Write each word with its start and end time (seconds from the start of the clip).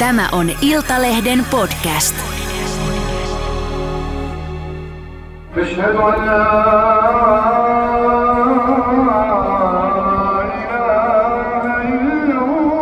Tämä 0.00 0.28
on 0.32 0.50
Iltalehden 0.60 1.46
podcast. 1.50 2.14
أشهد 5.56 5.96
أن 5.96 6.26
لا 6.26 6.42
إله 10.54 11.72
إلا 11.88 12.38
الله 12.44 12.76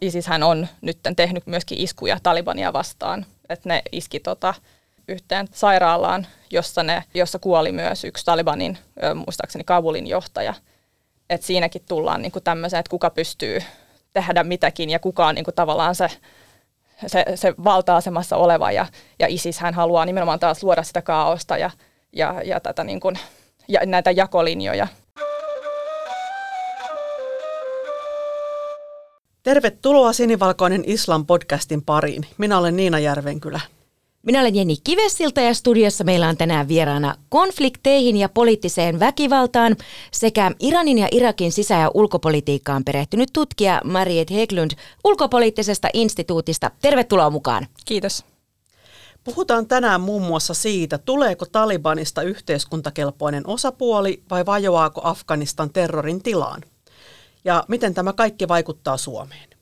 ISIS 0.00 0.26
hän 0.26 0.42
on 0.42 0.66
nyt 0.80 0.98
tehnyt 1.16 1.46
myöskin 1.46 1.78
iskuja 1.78 2.18
Talibania 2.22 2.72
vastaan. 2.72 3.26
Että 3.48 3.68
ne 3.68 3.82
iski 3.92 4.20
tota, 4.20 4.54
yhteen 5.07 5.47
sairaalaan, 5.51 6.27
jossa, 6.51 6.83
ne, 6.83 7.03
jossa 7.13 7.39
kuoli 7.39 7.71
myös 7.71 8.03
yksi 8.03 8.25
Talibanin, 8.25 8.77
muistaakseni 9.15 9.63
Kabulin 9.63 10.07
johtaja. 10.07 10.53
Et 11.29 11.43
siinäkin 11.43 11.81
tullaan 11.87 12.21
niinku 12.21 12.39
tämmöiseen, 12.39 12.79
että 12.79 12.89
kuka 12.89 13.09
pystyy 13.09 13.59
tehdä 14.13 14.43
mitäkin 14.43 14.89
ja 14.89 14.99
kuka 14.99 15.27
on 15.27 15.35
niinku 15.35 15.51
tavallaan 15.51 15.95
se, 15.95 16.07
se, 17.07 17.25
se 17.35 17.53
valta-asemassa 17.63 18.37
oleva. 18.37 18.71
Ja, 18.71 18.85
ja 19.19 19.27
ISIS 19.27 19.59
hän 19.59 19.73
haluaa 19.73 20.05
nimenomaan 20.05 20.39
taas 20.39 20.63
luoda 20.63 20.83
sitä 20.83 21.01
kaaosta 21.01 21.57
ja, 21.57 21.71
ja, 22.13 22.41
ja, 22.45 22.59
tätä 22.59 22.83
niinku, 22.83 23.13
ja 23.67 23.85
näitä 23.85 24.11
jakolinjoja. 24.11 24.87
Tervetuloa 29.43 30.13
Sinivalkoinen 30.13 30.83
Islam 30.85 31.25
podcastin 31.25 31.81
pariin. 31.85 32.25
Minä 32.37 32.57
olen 32.57 32.75
Niina 32.75 32.99
Järvenkylä. 32.99 33.59
Minä 34.23 34.39
olen 34.41 34.55
Jenni 34.55 34.75
Kivesilta 34.83 35.41
ja 35.41 35.53
studiossa 35.53 36.03
meillä 36.03 36.29
on 36.29 36.37
tänään 36.37 36.67
vieraana 36.67 37.15
konflikteihin 37.29 38.17
ja 38.17 38.29
poliittiseen 38.29 38.99
väkivaltaan 38.99 39.75
sekä 40.11 40.51
Iranin 40.59 40.97
ja 40.97 41.07
Irakin 41.11 41.51
sisä- 41.51 41.73
ja 41.73 41.91
ulkopolitiikkaan 41.93 42.83
perehtynyt 42.83 43.29
tutkija 43.33 43.81
Mariet 43.83 44.31
Heglund 44.31 44.71
ulkopoliittisesta 45.03 45.89
instituutista. 45.93 46.71
Tervetuloa 46.81 47.29
mukaan. 47.29 47.67
Kiitos. 47.85 48.25
Puhutaan 49.23 49.67
tänään 49.67 50.01
muun 50.01 50.21
muassa 50.21 50.53
siitä, 50.53 50.97
tuleeko 50.97 51.45
Talibanista 51.45 52.21
yhteiskuntakelpoinen 52.21 53.47
osapuoli 53.47 54.23
vai 54.29 54.45
vajoaako 54.45 55.01
Afganistan 55.03 55.69
terrorin 55.69 56.23
tilaan. 56.23 56.61
Ja 57.45 57.63
miten 57.67 57.93
tämä 57.93 58.13
kaikki 58.13 58.47
vaikuttaa 58.47 58.97
Suomeen. 58.97 59.56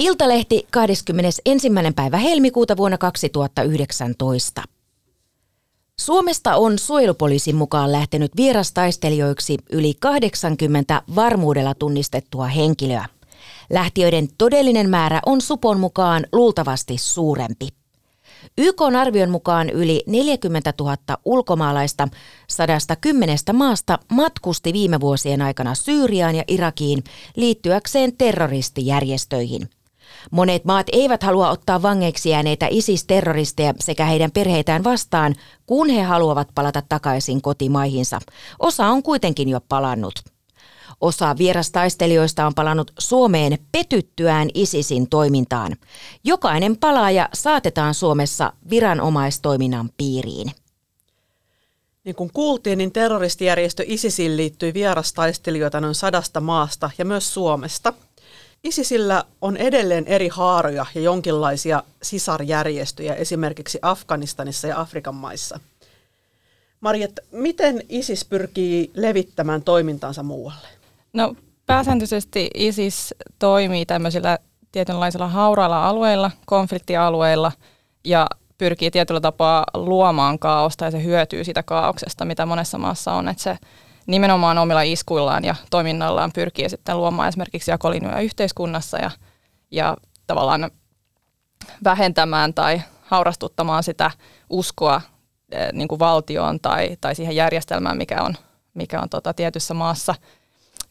Iltalehti 0.00 0.66
21. 0.70 1.68
päivä 1.96 2.16
helmikuuta 2.16 2.76
vuonna 2.76 2.98
2019. 2.98 4.62
Suomesta 6.00 6.56
on 6.56 6.78
suojelupoliisin 6.78 7.56
mukaan 7.56 7.92
lähtenyt 7.92 8.36
vierastaistelijoiksi 8.36 9.58
yli 9.72 9.94
80 10.00 11.02
varmuudella 11.14 11.74
tunnistettua 11.74 12.46
henkilöä. 12.46 13.06
Lähtiöiden 13.70 14.28
todellinen 14.38 14.90
määrä 14.90 15.20
on 15.26 15.40
Supon 15.40 15.80
mukaan 15.80 16.26
luultavasti 16.32 16.98
suurempi. 16.98 17.68
YK 18.58 18.80
on 18.80 18.96
arvion 18.96 19.30
mukaan 19.30 19.70
yli 19.70 20.02
40 20.06 20.74
000 20.80 20.96
ulkomaalaista 21.24 22.08
110 22.48 23.38
maasta 23.52 23.98
matkusti 24.12 24.72
viime 24.72 25.00
vuosien 25.00 25.42
aikana 25.42 25.74
Syyriaan 25.74 26.34
ja 26.34 26.44
Irakiin 26.48 27.04
liittyäkseen 27.36 28.16
terroristijärjestöihin. 28.16 29.68
Monet 30.30 30.64
maat 30.64 30.86
eivät 30.92 31.22
halua 31.22 31.50
ottaa 31.50 31.82
vangeiksi 31.82 32.30
jääneitä 32.30 32.66
ISIS-terroristeja 32.70 33.74
sekä 33.80 34.04
heidän 34.04 34.30
perheitään 34.30 34.84
vastaan, 34.84 35.34
kun 35.66 35.88
he 35.88 36.02
haluavat 36.02 36.48
palata 36.54 36.82
takaisin 36.88 37.42
kotimaihinsa. 37.42 38.20
Osa 38.58 38.86
on 38.86 39.02
kuitenkin 39.02 39.48
jo 39.48 39.60
palannut. 39.68 40.14
Osa 41.00 41.38
vierastaistelijoista 41.38 42.46
on 42.46 42.54
palannut 42.54 42.90
Suomeen 42.98 43.58
petyttyään 43.72 44.48
ISISin 44.54 45.08
toimintaan. 45.08 45.76
Jokainen 46.24 46.76
palaaja 46.76 47.28
saatetaan 47.34 47.94
Suomessa 47.94 48.52
viranomaistoiminnan 48.70 49.90
piiriin. 49.96 50.52
Niin 52.04 52.14
kuin 52.14 52.30
kuultiin, 52.34 52.78
niin 52.78 52.92
terroristijärjestö 52.92 53.84
ISISiin 53.86 54.36
liittyy 54.36 54.74
vierastaistelijoita 54.74 55.80
noin 55.80 55.94
sadasta 55.94 56.40
maasta 56.40 56.90
ja 56.98 57.04
myös 57.04 57.34
Suomesta. 57.34 57.92
ISISillä 58.64 59.24
on 59.40 59.56
edelleen 59.56 60.06
eri 60.06 60.28
haaroja 60.28 60.86
ja 60.94 61.00
jonkinlaisia 61.00 61.82
sisarjärjestöjä 62.02 63.14
esimerkiksi 63.14 63.78
Afganistanissa 63.82 64.68
ja 64.68 64.80
Afrikan 64.80 65.14
maissa. 65.14 65.60
Marjet, 66.80 67.20
miten 67.32 67.82
ISIS 67.88 68.24
pyrkii 68.24 68.90
levittämään 68.94 69.62
toimintansa 69.62 70.22
muualle? 70.22 70.68
No 71.12 71.34
pääsääntöisesti 71.66 72.50
ISIS 72.54 73.14
toimii 73.38 73.86
tämmöisillä 73.86 74.38
tietynlaisilla 74.72 75.28
haurailla 75.28 75.88
alueilla, 75.88 76.30
konfliktialueilla 76.46 77.52
ja 78.04 78.26
pyrkii 78.58 78.90
tietyllä 78.90 79.20
tapaa 79.20 79.64
luomaan 79.74 80.38
kaaosta 80.38 80.84
ja 80.84 80.90
se 80.90 81.04
hyötyy 81.04 81.44
siitä 81.44 81.62
kaauksesta, 81.62 82.24
mitä 82.24 82.46
monessa 82.46 82.78
maassa 82.78 83.12
on. 83.12 83.28
Että 83.28 83.42
se 83.42 83.58
nimenomaan 84.06 84.58
omilla 84.58 84.82
iskuillaan 84.82 85.44
ja 85.44 85.54
toiminnallaan 85.70 86.32
pyrkii 86.34 86.68
sitten 86.68 86.98
luomaan 86.98 87.28
esimerkiksi 87.28 87.70
jakolinjoja 87.70 88.20
yhteiskunnassa 88.20 88.98
ja, 88.98 89.10
ja 89.70 89.96
tavallaan 90.26 90.70
vähentämään 91.84 92.54
tai 92.54 92.82
haurastuttamaan 93.02 93.82
sitä 93.82 94.10
uskoa 94.50 95.00
eh, 95.52 95.72
niin 95.72 95.88
kuin 95.88 95.98
valtioon 95.98 96.60
tai, 96.60 96.96
tai 97.00 97.14
siihen 97.14 97.36
järjestelmään, 97.36 97.96
mikä 97.96 98.22
on, 98.22 98.34
mikä 98.74 99.00
on 99.00 99.08
tota, 99.08 99.34
tietyssä 99.34 99.74
maassa– 99.74 100.14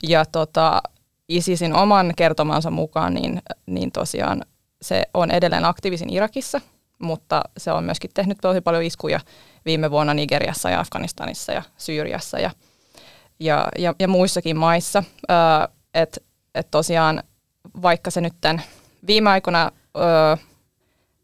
ja 0.04 0.26
tota, 0.26 0.82
ISISin 1.30 1.76
oman 1.76 2.14
kertomansa 2.16 2.72
mukaan, 2.72 3.14
niin, 3.14 3.42
niin 3.66 3.92
tosiaan 3.92 4.46
se 4.82 5.04
on 5.14 5.32
edelleen 5.32 5.66
aktiivisin 5.66 6.14
Irakissa, 6.14 6.62
mutta 7.00 7.42
se 7.58 7.72
on 7.72 7.84
myöskin 7.84 8.12
tehnyt 8.14 8.38
tosi 8.42 8.62
paljon 8.62 8.84
iskuja 8.84 9.20
viime 9.66 9.92
vuonna 9.92 10.14
Nigeriassa 10.14 10.70
ja 10.70 10.80
Afganistanissa 10.80 11.52
ja 11.52 11.64
Syyriassa 11.78 12.40
ja, 12.40 12.52
ja, 13.40 13.68
ja, 13.78 13.96
ja 14.00 14.08
muissakin 14.08 14.58
maissa. 14.58 15.04
Että 15.94 16.22
et 16.56 16.68
tosiaan 16.72 17.24
vaikka 17.82 18.12
se 18.12 18.22
nyt 18.22 18.34
viime 19.08 19.30
aikoina 19.30 19.72
ö, 19.98 20.38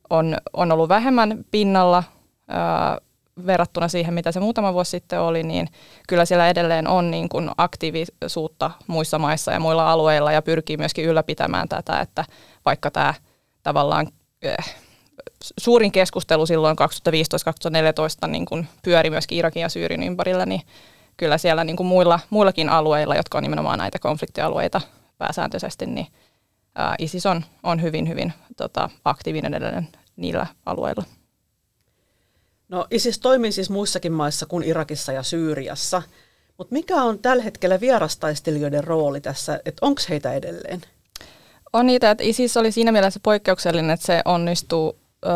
on, 0.10 0.38
on 0.54 0.72
ollut 0.72 0.90
vähemmän 0.90 1.46
pinnalla, 1.52 2.04
ö, 2.50 3.02
verrattuna 3.46 3.88
siihen, 3.88 4.14
mitä 4.14 4.32
se 4.32 4.40
muutama 4.40 4.74
vuosi 4.74 4.92
sitten 4.92 5.22
oli, 5.22 5.44
niin 5.44 5.68
kyllä 6.08 6.26
siellä 6.26 6.50
edelleen 6.50 6.88
on 6.88 7.12
niin 7.12 7.30
kuin 7.30 7.52
aktiivisuutta 7.58 8.72
muissa 8.88 9.20
maissa 9.20 9.52
ja 9.52 9.60
muilla 9.60 9.92
alueilla 9.92 10.32
ja 10.32 10.42
pyrkii 10.42 10.78
myöskin 10.78 11.06
ylläpitämään 11.06 11.70
tätä, 11.70 12.00
että 12.00 12.26
vaikka 12.66 12.92
tämä 12.92 13.14
tavallaan 13.64 14.08
äh, 14.46 14.76
suurin 15.60 15.92
keskustelu 15.92 16.46
silloin 16.46 16.78
2015-2014 18.26 18.28
niin 18.28 18.46
kuin 18.46 18.68
pyöri 18.84 19.10
myöskin 19.10 19.38
Irakin 19.38 19.62
ja 19.62 19.70
Syyrin 19.70 20.04
ympärillä, 20.04 20.46
niin 20.46 20.62
kyllä 21.18 21.38
siellä 21.38 21.64
niin 21.64 21.76
kuin 21.76 21.88
muilla, 21.88 22.20
muillakin 22.30 22.70
alueilla, 22.70 23.16
jotka 23.16 23.38
on 23.38 23.44
nimenomaan 23.44 23.80
näitä 23.80 24.00
konfliktialueita 24.00 24.82
pääsääntöisesti, 25.18 25.86
niin 25.86 26.08
ää, 26.76 26.96
ISIS 27.00 27.26
on, 27.26 27.46
on 27.64 27.82
hyvin, 27.82 28.10
hyvin 28.10 28.34
tota, 28.58 28.90
aktiivinen 29.06 29.54
edelleen 29.54 29.88
niillä 30.16 30.48
alueilla. 30.66 31.04
No 32.70 32.88
ISIS 32.92 33.20
toimii 33.20 33.52
siis 33.52 33.70
muissakin 33.70 34.14
maissa 34.14 34.46
kuin 34.46 34.64
Irakissa 34.64 35.12
ja 35.12 35.24
Syyriassa, 35.24 36.02
mutta 36.58 36.74
mikä 36.74 36.96
on 36.96 37.20
tällä 37.20 37.44
hetkellä 37.44 37.80
vierastaistelijoiden 37.80 38.84
rooli 38.84 39.22
tässä, 39.22 39.60
että 39.66 39.86
onko 39.86 40.02
heitä 40.10 40.34
edelleen? 40.34 40.82
On 41.74 41.86
niitä, 41.88 42.12
että 42.12 42.24
ISIS 42.24 42.58
oli 42.58 42.72
siinä 42.72 42.92
mielessä 42.92 43.20
poikkeuksellinen, 43.24 43.92
että 43.92 44.06
se 44.06 44.22
onnistuu 44.26 45.00
ö, 45.26 45.30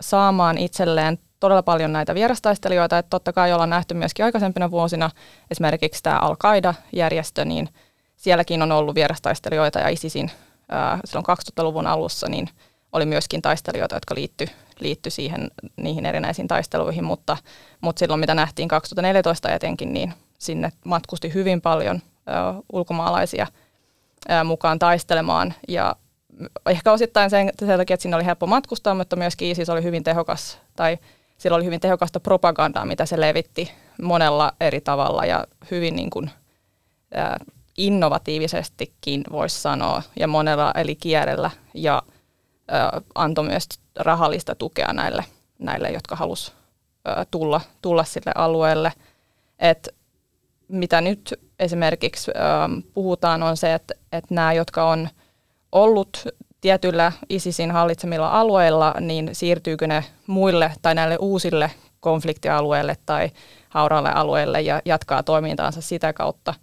saamaan 0.00 0.58
itselleen 0.58 1.18
todella 1.40 1.62
paljon 1.62 1.92
näitä 1.92 2.14
vierastaistelijoita, 2.14 2.98
että 2.98 3.10
totta 3.10 3.32
kai 3.32 3.52
ollaan 3.52 3.70
nähty 3.70 3.94
myöskin 3.94 4.24
aikaisempina 4.24 4.70
vuosina. 4.70 5.10
Esimerkiksi 5.50 6.02
tämä 6.02 6.18
Al-Qaida-järjestö, 6.18 7.44
niin 7.44 7.68
sielläkin 8.16 8.62
on 8.62 8.72
ollut 8.72 8.94
vierastaistelijoita 8.94 9.78
ja 9.78 9.88
ISISin 9.88 10.30
silloin 11.04 11.26
2000-luvun 11.28 11.86
alussa, 11.86 12.28
niin 12.28 12.48
oli 12.92 13.06
myöskin 13.06 13.42
taistelijoita, 13.42 13.96
jotka 13.96 14.14
liittyi 14.14 14.48
liittyi 14.80 15.10
siihen, 15.10 15.50
niihin 15.76 16.06
erinäisiin 16.06 16.48
taisteluihin, 16.48 17.04
mutta, 17.04 17.36
mutta 17.80 18.00
silloin 18.00 18.20
mitä 18.20 18.34
nähtiin 18.34 18.68
2014 18.68 19.50
etenkin, 19.50 19.92
niin 19.92 20.14
sinne 20.38 20.72
matkusti 20.84 21.34
hyvin 21.34 21.60
paljon 21.60 21.96
ö, 21.96 22.62
ulkomaalaisia 22.72 23.46
ö, 24.30 24.44
mukaan 24.44 24.78
taistelemaan. 24.78 25.54
Ja 25.68 25.96
ehkä 26.66 26.92
osittain 26.92 27.30
sen, 27.30 27.50
sen 27.58 27.78
takia, 27.78 27.94
että 27.94 28.02
sinne 28.02 28.16
oli 28.16 28.24
helppo 28.24 28.46
matkustaa, 28.46 28.94
mutta 28.94 29.16
myöskin 29.16 29.50
ISIS 29.50 29.68
oli 29.68 29.82
hyvin 29.82 30.04
tehokas 30.04 30.58
tai 30.76 30.98
sillä 31.38 31.56
oli 31.56 31.64
hyvin 31.64 31.80
tehokasta 31.80 32.20
propagandaa, 32.20 32.84
mitä 32.84 33.06
se 33.06 33.20
levitti 33.20 33.72
monella 34.02 34.52
eri 34.60 34.80
tavalla 34.80 35.24
ja 35.24 35.46
hyvin 35.70 35.96
niin 35.96 36.10
kuin, 36.10 36.30
ä, 37.16 37.36
innovatiivisestikin 37.76 39.24
voisi 39.32 39.60
sanoa 39.60 40.02
ja 40.18 40.28
monella 40.28 40.72
eli 40.74 40.94
kielellä 40.94 41.50
ja 41.74 42.02
ä, 42.72 43.00
antoi 43.14 43.44
myös 43.44 43.66
rahallista 43.96 44.54
tukea 44.54 44.92
näille, 44.92 45.24
näille, 45.58 45.90
jotka 45.90 46.16
halus 46.16 46.52
tulla, 47.30 47.60
tulla 47.82 48.04
sille 48.04 48.32
alueelle. 48.34 48.92
Et 49.58 49.88
mitä 50.68 51.00
nyt 51.00 51.34
esimerkiksi 51.58 52.30
puhutaan 52.94 53.42
on 53.42 53.56
se, 53.56 53.74
että, 53.74 53.94
että 54.12 54.34
nämä, 54.34 54.52
jotka 54.52 54.88
on 54.88 55.08
ollut 55.72 56.24
tietyillä 56.66 57.12
ISISin 57.28 57.70
hallitsemilla 57.70 58.28
alueilla, 58.28 58.94
niin 59.00 59.30
siirtyykö 59.32 59.86
ne 59.86 60.04
muille 60.26 60.72
tai 60.82 60.94
näille 60.94 61.16
uusille 61.20 61.70
konfliktialueille 62.00 62.96
tai 63.06 63.30
hauraalle 63.68 64.10
alueelle 64.10 64.60
ja 64.60 64.82
jatkaa 64.84 65.22
toimintaansa 65.22 65.80
sitä 65.80 66.12
kautta. 66.12 66.54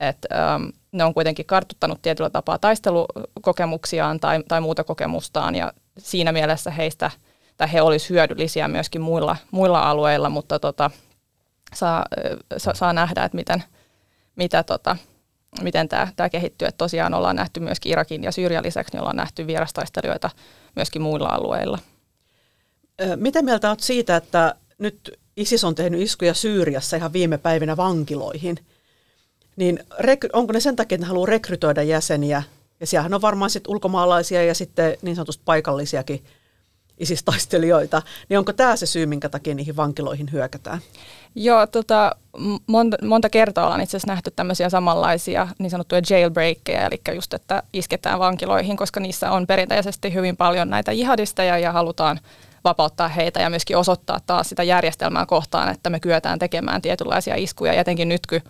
Että 0.00 0.28
ähm, 0.54 0.62
ne 0.92 1.04
on 1.04 1.14
kuitenkin 1.14 1.46
kartuttanut 1.46 2.02
tietyllä 2.02 2.30
tapaa 2.30 2.58
taistelukokemuksiaan 2.58 4.20
tai, 4.20 4.44
tai 4.48 4.60
muuta 4.60 4.84
kokemustaan 4.84 5.54
ja 5.54 5.72
siinä 5.98 6.32
mielessä 6.32 6.70
heistä 6.70 7.10
tai 7.56 7.72
he 7.72 7.82
olisivat 7.82 8.10
hyödyllisiä 8.10 8.68
myöskin 8.68 9.00
muilla, 9.00 9.36
muilla 9.50 9.90
alueilla, 9.90 10.28
mutta 10.28 10.58
tota, 10.58 10.90
saa, 11.74 12.04
saa, 12.56 12.74
saa 12.74 12.92
nähdä, 12.92 13.24
että 13.24 13.36
miten, 13.36 13.64
mitä 14.36 14.62
tota, 14.62 14.96
miten 15.62 15.88
tämä, 15.88 16.08
tämä 16.16 16.28
kehittyy. 16.28 16.68
Että 16.68 16.78
tosiaan 16.78 17.14
ollaan 17.14 17.36
nähty 17.36 17.60
myöskin 17.60 17.92
Irakin 17.92 18.24
ja 18.24 18.32
Syyrian 18.32 18.64
lisäksi, 18.64 18.92
niin 18.92 19.00
ollaan 19.00 19.16
nähty 19.16 19.46
vierastaistelijoita 19.46 20.30
myöskin 20.76 21.02
muilla 21.02 21.28
alueilla. 21.28 21.78
Mitä 23.16 23.42
mieltä 23.42 23.68
olet 23.68 23.80
siitä, 23.80 24.16
että 24.16 24.54
nyt 24.78 25.18
ISIS 25.36 25.64
on 25.64 25.74
tehnyt 25.74 26.00
iskuja 26.00 26.34
Syyriassa 26.34 26.96
ihan 26.96 27.12
viime 27.12 27.38
päivinä 27.38 27.76
vankiloihin? 27.76 28.56
Niin 29.56 29.78
onko 30.32 30.52
ne 30.52 30.60
sen 30.60 30.76
takia, 30.76 30.96
että 30.96 31.04
ne 31.04 31.08
haluaa 31.08 31.26
rekrytoida 31.26 31.82
jäseniä? 31.82 32.42
Ja 32.80 32.86
siellähän 32.86 33.14
on 33.14 33.22
varmaan 33.22 33.50
sitten 33.50 33.70
ulkomaalaisia 33.70 34.44
ja 34.44 34.54
sitten 34.54 34.96
niin 35.02 35.16
sanotusti 35.16 35.42
paikallisiakin 35.44 36.24
ISIS-taistelijoita. 37.00 38.02
Niin 38.28 38.38
onko 38.38 38.52
tämä 38.52 38.76
se 38.76 38.86
syy, 38.86 39.06
minkä 39.06 39.28
takia 39.28 39.54
niihin 39.54 39.76
vankiloihin 39.76 40.32
hyökätään? 40.32 40.80
Joo, 41.34 41.66
tota, 41.66 42.16
monta, 42.66 42.96
monta 43.02 43.30
kertaa 43.30 43.64
ollaan 43.64 43.80
itse 43.80 43.96
asiassa 43.96 44.12
nähty 44.12 44.30
tämmöisiä 44.36 44.70
samanlaisia 44.70 45.48
niin 45.58 45.70
sanottuja 45.70 46.02
jailbreakkeja, 46.10 46.86
eli 46.86 47.00
just, 47.14 47.34
että 47.34 47.62
isketään 47.72 48.18
vankiloihin, 48.18 48.76
koska 48.76 49.00
niissä 49.00 49.30
on 49.30 49.46
perinteisesti 49.46 50.14
hyvin 50.14 50.36
paljon 50.36 50.70
näitä 50.70 50.92
jihadisteja 50.92 51.58
ja 51.58 51.72
halutaan 51.72 52.20
vapauttaa 52.64 53.08
heitä 53.08 53.40
ja 53.40 53.50
myöskin 53.50 53.76
osoittaa 53.76 54.20
taas 54.26 54.48
sitä 54.48 54.62
järjestelmää 54.62 55.26
kohtaan, 55.26 55.68
että 55.68 55.90
me 55.90 56.00
kyetään 56.00 56.38
tekemään 56.38 56.82
tietynlaisia 56.82 57.34
iskuja, 57.36 57.72
ja 57.72 57.80
etenkin 57.80 58.08
nyt, 58.08 58.26
kun 58.26 58.40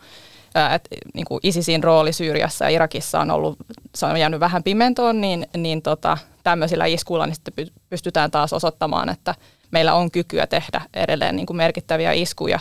että 0.55 0.97
niin 1.15 1.25
kuin 1.25 1.41
ISISin 1.43 1.85
rooli 1.85 2.13
Syyriassa 2.13 2.65
ja 2.65 2.71
Irakissa 2.71 3.21
on 3.21 3.31
ollut, 3.31 3.59
se 3.95 4.07
on 4.07 4.21
jäänyt 4.21 4.41
vähän 4.41 4.63
pimentoon, 4.63 5.21
niin, 5.21 5.47
niin 5.57 5.83
tota, 5.83 6.19
tämmöisillä 6.43 6.87
iskuilla 6.87 7.27
niin 7.27 7.35
sitten 7.35 7.67
pystytään 7.91 8.31
taas 8.31 8.53
osoittamaan, 8.53 9.09
että 9.09 9.35
meillä 9.71 9.95
on 9.95 10.11
kykyä 10.11 10.47
tehdä 10.47 10.81
edelleen 10.95 11.37
niin 11.37 11.47
kuin 11.47 11.57
merkittäviä 11.57 12.13
iskuja 12.13 12.59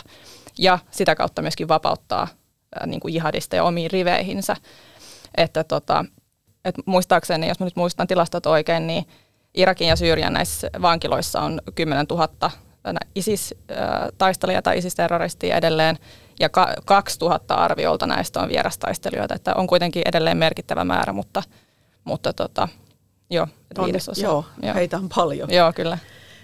ja 0.58 0.78
sitä 0.90 1.14
kautta 1.14 1.42
myöskin 1.42 1.68
vapauttaa 1.68 2.28
niin 2.86 3.00
kuin 3.00 3.14
jihadista 3.14 3.56
ja 3.56 3.64
omiin 3.64 3.90
riveihinsä. 3.90 4.56
Että 5.36 5.64
tota, 5.64 6.04
et 6.64 6.74
muistaakseni, 6.86 7.48
jos 7.48 7.60
mä 7.60 7.66
nyt 7.66 7.76
muistan 7.76 8.06
tilastot 8.06 8.46
oikein, 8.46 8.86
niin 8.86 9.04
Irakin 9.54 9.88
ja 9.88 9.96
Syyrian 9.96 10.32
näissä 10.32 10.70
vankiloissa 10.82 11.40
on 11.40 11.60
10 11.74 12.06
000 12.10 12.50
ISIS-taistelijaa 13.14 14.62
tai 14.62 14.78
ISIS-terroristia 14.78 15.56
edelleen, 15.56 15.98
ja 16.40 16.48
2000 16.84 17.54
arviolta 17.54 18.06
näistä 18.06 18.40
on 18.40 18.48
vierastaistelijoita, 18.48 19.34
että 19.34 19.54
on 19.54 19.66
kuitenkin 19.66 20.02
edelleen 20.06 20.36
merkittävä 20.36 20.84
määrä, 20.84 21.12
mutta, 21.12 21.42
mutta 22.04 22.32
tota, 22.32 22.68
joo, 23.30 23.48
viidesosa. 23.84 24.22
Joo, 24.22 24.44
joo, 24.62 24.74
heitä 24.74 24.96
on 24.96 25.08
paljon. 25.16 25.52
Joo, 25.52 25.72
kyllä. 25.72 25.98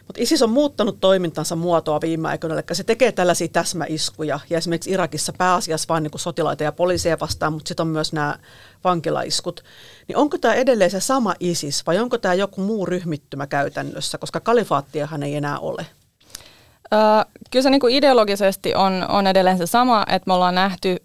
Mutta 0.07 0.23
ISIS 0.23 0.43
on 0.43 0.51
muuttanut 0.51 1.01
toimintansa 1.01 1.57
muotoa 1.57 2.01
viime 2.01 2.29
aikoina, 2.29 2.55
eli 2.55 2.63
se 2.73 2.85
tekee 2.85 3.13
tällaisia 3.13 3.49
täsmäiskuja, 3.49 4.41
ja 4.51 4.59
esimerkiksi 4.59 4.91
Irakissa 4.91 5.33
pääasiassa 5.33 5.87
vain 5.89 6.03
niin 6.03 6.11
sotilaita 6.17 6.65
ja 6.65 6.73
poliiseja 6.73 7.21
vastaan, 7.21 7.53
mutta 7.53 7.69
sitten 7.69 7.87
on 7.87 7.93
myös 7.93 8.13
nämä 8.13 8.39
vankilaiskut. 8.85 9.65
Niin 10.09 10.17
onko 10.17 10.39
tämä 10.39 10.55
edelleen 10.55 10.91
se 10.91 11.01
sama 11.01 11.35
ISIS, 11.41 11.87
vai 11.87 11.99
onko 11.99 12.19
tämä 12.19 12.35
joku 12.35 12.61
muu 12.61 12.87
ryhmittymä 12.87 13.47
käytännössä, 13.47 14.19
koska 14.19 14.41
kalifaattiahan 14.41 15.23
ei 15.23 15.37
enää 15.37 15.59
ole? 15.59 15.87
Kyllä 17.51 17.63
se 17.63 17.71
niin 17.71 17.81
kuin 17.81 17.95
ideologisesti 17.95 18.75
on, 18.75 19.07
on 19.09 19.27
edelleen 19.27 19.59
se 19.59 19.67
sama, 19.67 20.07
että 20.09 20.27
me 20.27 20.35
ollaan 20.35 20.55
nähty 20.55 20.97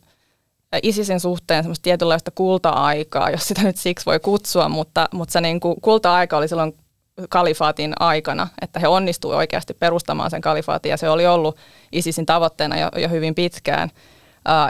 ISISin 0.83 1.19
suhteen 1.19 1.63
semmoista 1.63 1.83
tietynlaista 1.83 2.31
kulta-aikaa, 2.31 3.29
jos 3.29 3.47
sitä 3.47 3.63
nyt 3.63 3.77
siksi 3.77 4.05
voi 4.05 4.19
kutsua, 4.19 4.69
mutta, 4.69 5.07
mutta 5.13 5.31
se 5.31 5.41
niin 5.41 5.59
kuin 5.59 5.81
kulta-aika 5.81 6.37
oli 6.37 6.47
silloin 6.47 6.73
kalifaatin 7.29 7.93
aikana, 7.99 8.47
että 8.61 8.79
he 8.79 8.87
onnistuivat 8.87 9.37
oikeasti 9.37 9.73
perustamaan 9.73 10.31
sen 10.31 10.41
kalifaatin 10.41 10.89
ja 10.89 10.97
se 10.97 11.09
oli 11.09 11.27
ollut 11.27 11.57
ISISin 11.91 12.25
tavoitteena 12.25 12.79
jo, 12.79 12.89
jo 12.97 13.09
hyvin 13.09 13.35
pitkään. 13.35 13.89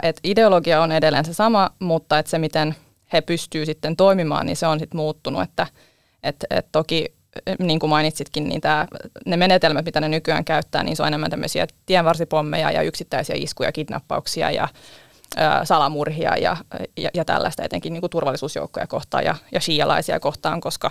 Et 0.02 0.20
ideologia 0.24 0.82
on 0.82 0.92
edelleen 0.92 1.24
se 1.24 1.34
sama, 1.34 1.70
mutta 1.78 2.18
et 2.18 2.26
se 2.26 2.38
miten 2.38 2.74
he 3.12 3.20
pystyvät 3.20 3.66
sitten 3.66 3.96
toimimaan, 3.96 4.46
niin 4.46 4.56
se 4.56 4.66
on 4.66 4.78
sitten 4.78 4.98
muuttunut, 4.98 5.42
että 5.42 5.66
et, 6.22 6.44
et 6.50 6.66
toki 6.72 7.14
niin 7.58 7.78
kuin 7.78 7.90
mainitsitkin, 7.90 8.48
niin 8.48 8.60
tää, 8.60 8.86
ne 9.26 9.36
menetelmät, 9.36 9.84
mitä 9.84 10.00
ne 10.00 10.08
nykyään 10.08 10.44
käyttää, 10.44 10.82
niin 10.82 10.96
se 10.96 11.02
on 11.02 11.08
enemmän 11.08 11.30
tämmöisiä 11.30 11.66
tienvarsipommeja 11.86 12.70
ja 12.70 12.82
yksittäisiä 12.82 13.36
iskuja, 13.38 13.72
kidnappauksia 13.72 14.50
ja 14.50 14.68
ä, 15.38 15.64
salamurhia 15.64 16.36
ja, 16.36 16.56
ja, 16.96 17.10
ja 17.14 17.24
tällaista 17.24 17.62
etenkin 17.62 17.92
niin 17.92 18.00
kuin 18.00 18.10
turvallisuusjoukkoja 18.10 18.86
kohtaan 18.86 19.24
ja, 19.24 19.34
ja 19.52 19.60
shialaisia 19.60 20.20
kohtaan, 20.20 20.60
koska 20.60 20.90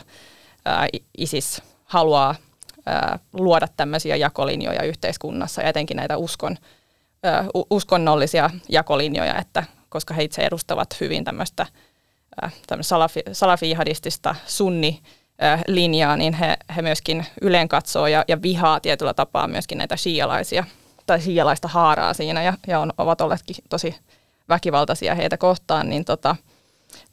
ä, 0.68 0.88
ISIS 1.18 1.62
haluaa 1.86 2.36
ä, 2.88 3.20
luoda 3.34 3.68
tämmöisiä 3.78 4.16
jakolinjoja 4.16 4.84
yhteiskunnassa 4.84 5.62
ja 5.62 5.70
etenkin 5.70 5.98
näitä 5.98 6.18
uskon, 6.18 6.58
ä, 7.26 7.44
uskonnollisia 7.70 8.50
jakolinjoja, 8.70 9.36
että 9.36 9.64
koska 9.90 10.14
he 10.14 10.24
itse 10.24 10.42
edustavat 10.42 11.00
hyvin 11.02 11.24
tämmöistä 11.24 11.66
salafi, 12.82 13.22
salafi-jihadistista 13.32 14.36
sunni 14.46 15.02
linjaa, 15.68 16.18
niin 16.18 16.34
he, 16.34 16.58
he 16.76 16.82
myöskin 16.82 17.26
yleen 17.42 17.68
katsoo 17.68 18.08
ja, 18.08 18.26
ja 18.28 18.42
vihaa 18.42 18.80
tietyllä 18.80 19.14
tapaa 19.14 19.48
myöskin 19.48 19.78
näitä 19.78 19.96
shialaisia 19.96 20.64
tai 21.06 21.22
shialaista 21.22 21.68
haaraa 21.68 22.14
siinä 22.14 22.44
ja, 22.44 22.54
ja 22.68 22.80
on, 22.80 22.94
ovat 22.98 23.22
olleetkin 23.22 23.56
tosi 23.70 23.96
väkivaltaisia 24.50 25.16
heitä 25.16 25.38
kohtaan, 25.38 25.90
niin 25.90 26.06
tota, 26.06 26.36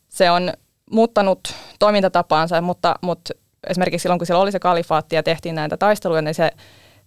se 0.08 0.30
on 0.30 0.52
muuttanut 0.90 1.54
toimintatapaansa, 1.78 2.60
mutta, 2.60 2.94
mutta 3.02 3.34
esimerkiksi 3.66 4.02
silloin, 4.02 4.18
kun 4.18 4.26
siellä 4.26 4.42
oli 4.42 4.52
se 4.52 4.58
kalifaatti 4.58 5.16
ja 5.16 5.22
tehtiin 5.22 5.54
näitä 5.54 5.76
taisteluja, 5.76 6.22
niin 6.22 6.34
se, 6.34 6.50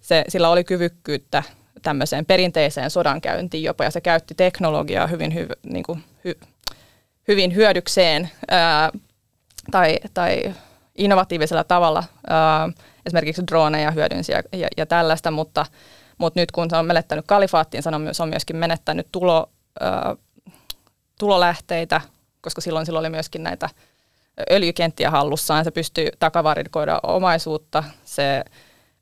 se, 0.02 0.24
sillä 0.28 0.50
oli 0.50 0.64
kyvykkyyttä 0.64 1.44
tämmöiseen 1.82 2.26
perinteiseen 2.26 2.90
sodankäyntiin 2.90 3.64
jopa, 3.64 3.84
ja 3.84 3.92
se 3.92 4.02
käytti 4.02 4.36
teknologiaa 4.36 5.08
hyvin, 5.08 5.34
hy, 5.36 5.48
niin 5.64 5.84
kuin, 5.84 6.04
hy, 6.26 6.40
hyvin 7.28 7.56
hyödykseen 7.56 8.30
ää, 8.48 8.92
tai, 9.72 9.98
tai 10.14 10.54
innovatiivisella 11.02 11.64
tavalla, 11.64 12.04
esimerkiksi 13.06 13.48
droneja 13.48 13.92
hyödynsi 13.92 14.32
ja, 14.32 14.68
ja, 14.78 14.86
tällaista, 14.86 15.32
mutta, 15.32 15.66
mutta 16.18 16.40
nyt 16.40 16.52
kun 16.52 16.70
se 16.70 16.76
on 16.76 16.86
menettänyt 16.86 17.26
kalifaattiin, 17.28 17.84
se 17.84 17.90
on 18.24 18.30
myöskin 18.30 18.56
menettänyt 18.56 19.08
tulo, 19.12 19.50
tulolähteitä, 21.20 22.02
koska 22.42 22.62
silloin 22.62 22.86
sillä 22.86 23.00
oli 23.00 23.10
myöskin 23.10 23.44
näitä 23.44 23.70
öljykenttiä 24.52 25.12
hallussaan, 25.12 25.64
se 25.64 25.72
pystyy 25.72 26.10
takavarikoida 26.20 27.00
omaisuutta, 27.04 27.84
se 28.06 28.44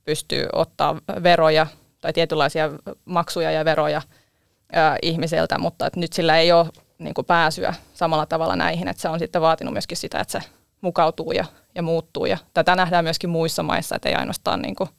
pystyy 0.06 0.48
ottaa 0.54 0.98
veroja 1.24 1.68
tai 2.02 2.14
tietynlaisia 2.14 2.70
maksuja 3.06 3.52
ja 3.52 3.66
veroja 3.66 4.02
ää, 4.72 4.98
ihmisiltä, 5.02 5.58
mutta 5.58 5.88
että 5.88 6.00
nyt 6.00 6.14
sillä 6.14 6.38
ei 6.38 6.52
ole 6.52 6.68
niin 7.00 7.14
kuin 7.14 7.26
pääsyä 7.26 7.74
samalla 7.94 8.26
tavalla 8.26 8.56
näihin, 8.56 8.88
että 8.88 9.02
se 9.02 9.10
on 9.10 9.20
sitten 9.20 9.42
vaatinut 9.42 9.74
myöskin 9.74 9.98
sitä, 9.98 10.20
että 10.20 10.32
se 10.32 10.50
mukautuu 10.82 11.32
ja, 11.32 11.46
ja 11.76 11.84
muuttuu. 11.84 12.26
Ja 12.26 12.38
tätä 12.54 12.76
nähdään 12.76 13.04
myöskin 13.04 13.30
muissa 13.30 13.64
maissa, 13.64 13.96
että 13.96 14.10
ei 14.10 14.16
ainoastaan 14.16 14.62
niin 14.62 14.76
kuin, 14.76 14.90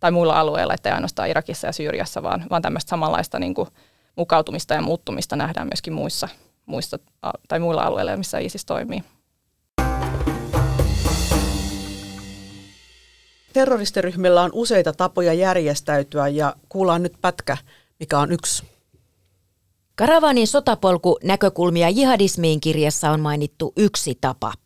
tai 0.00 0.10
muilla 0.10 0.40
alueilla, 0.40 0.74
että 0.74 0.88
ei 0.88 0.94
ainoastaan 0.94 1.28
Irakissa 1.28 1.66
ja 1.66 1.72
Syyriassa, 1.72 2.22
vaan, 2.22 2.44
vaan 2.50 2.62
tämmöistä 2.62 2.90
samanlaista 2.90 3.38
niin 3.38 3.54
kuin, 3.54 3.68
mukautumista 4.16 4.74
ja 4.74 4.82
muuttumista 4.82 5.36
nähdään 5.36 5.66
myöskin 5.66 5.92
muissa, 5.92 6.28
muissa 6.66 6.98
tai 7.48 7.58
muilla 7.58 7.82
alueilla, 7.82 8.16
missä 8.16 8.38
ISIS 8.38 8.64
toimii. 8.64 9.02
Terroristiryhmillä 13.52 14.42
on 14.42 14.50
useita 14.52 14.92
tapoja 14.92 15.32
järjestäytyä 15.32 16.28
ja 16.28 16.56
kuullaan 16.68 17.02
nyt 17.02 17.14
pätkä, 17.20 17.56
mikä 18.00 18.18
on 18.18 18.32
yksi. 18.32 18.64
Karavanin 19.96 20.46
sotapolku 20.46 21.18
näkökulmia 21.22 21.90
jihadismiin 21.90 22.60
kirjassa 22.60 23.10
on 23.10 23.20
mainittu 23.20 23.72
yksi 23.76 24.18
tapa– 24.20 24.52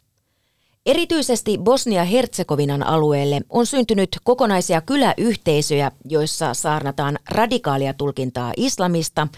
Erityisesti 0.88 1.58
Bosnia-Herzegovinan 1.58 2.82
alueelle 2.82 3.40
on 3.50 3.66
syntynyt 3.66 4.08
kokonaisia 4.24 4.80
kyläyhteisöjä, 4.80 5.92
joissa 6.04 6.54
saarnataan 6.54 7.18
radikaalia 7.30 7.92
tulkintaa 7.92 8.52
islamista 8.56 9.28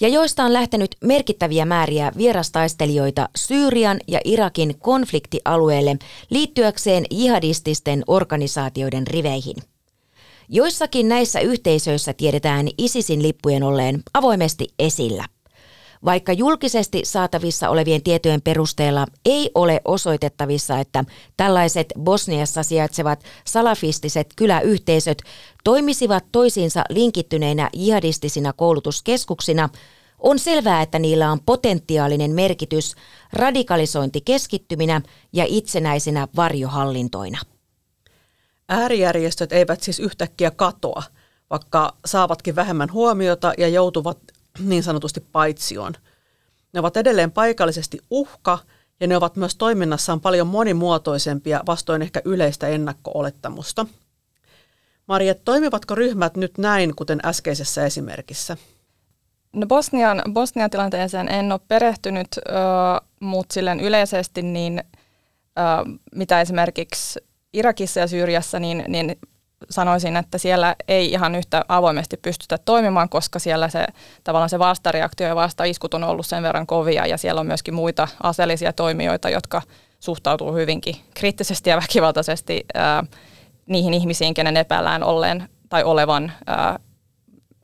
ja 0.00 0.08
joista 0.08 0.44
on 0.44 0.52
lähtenyt 0.52 0.96
merkittäviä 1.04 1.64
määriä 1.64 2.12
vierastaistelijoita 2.16 3.28
Syyrian 3.36 4.00
ja 4.08 4.20
Irakin 4.24 4.78
konfliktialueelle 4.78 5.96
liittyäkseen 6.30 7.04
jihadististen 7.10 8.02
organisaatioiden 8.06 9.06
riveihin. 9.06 9.56
Joissakin 10.48 11.08
näissä 11.08 11.40
yhteisöissä 11.40 12.12
tiedetään 12.12 12.68
ISISin 12.78 13.22
lippujen 13.22 13.62
olleen 13.62 14.02
avoimesti 14.14 14.68
esillä. 14.78 15.24
Vaikka 16.04 16.32
julkisesti 16.32 17.00
saatavissa 17.04 17.68
olevien 17.68 18.02
tietojen 18.02 18.42
perusteella 18.42 19.06
ei 19.24 19.50
ole 19.54 19.80
osoitettavissa, 19.84 20.78
että 20.78 21.04
tällaiset 21.36 21.86
Bosniassa 22.00 22.62
sijaitsevat 22.62 23.24
salafistiset 23.44 24.26
kyläyhteisöt 24.36 25.22
toimisivat 25.64 26.24
toisiinsa 26.32 26.84
linkittyneinä 26.88 27.70
jihadistisina 27.72 28.52
koulutuskeskuksina, 28.52 29.68
on 30.18 30.38
selvää, 30.38 30.82
että 30.82 30.98
niillä 30.98 31.32
on 31.32 31.40
potentiaalinen 31.46 32.30
merkitys 32.30 32.94
radikalisointikeskittyminä 33.32 35.00
ja 35.32 35.44
itsenäisinä 35.48 36.28
varjohallintoina. 36.36 37.38
Äärijärjestöt 38.68 39.52
eivät 39.52 39.82
siis 39.82 40.00
yhtäkkiä 40.00 40.50
katoa, 40.50 41.02
vaikka 41.50 41.96
saavatkin 42.04 42.56
vähemmän 42.56 42.92
huomiota 42.92 43.52
ja 43.58 43.68
joutuvat 43.68 44.18
niin 44.60 44.82
sanotusti 44.82 45.20
paitsioon. 45.20 45.92
Ne 46.72 46.80
ovat 46.80 46.96
edelleen 46.96 47.32
paikallisesti 47.32 47.98
uhka 48.10 48.58
ja 49.00 49.06
ne 49.06 49.16
ovat 49.16 49.36
myös 49.36 49.56
toiminnassaan 49.56 50.20
paljon 50.20 50.46
monimuotoisempia 50.46 51.60
vastoin 51.66 52.02
ehkä 52.02 52.22
yleistä 52.24 52.68
ennakko-olettamusta. 52.68 53.86
Marja, 55.06 55.34
toimivatko 55.34 55.94
ryhmät 55.94 56.36
nyt 56.36 56.58
näin, 56.58 56.96
kuten 56.96 57.20
äskeisessä 57.24 57.86
esimerkissä? 57.86 58.56
No 59.52 59.66
Bosnian, 59.66 60.22
Bosnian 60.32 60.70
tilanteeseen 60.70 61.28
en 61.28 61.52
ole 61.52 61.60
perehtynyt, 61.68 62.28
mutta 63.20 63.60
yleisesti 63.82 64.42
niin 64.42 64.82
mitä 66.14 66.40
esimerkiksi 66.40 67.20
Irakissa 67.52 68.00
ja 68.00 68.06
Syyriassa, 68.06 68.58
niin, 68.58 68.84
niin 68.88 69.18
sanoisin, 69.70 70.16
että 70.16 70.38
siellä 70.38 70.76
ei 70.88 71.10
ihan 71.10 71.34
yhtä 71.34 71.64
avoimesti 71.68 72.16
pystytä 72.16 72.58
toimimaan, 72.58 73.08
koska 73.08 73.38
siellä 73.38 73.68
se 73.68 73.86
tavallaan 74.24 74.50
se 74.50 74.58
vastareaktio 74.58 75.26
ja 75.26 75.36
vastaiskut 75.36 75.94
on 75.94 76.04
ollut 76.04 76.26
sen 76.26 76.42
verran 76.42 76.66
kovia 76.66 77.06
ja 77.06 77.16
siellä 77.16 77.40
on 77.40 77.46
myöskin 77.46 77.74
muita 77.74 78.08
aseellisia 78.22 78.72
toimijoita, 78.72 79.30
jotka 79.30 79.62
suhtautuu 80.00 80.52
hyvinkin 80.52 80.96
kriittisesti 81.14 81.70
ja 81.70 81.76
väkivaltaisesti 81.76 82.64
ää, 82.74 83.04
niihin 83.66 83.94
ihmisiin, 83.94 84.34
kenen 84.34 84.56
epäillään 84.56 85.02
olleen 85.02 85.48
tai 85.68 85.84
olevan 85.84 86.32
ää, 86.46 86.78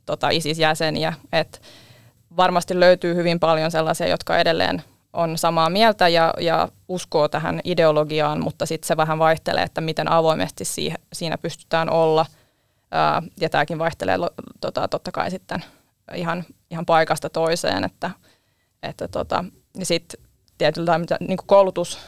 tota, 0.06 0.28
ISIS-jäseniä. 0.28 1.12
Et 1.32 1.62
varmasti 2.36 2.80
löytyy 2.80 3.14
hyvin 3.14 3.40
paljon 3.40 3.70
sellaisia, 3.70 4.08
jotka 4.08 4.38
edelleen 4.38 4.82
on 5.14 5.38
samaa 5.38 5.70
mieltä 5.70 6.08
ja, 6.08 6.34
ja 6.40 6.68
uskoo 6.88 7.28
tähän 7.28 7.60
ideologiaan, 7.64 8.44
mutta 8.44 8.66
sitten 8.66 8.88
se 8.88 8.96
vähän 8.96 9.18
vaihtelee, 9.18 9.62
että 9.62 9.80
miten 9.80 10.10
avoimesti 10.10 10.64
siinä 11.12 11.38
pystytään 11.38 11.90
olla. 11.90 12.26
Ja 13.40 13.50
tämäkin 13.50 13.78
vaihtelee 13.78 14.16
tota, 14.60 14.88
totta 14.88 15.12
kai 15.12 15.30
sitten 15.30 15.64
ihan, 16.14 16.44
ihan 16.70 16.86
paikasta 16.86 17.30
toiseen, 17.30 17.84
että, 17.84 18.10
että 18.82 19.08
tota, 19.08 19.44
ja 19.78 19.86
sitten 19.86 20.20
tietyllä 20.58 21.00
niin 21.20 21.38
koulutus, 21.46 21.98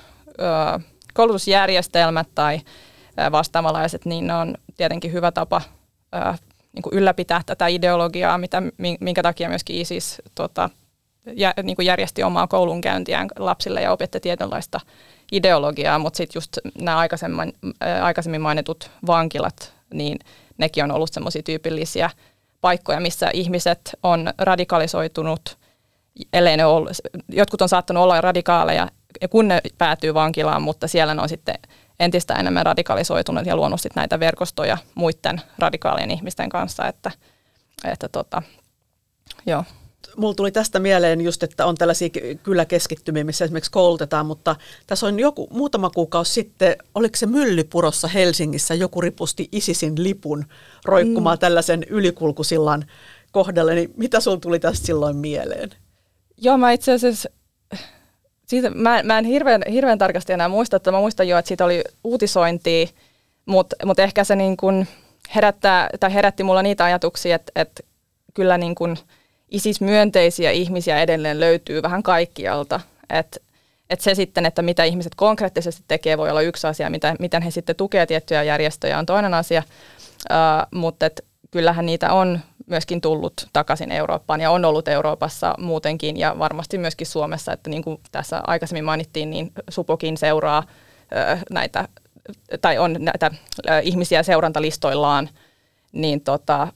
koulutusjärjestelmät 1.14 2.28
tai 2.34 2.60
vastaamalaiset, 3.32 4.04
niin 4.04 4.26
ne 4.26 4.34
on 4.34 4.54
tietenkin 4.76 5.12
hyvä 5.12 5.32
tapa 5.32 5.62
niin 6.72 6.82
ylläpitää 6.92 7.42
tätä 7.46 7.66
ideologiaa, 7.66 8.38
mitä, 8.38 8.62
minkä 9.00 9.22
takia 9.22 9.48
myöskin 9.48 9.76
ISIS 9.76 10.22
tota, 10.34 10.70
jä, 11.32 11.54
niin 11.62 11.76
kuin 11.76 11.86
järjesti 11.86 12.22
omaa 12.22 12.46
koulunkäyntiään 12.46 13.28
lapsille 13.38 13.82
ja 13.82 13.92
opetti 13.92 14.20
tietynlaista 14.20 14.80
ideologiaa, 15.32 15.98
mutta 15.98 16.16
sitten 16.16 16.36
just 16.36 16.58
nämä 16.80 16.98
aikaisemmin, 16.98 17.52
aikaisemmin 18.02 18.40
mainitut 18.40 18.90
vankilat, 19.06 19.72
niin 19.94 20.18
nekin 20.58 20.84
on 20.84 20.90
ollut 20.90 21.12
semmoisia 21.12 21.42
tyypillisiä 21.42 22.10
paikkoja, 22.60 23.00
missä 23.00 23.30
ihmiset 23.32 23.96
on 24.02 24.30
radikalisoitunut, 24.38 25.58
ellei 26.32 26.56
ne 26.56 26.64
ole, 26.64 26.90
jotkut 27.28 27.62
on 27.62 27.68
saattanut 27.68 28.02
olla 28.02 28.20
radikaaleja, 28.20 28.88
kun 29.30 29.48
ne 29.48 29.60
päätyy 29.78 30.14
vankilaan, 30.14 30.62
mutta 30.62 30.88
siellä 30.88 31.14
ne 31.14 31.22
on 31.22 31.28
sitten 31.28 31.54
entistä 32.00 32.34
enemmän 32.34 32.66
radikalisoitunut 32.66 33.46
ja 33.46 33.56
luonut 33.56 33.80
sitten 33.80 34.00
näitä 34.00 34.20
verkostoja 34.20 34.78
muiden 34.94 35.40
radikaalien 35.58 36.10
ihmisten 36.10 36.48
kanssa, 36.48 36.88
että, 36.88 37.10
että 37.84 38.08
tota, 38.08 38.42
joo 39.46 39.64
mulla 40.16 40.34
tuli 40.34 40.52
tästä 40.52 40.78
mieleen 40.78 41.20
just, 41.20 41.42
että 41.42 41.66
on 41.66 41.74
tällaisia 41.74 42.08
kyläkeskittymiä, 42.42 43.24
missä 43.24 43.44
esimerkiksi 43.44 43.70
koulutetaan, 43.70 44.26
mutta 44.26 44.56
tässä 44.86 45.06
on 45.06 45.18
joku 45.18 45.48
muutama 45.50 45.90
kuukausi 45.90 46.32
sitten, 46.32 46.76
oliko 46.94 47.16
se 47.16 47.26
Myllypurossa 47.26 48.08
Helsingissä, 48.08 48.74
joku 48.74 49.00
ripusti 49.00 49.48
ISISin 49.52 50.02
lipun 50.02 50.44
roikkumaan 50.84 51.36
mm. 51.36 51.40
tällaisen 51.40 51.84
ylikulkusillan 51.88 52.84
kohdalle, 53.32 53.74
niin 53.74 53.90
mitä 53.96 54.20
sulla 54.20 54.36
tuli 54.36 54.58
tästä 54.58 54.86
silloin 54.86 55.16
mieleen? 55.16 55.70
Joo, 56.36 56.58
mä 56.58 56.72
itse 56.72 56.92
asiassa 56.92 57.28
siitä, 58.46 58.70
mä, 58.70 59.02
mä 59.02 59.18
en 59.18 59.24
hirveän, 59.24 59.62
hirveän 59.72 59.98
tarkasti 59.98 60.32
enää 60.32 60.48
muista, 60.48 60.76
että 60.76 60.92
mä 60.92 60.98
muistan 60.98 61.28
jo, 61.28 61.38
että 61.38 61.48
siitä 61.48 61.64
oli 61.64 61.84
uutisointia, 62.04 62.86
mutta 63.46 63.76
mut 63.86 63.98
ehkä 63.98 64.24
se 64.24 64.36
niin 64.36 64.56
kun 64.56 64.86
herättää, 65.34 65.88
tai 66.00 66.14
herätti 66.14 66.42
mulla 66.42 66.62
niitä 66.62 66.84
ajatuksia, 66.84 67.36
että, 67.36 67.52
että 67.56 67.82
kyllä 68.34 68.58
niin 68.58 68.74
kun 68.74 68.96
ISIS-myönteisiä 69.50 70.50
ihmisiä 70.50 71.02
edelleen 71.02 71.40
löytyy 71.40 71.82
vähän 71.82 72.02
kaikkialta. 72.02 72.80
Et, 73.10 73.42
et 73.90 74.00
se 74.00 74.14
sitten, 74.14 74.46
että 74.46 74.62
mitä 74.62 74.84
ihmiset 74.84 75.14
konkreettisesti 75.14 75.84
tekee, 75.88 76.18
voi 76.18 76.30
olla 76.30 76.40
yksi 76.40 76.66
asia, 76.66 76.90
mitä, 76.90 77.16
miten 77.18 77.42
he 77.42 77.50
sitten 77.50 77.76
tukevat 77.76 78.08
tiettyjä 78.08 78.42
järjestöjä, 78.42 78.98
on 78.98 79.06
toinen 79.06 79.34
asia. 79.34 79.62
Uh, 80.30 80.78
mutta 80.78 81.06
et, 81.06 81.24
kyllähän 81.50 81.86
niitä 81.86 82.12
on 82.12 82.40
myöskin 82.66 83.00
tullut 83.00 83.48
takaisin 83.52 83.92
Eurooppaan 83.92 84.40
ja 84.40 84.50
on 84.50 84.64
ollut 84.64 84.88
Euroopassa 84.88 85.54
muutenkin 85.58 86.16
ja 86.16 86.38
varmasti 86.38 86.78
myöskin 86.78 87.06
Suomessa, 87.06 87.52
että 87.52 87.70
niin 87.70 87.84
kuin 87.84 88.00
tässä 88.12 88.40
aikaisemmin 88.46 88.84
mainittiin, 88.84 89.30
niin 89.30 89.52
Supokin 89.70 90.16
seuraa 90.16 90.58
uh, 90.58 91.42
näitä, 91.50 91.88
tai 92.60 92.78
on 92.78 92.96
näitä 92.98 93.30
uh, 93.30 93.72
ihmisiä 93.82 94.22
seurantalistoillaan, 94.22 95.28
niin 95.92 96.20
tota, 96.20 96.68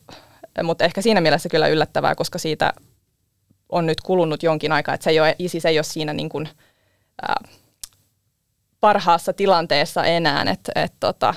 mutta 0.62 0.84
ehkä 0.84 1.02
siinä 1.02 1.20
mielessä 1.20 1.48
kyllä 1.48 1.68
yllättävää, 1.68 2.14
koska 2.14 2.38
siitä 2.38 2.72
on 3.68 3.86
nyt 3.86 4.00
kulunut 4.00 4.42
jonkin 4.42 4.72
aikaa, 4.72 4.94
että 4.94 5.04
se 5.04 5.10
ei 5.10 5.20
ole, 5.20 5.36
ISIS 5.38 5.64
ei 5.64 5.78
ole 5.78 5.84
siinä 5.84 6.12
niin 6.12 6.28
kuin, 6.28 6.48
ää, 7.22 7.34
parhaassa 8.80 9.32
tilanteessa 9.32 10.04
enää, 10.04 10.44
että 10.50 10.72
et, 10.74 10.92
tota, 11.00 11.34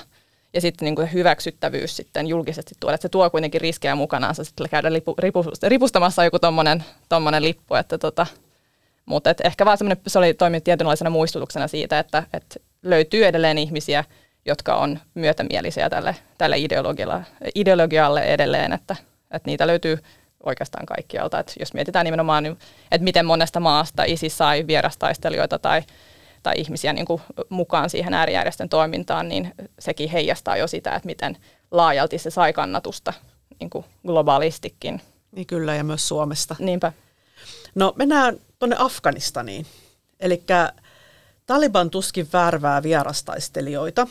ja 0.54 0.60
sitten 0.60 0.86
niin 0.86 0.96
kuin 0.96 1.12
hyväksyttävyys 1.12 1.96
sitten 1.96 2.26
julkisesti 2.26 2.74
tuoda, 2.80 2.94
että 2.94 3.02
se 3.02 3.08
tuo 3.08 3.30
kuitenkin 3.30 3.60
riskejä 3.60 3.94
mukanaan, 3.94 4.34
sitten 4.34 4.68
käydä 4.70 4.92
lipu, 4.92 5.14
ripu, 5.18 5.44
ripustamassa 5.62 6.24
joku 6.24 6.38
tommonen 7.08 7.42
lippu, 7.42 7.74
että 7.74 7.98
tota, 7.98 8.26
mutta 9.06 9.30
et 9.30 9.40
ehkä 9.44 9.64
vaan 9.64 9.78
se 10.06 10.18
oli 10.18 10.34
toiminut 10.34 10.64
tietynlaisena 10.64 11.10
muistutuksena 11.10 11.68
siitä, 11.68 11.98
että, 11.98 12.22
että 12.32 12.56
löytyy 12.82 13.26
edelleen 13.26 13.58
ihmisiä, 13.58 14.04
jotka 14.46 14.74
on 14.74 14.98
myötämielisiä 15.14 15.90
tälle, 15.90 16.16
tälle 16.38 16.56
ideologialle 17.54 18.22
edelleen, 18.22 18.72
että, 18.72 18.96
että 19.34 19.50
niitä 19.50 19.66
löytyy 19.66 19.98
oikeastaan 20.42 20.86
kaikkialta. 20.86 21.38
Että 21.38 21.52
jos 21.60 21.74
mietitään 21.74 22.04
nimenomaan, 22.04 22.46
että 22.46 23.04
miten 23.04 23.26
monesta 23.26 23.60
maasta 23.60 24.04
ISIS 24.04 24.38
sai 24.38 24.66
vierastaistelijoita 24.66 25.58
tai, 25.58 25.82
tai 26.42 26.54
ihmisiä 26.56 26.92
niin 26.92 27.06
kuin 27.06 27.22
mukaan 27.48 27.90
siihen 27.90 28.14
äärijärjestön 28.14 28.68
toimintaan, 28.68 29.28
niin 29.28 29.54
sekin 29.78 30.10
heijastaa 30.10 30.56
jo 30.56 30.66
sitä, 30.66 30.94
että 30.94 31.06
miten 31.06 31.36
laajalti 31.70 32.18
se 32.18 32.30
sai 32.30 32.52
kannatusta 32.52 33.12
niin 33.60 33.70
kuin 33.70 33.84
globaalistikin. 34.06 35.00
Niin 35.32 35.46
kyllä, 35.46 35.74
ja 35.74 35.84
myös 35.84 36.08
Suomesta. 36.08 36.56
Niinpä. 36.58 36.92
No 37.74 37.92
mennään 37.96 38.36
tuonne 38.58 38.76
Afganistaniin. 38.78 39.66
Eli 40.20 40.44
Taliban 41.46 41.90
tuskin 41.90 42.28
värvää 42.32 42.82
vierastaistelijoita. 42.82 44.06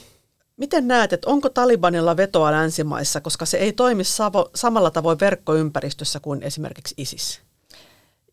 Miten 0.57 0.87
näet, 0.87 1.13
että 1.13 1.29
onko 1.29 1.49
Talibanilla 1.49 2.17
vetoa 2.17 2.51
länsimaissa, 2.51 3.21
koska 3.21 3.45
se 3.45 3.57
ei 3.57 3.73
toimi 3.73 4.03
savo, 4.03 4.49
samalla 4.55 4.91
tavoin 4.91 5.19
verkkoympäristössä 5.19 6.19
kuin 6.19 6.43
esimerkiksi 6.43 6.95
ISIS? 6.97 7.41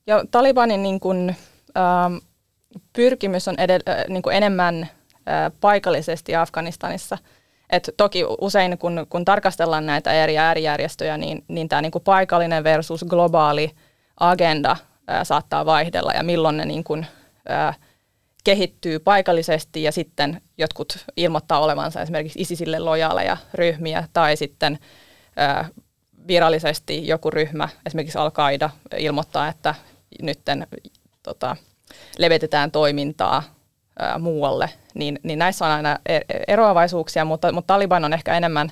Ja 0.06 0.24
Talibanin 0.30 0.82
niin 0.82 1.00
kuin, 1.00 1.36
ähm, 1.76 2.16
pyrkimys 2.92 3.48
on 3.48 3.54
edell- 3.54 3.90
äh, 3.90 4.04
niin 4.08 4.22
kuin 4.22 4.36
enemmän 4.36 4.82
äh, 4.82 5.52
paikallisesti 5.60 6.36
Afganistanissa. 6.36 7.18
Et 7.70 7.90
toki 7.96 8.24
usein, 8.40 8.78
kun, 8.78 9.06
kun 9.08 9.24
tarkastellaan 9.24 9.86
näitä 9.86 10.12
eri 10.12 10.38
äärijärjestöjä, 10.38 11.16
niin, 11.16 11.44
niin 11.48 11.68
tämä 11.68 11.82
niin 11.82 11.92
paikallinen 12.04 12.64
versus 12.64 13.04
globaali 13.08 13.70
agenda 14.20 14.70
äh, 14.70 15.20
saattaa 15.22 15.66
vaihdella 15.66 16.12
ja 16.12 16.22
milloin 16.22 16.56
ne 16.56 16.64
niin 16.64 16.84
kuin, 16.84 17.06
äh, 17.50 17.78
kehittyy 18.44 18.98
paikallisesti 18.98 19.82
ja 19.82 19.92
sitten 19.92 20.40
jotkut 20.58 20.98
ilmoittaa 21.16 21.60
olevansa 21.60 22.02
esimerkiksi 22.02 22.40
ISISille 22.40 22.78
lojaaleja 22.78 23.36
ryhmiä 23.54 24.08
tai 24.12 24.36
sitten 24.36 24.78
virallisesti 26.28 27.06
joku 27.06 27.30
ryhmä, 27.30 27.68
esimerkiksi 27.86 28.18
Al-Qaida, 28.18 28.70
ilmoittaa, 28.98 29.48
että 29.48 29.74
nytten 30.22 30.66
tota, 31.22 31.56
levitetään 32.18 32.70
toimintaa 32.70 33.42
ää, 33.98 34.18
muualle, 34.18 34.70
niin, 34.94 35.18
niin 35.22 35.38
näissä 35.38 35.64
on 35.64 35.70
aina 35.70 35.98
e-, 36.06 36.20
eroavaisuuksia, 36.48 37.24
mutta, 37.24 37.52
mutta 37.52 37.74
Taliban 37.74 38.04
on 38.04 38.12
ehkä 38.12 38.36
enemmän 38.36 38.70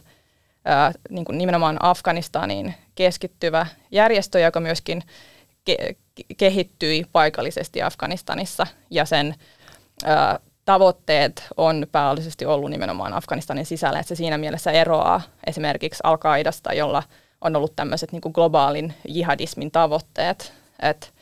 niin 1.11 1.25
kuin 1.25 1.39
nimenomaan 1.39 1.77
Afganistaniin 1.81 2.75
keskittyvä 2.95 3.67
järjestö, 3.91 4.39
joka 4.39 4.61
myöskin 4.61 5.03
ke- 5.71 5.97
kehittyi 6.37 7.05
paikallisesti 7.13 7.83
Afganistanissa 7.83 8.67
ja 8.91 9.05
sen 9.05 9.35
tavoitteet 10.64 11.47
on 11.57 11.87
päällisesti 11.93 12.47
ollut 12.47 12.71
nimenomaan 12.71 13.12
Afganistanin 13.12 13.67
sisällä, 13.67 13.99
että 13.99 14.09
se 14.09 14.14
siinä 14.14 14.38
mielessä 14.38 14.71
eroaa 14.71 15.21
esimerkiksi 15.47 16.00
Al-Qaidasta, 16.05 16.75
jolla 16.75 17.02
on 17.40 17.57
ollut 17.57 17.76
tämmöiset 17.76 18.12
niin 18.12 18.23
globaalin 18.33 18.95
jihadismin 19.09 19.71
tavoitteet. 19.71 20.52
Et 20.83 21.14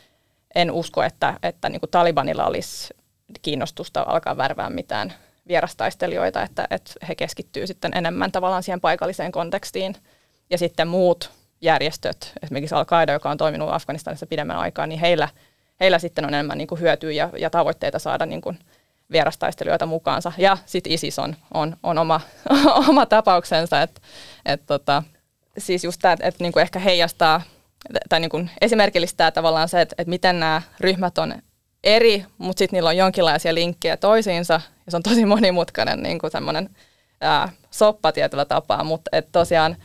en 0.55 0.71
usko, 0.71 1.03
että, 1.03 1.39
että 1.43 1.69
niin 1.69 1.81
Talibanilla 1.91 2.47
olisi 2.47 2.95
kiinnostusta 3.43 4.05
alkaa 4.09 4.37
värvää 4.37 4.71
mitään 4.71 5.13
vierastaistelijoita, 5.49 6.43
että, 6.43 6.67
että 6.71 6.93
he 7.09 7.15
keskittyy 7.15 7.67
sitten 7.67 7.93
enemmän 7.97 8.33
tavallaan 8.33 8.63
siihen 8.63 8.81
paikalliseen 8.81 9.33
kontekstiin. 9.33 9.97
Ja 10.51 10.59
sitten 10.59 10.89
muut 10.89 11.31
järjestöt, 11.61 12.33
esimerkiksi 12.43 12.75
Al-Qaida, 12.75 13.13
joka 13.13 13.31
on 13.31 13.37
toiminut 13.37 13.73
Afganistanissa 13.73 14.27
pidemmän 14.27 14.57
aikaa, 14.57 14.87
niin 14.87 15.01
heillä, 15.01 15.29
heillä 15.81 15.99
sitten 15.99 16.25
on 16.25 16.35
enemmän 16.35 16.59
niin 16.59 16.69
kuin 16.69 16.81
hyötyä 16.81 17.13
ja, 17.13 17.31
ja 17.39 17.51
tavoitteita 17.51 17.99
saada 17.99 18.27
niin 18.27 18.41
kuin 18.41 18.59
vierastaistelijoita 19.13 19.87
mukaansa. 19.87 20.33
Ja 20.39 20.59
sitten 20.67 20.93
ISIS 20.93 21.19
on, 21.19 21.37
on, 21.55 21.77
on 21.83 21.99
oma, 21.99 22.21
oma 22.91 23.07
tapauksensa, 23.07 23.83
että 23.83 24.01
et 24.47 24.63
tota, 24.67 25.03
siis 25.59 25.85
just 25.85 26.01
tämä, 26.03 26.13
että 26.13 26.45
niinku 26.45 26.59
ehkä 26.59 26.79
heijastaa 26.79 27.43
tai 28.09 28.21
niinku 28.21 28.45
esimerkillistää 28.61 29.31
tavallaan 29.31 29.69
se, 29.69 29.81
että, 29.81 29.95
että 29.99 30.11
miten 30.11 30.41
nämä 30.41 30.63
ryhmät 30.81 31.19
on 31.19 31.35
eri, 31.85 32.25
mutta 32.39 32.59
sitten 32.59 32.77
niillä 32.77 32.89
on 32.89 32.97
jonkinlaisia 32.97 33.55
linkkejä 33.55 33.97
toisiinsa, 33.97 34.61
ja 34.87 34.91
se 34.91 34.97
on 34.97 35.03
tosi 35.03 35.25
monimutkainen 35.27 36.03
niin 36.03 36.19
kuin 36.19 36.31
semmoinen 36.31 36.71
soppa 37.71 38.13
tietyllä 38.13 38.45
tapaa, 38.45 38.85
mutta 38.85 39.09
et 39.13 39.29
tosiaan 39.33 39.77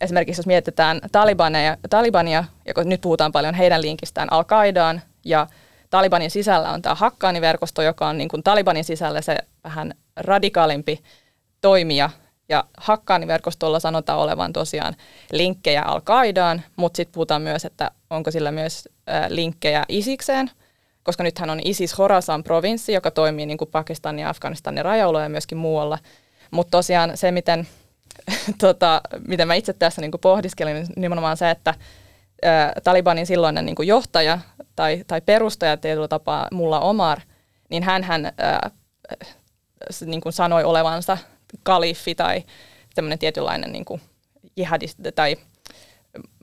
esimerkiksi 0.00 0.38
jos 0.38 0.46
mietitään 0.46 1.00
Talibania, 1.12 1.76
Talibania, 1.90 2.44
ja 2.66 2.84
nyt 2.84 3.00
puhutaan 3.00 3.32
paljon 3.32 3.54
heidän 3.54 3.82
linkistään 3.82 4.28
Al-Qaidaan, 4.32 5.00
ja 5.24 5.46
Talibanin 5.90 6.30
sisällä 6.30 6.70
on 6.70 6.82
tämä 6.82 6.94
Hakkaani-verkosto, 6.94 7.82
joka 7.82 8.08
on 8.08 8.18
niin 8.18 8.28
kuin 8.28 8.42
Talibanin 8.42 8.84
sisällä 8.84 9.20
se 9.20 9.36
vähän 9.64 9.94
radikaalimpi 10.16 11.02
toimija, 11.60 12.10
ja 12.50 12.64
Hakkaani-verkostolla 12.76 13.80
sanotaan 13.80 14.18
olevan 14.18 14.52
tosiaan 14.52 14.96
linkkejä 15.32 15.82
Al-Qaidaan, 15.82 16.62
mutta 16.76 16.96
sitten 16.96 17.12
puhutaan 17.12 17.42
myös, 17.42 17.64
että 17.64 17.90
onko 18.10 18.30
sillä 18.30 18.50
myös 18.50 18.88
linkkejä 19.28 19.84
Isikseen, 19.88 20.50
koska 21.02 21.22
nythän 21.22 21.50
on 21.50 21.60
ISIS 21.64 21.94
Khorasan 21.94 22.44
provinssi, 22.44 22.92
joka 22.92 23.10
toimii 23.10 23.46
niin 23.46 23.58
kuin 23.58 23.70
Pakistanin 23.70 24.22
ja 24.22 24.28
Afganistanin 24.28 24.84
rajaulla 24.84 25.22
ja 25.22 25.28
myöskin 25.28 25.58
muualla. 25.58 25.98
Mutta 26.50 26.70
tosiaan 26.70 27.16
se, 27.16 27.32
miten, 27.32 27.68
tota, 28.60 29.00
miten 29.28 29.48
mä 29.48 29.54
itse 29.54 29.72
tässä 29.72 30.00
niin 30.00 30.10
kuin 30.10 30.20
pohdiskelin, 30.20 30.74
niin 30.74 30.86
nimenomaan 30.96 31.36
se, 31.36 31.50
että 31.50 31.74
Talibanin 32.84 33.26
silloinen 33.26 33.66
niin 33.66 33.86
johtaja 33.86 34.38
tai, 34.76 35.04
tai 35.06 35.20
perustaja 35.20 35.76
tietyllä 35.76 36.08
tapaa 36.08 36.48
Mulla 36.52 36.80
Omar, 36.80 37.20
niin 37.70 37.82
hän, 37.82 38.02
niin 40.06 40.20
kuin 40.20 40.32
sanoi 40.32 40.64
olevansa 40.64 41.18
kalifi 41.62 42.14
tai 42.14 42.44
tämmöinen 42.94 43.18
tietynlainen 43.18 43.72
niin 43.72 43.84
kuin 43.84 44.00
jihadist 44.56 44.98
tai 45.14 45.36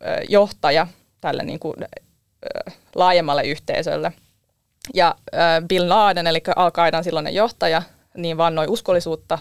ää, 0.02 0.22
johtaja 0.30 0.88
tälle 1.22 1.44
niin 1.44 1.60
kuin, 1.60 1.76
ää, 1.84 2.72
laajemmalle 2.96 3.44
yhteisölle– 3.44 4.12
ja 4.94 5.16
äh, 5.36 5.68
Bill 5.68 5.90
Laden, 5.90 6.28
eli 6.28 6.42
Al-Qaidan 6.56 7.04
silloinen 7.04 7.36
johtaja, 7.36 7.82
niin 8.18 8.38
vannoi 8.38 8.68
uskollisuutta 8.68 9.40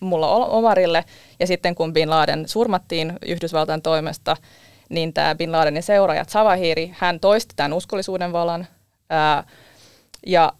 mulla 0.00 0.28
Omarille. 0.28 1.04
Ja 1.40 1.46
sitten 1.46 1.74
kun 1.74 1.92
Bin 1.92 2.10
Laden 2.10 2.48
surmattiin 2.48 3.12
Yhdysvaltain 3.26 3.82
toimesta, 3.82 4.36
niin 4.88 5.12
tämä 5.12 5.34
Bin 5.34 5.52
Ladenin 5.52 5.82
seuraaja 5.82 6.24
Zavahiri, 6.24 6.94
hän 6.98 7.20
toisti 7.20 7.54
tämän 7.56 7.72
uskollisuuden 7.72 8.32
valan. 8.32 8.66
Ää, 9.10 9.44
ja 10.26 10.52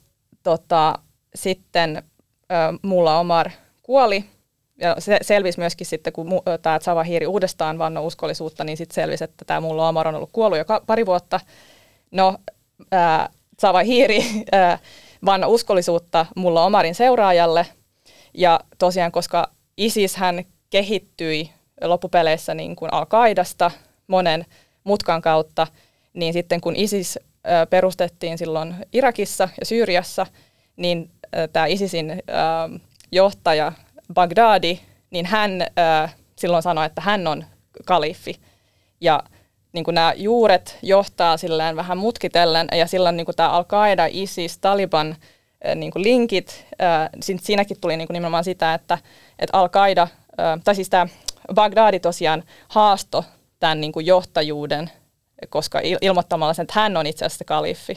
tota, 0.42 0.98
sitten 1.34 2.02
ää, 2.48 2.74
mulla 2.82 3.18
Omar 3.18 3.50
kuoli. 3.82 4.24
Ja 4.80 4.96
se 4.98 5.18
selvisi 5.22 5.58
myöskin 5.58 5.86
sitten, 5.86 6.12
kun 6.12 6.28
tämä 6.62 6.78
Zavahiri 6.78 7.26
uudestaan 7.26 7.78
vannoi 7.78 8.06
uskollisuutta, 8.06 8.64
niin 8.64 8.76
sitten 8.76 8.94
selvisi, 8.94 9.24
että 9.24 9.44
tämä 9.44 9.60
mulla 9.60 9.88
Omar 9.88 10.08
on 10.08 10.14
ollut 10.14 10.32
kuollut 10.32 10.58
jo 10.58 10.64
pari 10.86 11.06
vuotta. 11.06 11.40
No, 12.10 12.38
ää, 12.92 13.28
Sava 13.62 13.82
Hiiri 13.82 14.24
äh, 14.54 14.80
vanna 15.24 15.46
uskollisuutta 15.46 16.26
mulla 16.36 16.64
Omarin 16.64 16.94
seuraajalle. 16.94 17.66
Ja 18.34 18.60
tosiaan, 18.78 19.12
koska 19.12 19.50
ISIS 19.76 20.16
hän 20.16 20.44
kehittyi 20.70 21.50
loppupeleissä 21.82 22.54
niin 22.54 22.76
kuin 22.76 22.92
Al-Qaidasta 22.92 23.70
monen 24.06 24.46
mutkan 24.84 25.22
kautta, 25.22 25.66
niin 26.14 26.32
sitten 26.32 26.60
kun 26.60 26.76
ISIS 26.76 27.18
perustettiin 27.70 28.38
silloin 28.38 28.74
Irakissa 28.92 29.48
ja 29.60 29.66
Syyriassa, 29.66 30.26
niin 30.76 31.10
tämä 31.52 31.66
ISISin 31.66 32.22
johtaja 33.12 33.72
Bagdadi, 34.14 34.78
niin 35.10 35.26
hän 35.26 35.66
silloin 36.36 36.62
sanoi, 36.62 36.86
että 36.86 37.00
hän 37.00 37.26
on 37.26 37.44
kalifi. 37.84 38.34
Ja 39.00 39.22
niin 39.72 39.84
kuin 39.84 39.94
nämä 39.94 40.12
juuret 40.16 40.78
johtaa 40.82 41.36
silleen 41.36 41.76
vähän 41.76 41.98
mutkitellen 41.98 42.68
ja 42.72 42.86
silloin 42.86 43.16
niin 43.16 43.24
kuin 43.24 43.36
tämä 43.36 43.48
Al-Qaida, 43.48 44.08
ISIS, 44.10 44.58
Taliban 44.58 45.16
niin 45.74 45.92
kuin 45.92 46.02
linkit, 46.02 46.66
siinäkin 47.40 47.80
tuli 47.80 47.96
niin 47.96 48.08
kuin 48.08 48.14
nimenomaan 48.14 48.44
sitä, 48.44 48.74
että, 48.74 48.98
että 49.38 49.58
Al-Qaida, 49.58 50.08
tai 50.64 50.74
siis 50.74 50.90
tämä 50.90 51.06
Bagdadi 51.54 52.00
tosiaan 52.00 52.44
haasto 52.68 53.24
tämän 53.62 53.80
niin 53.80 53.92
kuin 53.92 54.06
johtajuuden, 54.06 54.90
koska 55.48 55.80
ilmoittamalla 56.00 56.54
sen, 56.54 56.62
että 56.62 56.80
hän 56.80 56.96
on 56.96 57.06
itse 57.06 57.24
asiassa 57.24 57.44
kalifi. 57.44 57.96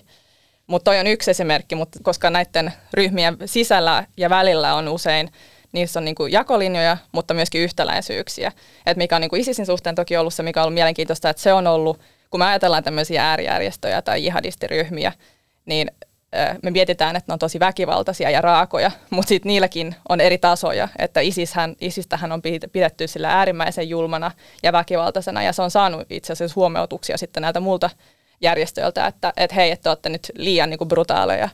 Mutta 0.68 0.84
toi 0.92 1.00
on 1.00 1.08
yksi 1.08 1.32
esimerkki, 1.32 1.76
mutta 1.76 2.00
koska 2.04 2.30
näiden 2.30 2.74
ryhmien 2.94 3.38
sisällä 3.46 4.08
ja 4.18 4.30
välillä 4.30 4.74
on 4.74 4.88
usein 4.88 5.32
niissä 5.72 6.00
on 6.00 6.06
niin 6.06 6.16
kuin 6.16 6.32
jakolinjoja, 6.32 6.98
mutta 7.12 7.34
myöskin 7.34 7.62
yhtäläisyyksiä. 7.62 8.52
Et 8.86 8.98
mikä 8.98 9.16
on 9.16 9.22
niin 9.22 9.30
kuin 9.30 9.42
ISISin 9.42 9.66
suhteen 9.66 9.96
toki 9.96 10.18
ollut 10.18 10.34
se, 10.34 10.44
mikä 10.44 10.60
on 10.60 10.64
ollut 10.64 10.74
mielenkiintoista, 10.74 11.30
että 11.30 11.42
se 11.42 11.54
on 11.54 11.68
ollut, 11.68 12.00
kun 12.30 12.40
me 12.40 12.46
ajatellaan 12.46 12.84
tämmöisiä 12.84 13.30
äärijärjestöjä 13.30 14.02
tai 14.02 14.24
jihadistiryhmiä, 14.24 15.12
niin 15.66 15.92
me 16.64 16.72
mietitään, 16.72 17.16
että 17.16 17.32
ne 17.32 17.34
on 17.34 17.40
tosi 17.40 17.60
väkivaltaisia 17.60 18.30
ja 18.30 18.42
raakoja, 18.42 18.92
mutta 19.10 19.30
sitten 19.30 19.50
niilläkin 19.50 19.96
on 20.10 20.22
eri 20.22 20.38
tasoja, 20.38 20.88
että 21.00 21.20
ISIShän, 21.20 21.76
ISIstähän 21.82 22.32
on 22.32 22.42
pidetty 22.72 23.08
sillä 23.08 23.38
äärimmäisen 23.38 23.90
julmana 23.90 24.32
ja 24.64 24.74
väkivaltaisena, 24.74 25.44
ja 25.44 25.54
se 25.54 25.62
on 25.62 25.72
saanut 25.72 26.08
itse 26.10 26.34
asiassa 26.34 26.56
huomautuksia 26.56 27.18
sitten 27.18 27.42
näiltä 27.42 27.60
muilta 27.60 27.90
järjestöiltä, 28.42 29.08
että, 29.08 29.34
että 29.38 29.56
hei, 29.56 29.72
että 29.72 29.90
olette 29.90 30.10
nyt 30.10 30.32
liian 30.36 30.70
niin 30.70 30.78
kuin 30.78 30.88
brutaaleja 30.88 31.50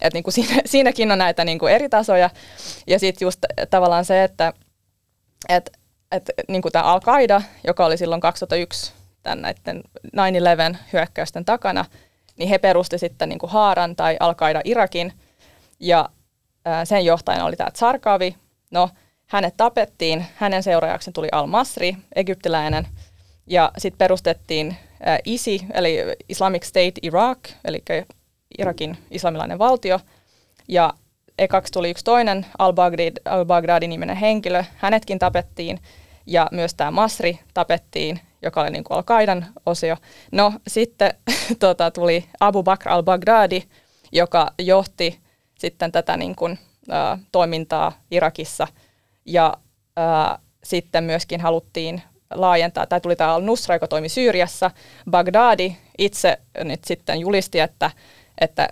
et 0.00 0.14
niin 0.14 0.24
kuin 0.24 0.34
siinä, 0.34 0.54
siinäkin 0.66 1.12
on 1.12 1.18
näitä 1.18 1.44
niin 1.44 1.58
kuin 1.58 1.72
eri 1.72 1.88
tasoja. 1.88 2.30
Ja 2.86 2.98
sitten 2.98 3.26
just 3.26 3.38
tavallaan 3.70 4.04
se, 4.04 4.24
että 4.24 4.52
et, 5.48 5.70
et, 6.12 6.30
niin 6.48 6.62
kuin 6.62 6.72
tämä 6.72 6.84
Al-Qaida, 6.84 7.42
joka 7.66 7.86
oli 7.86 7.96
silloin 7.96 8.20
2001 8.20 8.92
tämän 9.22 9.42
näiden 9.42 9.82
9-11 10.74 10.76
hyökkäysten 10.92 11.44
takana, 11.44 11.84
niin 12.38 12.48
he 12.48 12.58
perusti 12.58 12.98
sitten 12.98 13.28
niin 13.28 13.38
kuin 13.38 13.50
Haaran 13.50 13.96
tai 13.96 14.16
Al-Qaida 14.20 14.60
Irakin. 14.64 15.12
Ja 15.80 16.08
sen 16.84 17.04
johtajana 17.04 17.44
oli 17.44 17.56
tämä 17.56 17.70
Tsarkavi. 17.70 18.36
No, 18.70 18.90
hänet 19.26 19.56
tapettiin, 19.56 20.26
hänen 20.34 20.62
seuraajaksi 20.62 21.12
tuli 21.12 21.28
Al-Masri, 21.32 21.96
egyptiläinen, 22.14 22.86
ja 23.46 23.72
sitten 23.78 23.98
perustettiin 23.98 24.76
ISI, 25.24 25.60
eli 25.74 25.96
Islamic 26.28 26.64
State 26.64 26.92
Iraq, 27.02 27.38
eli 27.64 27.82
Irakin 28.58 28.98
islamilainen 29.10 29.58
valtio. 29.58 30.00
Ja 30.68 30.94
ekaksi 31.38 31.72
tuli 31.72 31.90
yksi 31.90 32.04
toinen 32.04 32.46
al-Baghdadi, 32.58 33.12
al-Baghdadi-niminen 33.24 34.16
henkilö. 34.16 34.64
Hänetkin 34.76 35.18
tapettiin 35.18 35.78
ja 36.26 36.48
myös 36.52 36.74
tämä 36.74 36.90
Masri 36.90 37.38
tapettiin, 37.54 38.20
joka 38.42 38.60
oli 38.60 38.70
niin 38.70 38.84
kuin 38.84 38.96
al-Qaidan 38.96 39.46
osio. 39.66 39.96
No 40.32 40.52
sitten 40.66 41.14
tota, 41.58 41.90
tuli 41.90 42.24
Abu 42.40 42.62
Bakr 42.62 42.88
al-Baghdadi, 42.88 43.62
joka 44.12 44.50
johti 44.58 45.20
sitten 45.58 45.92
tätä 45.92 46.16
niin 46.16 46.36
kuin, 46.36 46.58
ä, 46.90 47.18
toimintaa 47.32 47.92
Irakissa. 48.10 48.66
Ja 49.26 49.54
ä, 49.98 50.38
sitten 50.64 51.04
myöskin 51.04 51.40
haluttiin 51.40 52.02
laajentaa, 52.34 52.86
tai 52.86 53.00
tuli 53.00 53.16
tämä 53.16 53.34
al-Nusra, 53.34 53.74
joka 53.74 53.88
toimi 53.88 54.08
Syyriassa. 54.08 54.70
Baghdadi 55.10 55.76
itse 55.98 56.38
nyt 56.64 56.84
sitten 56.84 57.20
julisti, 57.20 57.60
että 57.60 57.90
että 58.40 58.68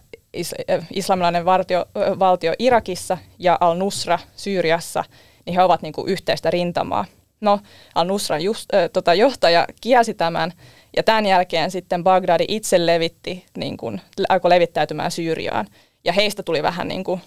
islamilainen 0.90 1.44
valtio, 1.44 1.86
valtio 2.18 2.54
Irakissa 2.58 3.18
ja 3.38 3.58
al-Nusra 3.60 4.18
Syyriassa, 4.36 5.04
niin 5.46 5.54
he 5.54 5.62
ovat 5.62 5.82
niin 5.82 5.92
kuin 5.92 6.08
yhteistä 6.08 6.50
rintamaa. 6.50 7.04
No, 7.40 7.60
al-Nusran 7.94 8.42
just, 8.42 8.74
äh, 8.74 8.90
tota, 8.92 9.14
johtaja 9.14 9.66
kielsi 9.80 10.14
tämän, 10.14 10.52
ja 10.96 11.02
tämän 11.02 11.26
jälkeen 11.26 11.70
sitten 11.70 12.04
Bagdadi 12.04 12.44
itse 12.48 12.86
levitti, 12.86 13.44
niin 13.56 13.76
kuin, 13.76 14.00
alkoi 14.28 14.50
levittäytymään 14.50 15.10
Syyriaan. 15.10 15.66
Ja 16.04 16.12
heistä 16.12 16.42
tuli 16.42 16.62
vähän 16.62 16.88
niin 16.88 17.04
kuin 17.04 17.20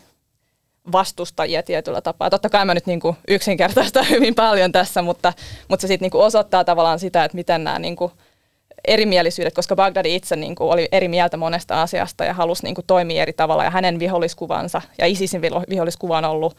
vastustajia 0.92 1.64
tietyllä 1.64 2.02
tapaa. 2.02 2.30
Totta 2.30 2.50
kai 2.50 2.66
mä 2.66 2.74
nyt 2.74 2.86
niin 2.86 3.00
kuin 3.00 3.18
yksinkertaistan 3.28 4.10
hyvin 4.10 4.36
paljon 4.36 4.72
tässä, 4.72 5.02
mutta, 5.02 5.34
mutta 5.68 5.82
se 5.82 5.88
sitten 5.88 6.10
niin 6.14 6.22
osoittaa 6.22 6.64
tavallaan 6.64 7.00
sitä, 7.00 7.24
että 7.24 7.36
miten 7.36 7.64
nämä 7.64 7.80
niin 7.80 7.96
kuin 7.96 8.12
erimielisyydet, 8.88 9.54
koska 9.54 9.76
Bagdadi 9.76 10.16
itse 10.16 10.36
niin 10.36 10.56
kuin 10.56 10.72
oli 10.72 10.88
eri 10.92 11.08
mieltä 11.08 11.38
monesta 11.38 11.82
asiasta 11.82 12.26
ja 12.26 12.34
halusi 12.34 12.64
niin 12.64 12.76
kuin 12.76 12.86
toimia 12.88 13.22
eri 13.22 13.34
tavalla 13.34 13.64
ja 13.64 13.70
hänen 13.70 14.00
viholliskuvansa 14.00 14.82
ja 14.98 15.06
ISISin 15.06 15.42
viholliskuva 15.42 16.18
on 16.18 16.26
ollut 16.26 16.58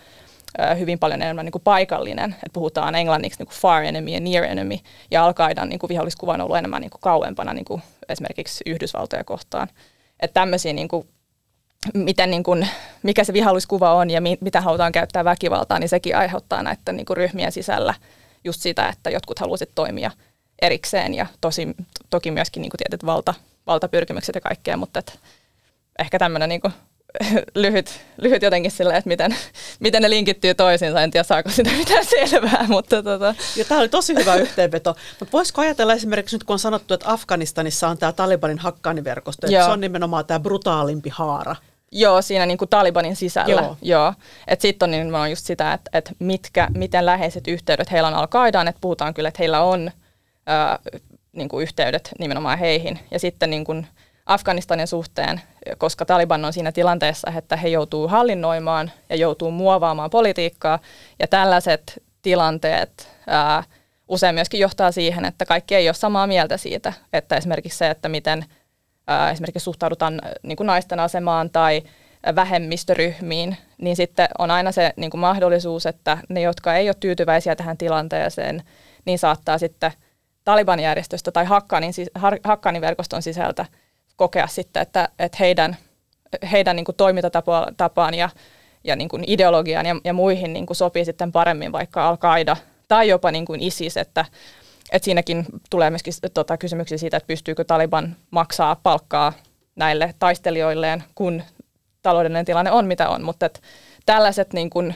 hyvin 0.78 0.98
paljon 0.98 1.22
enemmän 1.22 1.44
niin 1.44 1.52
kuin 1.52 1.62
paikallinen, 1.62 2.30
että 2.30 2.52
puhutaan 2.52 2.94
englanniksi 2.94 3.38
niin 3.38 3.46
kuin 3.46 3.56
far 3.56 3.82
enemy 3.82 4.10
ja 4.10 4.20
near 4.20 4.44
enemy, 4.44 4.76
ja 5.10 5.24
al 5.24 5.34
niin 5.66 5.80
viholliskuva 5.88 6.32
on 6.32 6.40
ollut 6.40 6.56
enemmän 6.56 6.80
niin 6.80 6.90
kuin 6.90 7.00
kauempana 7.00 7.54
niin 7.54 7.64
kuin 7.64 7.82
esimerkiksi 8.08 8.64
Yhdysvaltoja 8.66 9.24
kohtaan. 9.24 9.68
Että 10.20 10.34
tämmöisiä, 10.34 10.72
niin 10.72 10.88
kuin, 10.88 11.08
miten, 11.94 12.30
niin 12.30 12.42
kuin, 12.42 12.68
mikä 13.02 13.24
se 13.24 13.32
viholliskuva 13.32 13.94
on 13.94 14.10
ja 14.10 14.20
mi, 14.20 14.38
mitä 14.40 14.60
halutaan 14.60 14.92
käyttää 14.92 15.24
väkivaltaa, 15.24 15.78
niin 15.78 15.88
sekin 15.88 16.16
aiheuttaa 16.16 16.62
näiden 16.62 16.96
niin 16.96 17.06
kuin 17.06 17.16
ryhmien 17.16 17.52
sisällä 17.52 17.94
just 18.44 18.60
sitä, 18.60 18.88
että 18.88 19.10
jotkut 19.10 19.38
haluaisivat 19.38 19.74
toimia 19.74 20.10
erikseen 20.62 21.14
ja 21.14 21.26
tosi, 21.40 21.68
toki 22.10 22.30
myöskin 22.30 22.60
niin 22.60 22.70
kuin 22.70 22.78
tietyt 22.78 23.06
valta, 23.06 23.34
valtapyrkimykset 23.66 24.34
ja 24.34 24.40
kaikkea, 24.40 24.76
mutta 24.76 24.98
et 24.98 25.18
ehkä 25.98 26.18
tämmöinen 26.18 26.48
niin 26.48 26.60
kuin 26.60 26.72
lyhyt, 27.54 28.00
lyhyt 28.16 28.42
jotenkin 28.42 28.70
sillä, 28.70 28.96
että 28.96 29.08
miten, 29.08 29.36
miten 29.80 30.02
ne 30.02 30.10
linkittyy 30.10 30.54
toisiinsa. 30.54 31.02
En 31.02 31.10
tiedä, 31.10 31.24
saako 31.24 31.50
sitä 31.50 31.70
mitään 31.70 32.04
selvää. 32.04 32.66
Mutta 32.68 33.02
tota. 33.02 33.34
ja 33.56 33.64
tämä 33.64 33.80
oli 33.80 33.88
tosi 33.88 34.14
hyvä 34.14 34.34
yhteenveto. 34.34 34.96
Mutta 35.20 35.32
voisiko 35.32 35.60
ajatella 35.60 35.92
esimerkiksi 35.92 36.36
nyt, 36.36 36.44
kun 36.44 36.54
on 36.54 36.58
sanottu, 36.58 36.94
että 36.94 37.12
Afganistanissa 37.12 37.88
on 37.88 37.98
tämä 37.98 38.12
Talibanin 38.12 38.58
hakkaaniverkosto, 38.58 39.46
että 39.46 39.64
se 39.64 39.70
on 39.70 39.80
nimenomaan 39.80 40.26
tämä 40.26 40.40
brutaalimpi 40.40 41.10
haara. 41.10 41.56
Joo, 41.92 42.22
siinä 42.22 42.46
niin 42.46 42.58
kuin 42.58 42.68
Talibanin 42.68 43.16
sisällä. 43.16 43.60
Joo. 43.60 43.76
Joo. 43.82 44.14
Sitten 44.58 44.86
on 44.86 44.90
nimenomaan 44.90 45.30
just 45.30 45.46
sitä, 45.46 45.72
että, 45.72 45.90
että 45.98 46.12
mitkä, 46.18 46.68
miten 46.74 47.06
läheiset 47.06 47.48
yhteydet 47.48 47.90
heillä 47.90 48.08
on 48.08 48.14
al 48.14 48.26
että 48.68 48.80
puhutaan 48.80 49.14
kyllä, 49.14 49.28
että 49.28 49.38
heillä 49.38 49.60
on 49.60 49.90
ää, 50.46 50.78
niin 51.32 51.48
kuin 51.48 51.62
yhteydet 51.62 52.10
nimenomaan 52.18 52.58
heihin. 52.58 52.98
Ja 53.10 53.18
sitten 53.18 53.50
niin 53.50 53.64
kuin, 53.64 53.86
Afganistanin 54.26 54.86
suhteen, 54.86 55.40
koska 55.78 56.04
Taliban 56.04 56.44
on 56.44 56.52
siinä 56.52 56.72
tilanteessa, 56.72 57.32
että 57.36 57.56
he 57.56 57.68
joutuu 57.68 58.08
hallinnoimaan 58.08 58.90
ja 59.08 59.16
joutuu 59.16 59.50
muovaamaan 59.50 60.10
politiikkaa. 60.10 60.78
Ja 61.18 61.28
tällaiset 61.28 62.02
tilanteet 62.22 63.08
ää, 63.26 63.64
usein 64.08 64.34
myöskin 64.34 64.60
johtaa 64.60 64.92
siihen, 64.92 65.24
että 65.24 65.44
kaikki 65.44 65.74
ei 65.74 65.88
ole 65.88 65.94
samaa 65.94 66.26
mieltä 66.26 66.56
siitä. 66.56 66.92
Että 67.12 67.36
esimerkiksi 67.36 67.78
se, 67.78 67.90
että 67.90 68.08
miten 68.08 68.44
ää, 69.06 69.30
esimerkiksi 69.30 69.64
suhtaudutaan 69.64 70.20
niin 70.42 70.56
kuin 70.56 70.66
naisten 70.66 71.00
asemaan 71.00 71.50
tai 71.50 71.82
vähemmistöryhmiin, 72.34 73.56
niin 73.78 73.96
sitten 73.96 74.28
on 74.38 74.50
aina 74.50 74.72
se 74.72 74.92
niin 74.96 75.10
kuin 75.10 75.20
mahdollisuus, 75.20 75.86
että 75.86 76.18
ne, 76.28 76.40
jotka 76.40 76.74
ei 76.74 76.88
ole 76.88 76.96
tyytyväisiä 77.00 77.56
tähän 77.56 77.78
tilanteeseen, 77.78 78.62
niin 79.04 79.18
saattaa 79.18 79.58
sitten 79.58 79.92
Taliban-järjestöstä 80.44 81.32
tai 81.32 81.44
Hakkaanin 82.44 82.80
verkoston 82.80 83.22
sisältä– 83.22 83.66
kokea 84.20 84.46
sitten, 84.46 84.82
että, 84.82 85.08
että 85.18 85.38
heidän, 85.40 85.76
heidän 86.52 86.76
niin 86.76 86.84
kuin 86.84 86.96
toimintatapaan 86.96 88.14
ja, 88.14 88.28
ja 88.84 88.96
niin 88.96 89.08
kuin 89.08 89.24
ideologiaan 89.26 89.86
ja, 89.86 89.96
ja 90.04 90.12
muihin 90.12 90.52
niin 90.52 90.66
kuin 90.66 90.76
sopii 90.76 91.04
sitten 91.04 91.32
paremmin 91.32 91.72
vaikka 91.72 92.08
Al-Qaida 92.08 92.56
tai 92.88 93.08
jopa 93.08 93.30
niin 93.30 93.46
kuin 93.46 93.62
ISIS, 93.62 93.96
että, 93.96 94.24
että 94.92 95.04
siinäkin 95.04 95.46
tulee 95.70 95.90
myöskin 95.90 96.12
tota, 96.34 96.56
kysymyksiä 96.56 96.98
siitä, 96.98 97.16
että 97.16 97.26
pystyykö 97.26 97.64
Taliban 97.64 98.16
maksaa 98.30 98.76
palkkaa 98.82 99.32
näille 99.76 100.14
taistelijoilleen, 100.18 101.04
kun 101.14 101.42
taloudellinen 102.02 102.44
tilanne 102.44 102.70
on 102.70 102.86
mitä 102.86 103.08
on, 103.08 103.22
mutta 103.22 103.46
että 103.46 103.60
tällaiset 104.06 104.52
niin 104.52 104.70
kuin, 104.70 104.94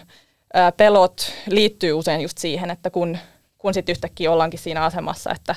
ää, 0.55 0.73
pelot 0.73 1.33
liittyy 1.47 1.93
usein 1.93 2.21
just 2.21 2.39
siihen, 2.39 2.71
että 2.71 2.91
kun, 2.91 3.19
kun 3.59 3.75
sitten 3.75 3.93
yhtäkkiä 3.93 4.33
ollaankin 4.33 4.61
siinä 4.61 4.85
asemassa, 4.85 5.31
että 5.31 5.55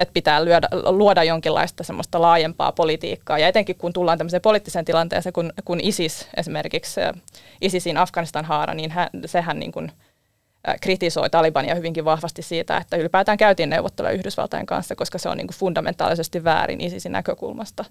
että 0.00 0.12
pitää 0.12 0.44
lyödä, 0.44 0.68
luoda 0.72 1.24
jonkinlaista 1.24 1.84
semmoista 1.84 2.20
laajempaa 2.20 2.72
politiikkaa. 2.72 3.38
Ja 3.38 3.48
etenkin 3.48 3.76
kun 3.76 3.92
tullaan 3.92 4.18
tämmöiseen 4.18 4.42
poliittiseen 4.42 4.84
tilanteeseen, 4.84 5.32
kun, 5.32 5.52
kun 5.64 5.80
ISIS 5.80 6.28
esimerkiksi, 6.36 7.00
ISISin 7.60 7.96
Afganistan 7.96 8.44
haara, 8.44 8.74
niin 8.74 8.90
hän, 8.90 9.08
sehän 9.26 9.58
niin 9.58 9.72
kuin, 9.72 9.92
kritisoi 10.80 11.30
Talibania 11.30 11.74
hyvinkin 11.74 12.04
vahvasti 12.04 12.42
siitä, 12.42 12.76
että 12.76 12.96
ylipäätään 12.96 13.38
käytiin 13.38 13.70
neuvotteluja 13.70 14.14
Yhdysvaltain 14.14 14.66
kanssa, 14.66 14.96
koska 14.96 15.18
se 15.18 15.28
on 15.28 15.36
niin 15.36 15.46
kuin 15.46 15.56
fundamentaalisesti 15.56 16.44
väärin 16.44 16.80
ISISin 16.80 17.12
näkökulmasta. 17.12 17.84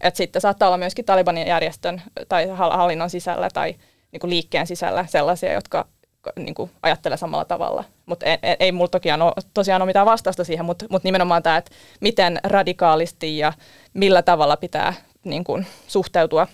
Et 0.00 0.16
sitten 0.16 0.42
saattaa 0.42 0.68
olla 0.68 0.78
myöskin 0.78 1.04
Talibanin 1.04 1.46
järjestön 1.46 2.02
tai 2.28 2.46
hallinnon 2.48 3.10
sisällä 3.10 3.48
tai 3.54 3.74
niin 4.12 4.20
kuin 4.20 4.30
liikkeen 4.30 4.66
sisällä 4.66 5.06
sellaisia, 5.08 5.52
jotka 5.52 5.86
niin 6.36 6.54
kuin 6.54 6.70
ajattelee 6.82 7.18
samalla 7.18 7.44
tavalla. 7.44 7.84
Mutta 8.06 8.26
ei, 8.26 8.38
ei, 8.42 8.56
ei 8.60 8.72
mulla 8.72 8.88
tokiaan 8.88 9.22
ole, 9.22 9.32
tosiaan 9.54 9.82
ole 9.82 9.86
mitään 9.86 10.06
vastausta 10.06 10.44
siihen, 10.44 10.64
mutta 10.64 10.86
mut 10.90 11.04
nimenomaan 11.04 11.42
tämä, 11.42 11.56
että 11.56 11.70
miten 12.00 12.40
radikaalisti 12.44 13.38
ja 13.38 13.52
millä 13.94 14.22
tavalla 14.22 14.56
pitää 14.56 14.94
niin 15.24 15.44
kuin, 15.44 15.66
suhteutua 15.86 16.46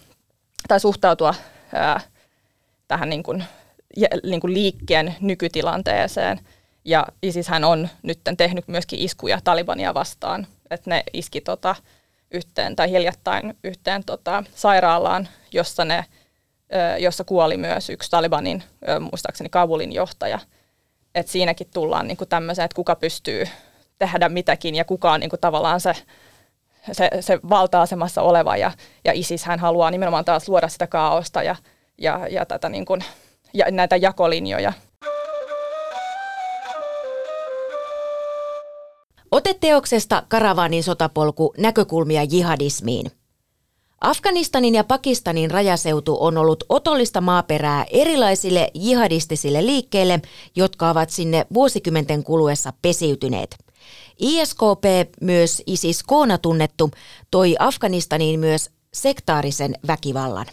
tai 0.69 0.81
suhtautua 0.81 1.35
ää, 1.75 2.01
tähän 2.89 3.09
niin 3.09 3.23
kuin, 3.23 3.45
jä, 3.97 4.09
niin 4.23 4.41
kuin 4.41 4.55
liikkeen 4.55 5.17
nykytilanteeseen. 5.21 6.41
Ja 6.85 7.07
hän 7.49 7.65
on 7.65 7.89
nyt 8.03 8.21
tehnyt 8.37 8.69
myöskin 8.69 8.99
iskuja 8.99 9.41
Talibania 9.45 9.95
vastaan, 9.95 10.47
että 10.71 10.91
ne 10.91 11.03
iski 11.13 11.41
tota, 11.41 11.75
yhteen 12.31 12.77
tai 12.77 12.91
hiljattain 12.91 13.57
yhteen 13.65 14.05
tota, 14.05 14.45
sairaalaan, 14.55 15.29
jossa 15.53 15.85
ne 15.85 16.05
jossa 16.99 17.25
kuoli 17.25 17.57
myös 17.57 17.91
yksi 17.91 18.11
Talibanin, 18.11 18.63
muistaakseni 19.01 19.51
Kabulin 19.51 19.93
johtaja. 19.93 20.39
Et 21.15 21.29
siinäkin 21.29 21.67
tullaan 21.75 22.07
niin 22.07 22.19
tämmöiseen, 22.29 22.65
että 22.65 22.77
kuka 22.77 22.97
pystyy 22.97 23.49
tehdä 23.99 24.29
mitäkin 24.29 24.75
ja 24.75 24.85
kuka 24.85 25.13
on 25.13 25.21
niin 25.21 25.31
kuin 25.31 25.41
tavallaan 25.41 25.81
se, 25.81 25.95
se, 26.93 27.11
se 27.21 27.39
valta-asemassa 27.49 28.23
oleva. 28.23 28.57
Ja, 28.57 28.73
ja 29.05 29.13
ISIS 29.13 29.45
hän 29.45 29.59
haluaa 29.59 29.91
nimenomaan 29.91 30.25
taas 30.25 30.49
luoda 30.49 30.69
sitä 30.69 30.87
kaaosta 30.87 31.43
ja, 31.43 31.57
ja, 31.99 32.29
ja, 32.31 32.47
tätä 32.47 32.69
niin 32.69 32.85
kuin, 32.85 33.05
ja 33.55 33.71
näitä 33.71 33.97
jakolinjoja. 33.97 34.73
Oteteoksesta 39.31 40.23
Karavaanin 40.29 40.83
sotapolku 40.83 41.55
näkökulmia 41.59 42.23
jihadismiin– 42.23 43.11
Afganistanin 44.05 44.75
ja 44.75 44.85
Pakistanin 44.85 45.51
rajaseutu 45.51 46.17
on 46.21 46.39
ollut 46.39 46.65
otollista 46.69 47.21
maaperää 47.21 47.87
erilaisille 47.91 48.71
jihadistisille 48.75 49.67
liikkeille, 49.67 50.23
jotka 50.57 50.91
ovat 50.91 51.11
sinne 51.11 51.47
vuosikymmenten 51.55 52.25
kuluessa 52.25 52.73
pesiytyneet. 52.83 53.57
ISKP, 54.19 54.85
myös 55.21 55.63
ISIS 55.67 56.03
Koona 56.03 56.39
tunnettu, 56.39 56.91
toi 57.31 57.57
Afganistaniin 57.59 58.41
myös 58.41 58.71
sektaarisen 58.95 59.75
väkivallan. 59.87 60.47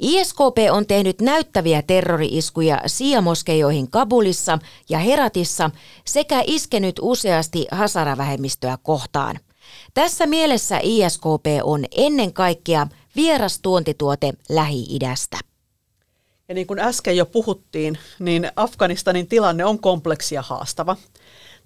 ISKP 0.00 0.58
on 0.70 0.86
tehnyt 0.86 1.20
näyttäviä 1.20 1.82
terrori-iskuja 1.82 2.80
Sia-moskeijoihin 2.86 3.90
Kabulissa 3.90 4.58
ja 4.88 4.98
Heratissa 4.98 5.70
sekä 6.06 6.42
iskenyt 6.46 6.96
useasti 7.02 7.66
Hasara-vähemmistöä 7.70 8.78
kohtaan– 8.82 9.38
tässä 10.00 10.26
mielessä 10.26 10.80
ISKP 10.82 11.46
on 11.62 11.84
ennen 11.96 12.32
kaikkea 12.32 12.86
vieras 13.16 13.58
tuontituote 13.62 14.32
Lähi-idästä. 14.48 15.38
Ja 16.48 16.54
niin 16.54 16.66
kuin 16.66 16.78
äsken 16.78 17.16
jo 17.16 17.26
puhuttiin, 17.26 17.98
niin 18.18 18.50
Afganistanin 18.56 19.28
tilanne 19.28 19.64
on 19.64 19.80
kompleksi 19.80 20.34
ja 20.34 20.42
haastava. 20.42 20.96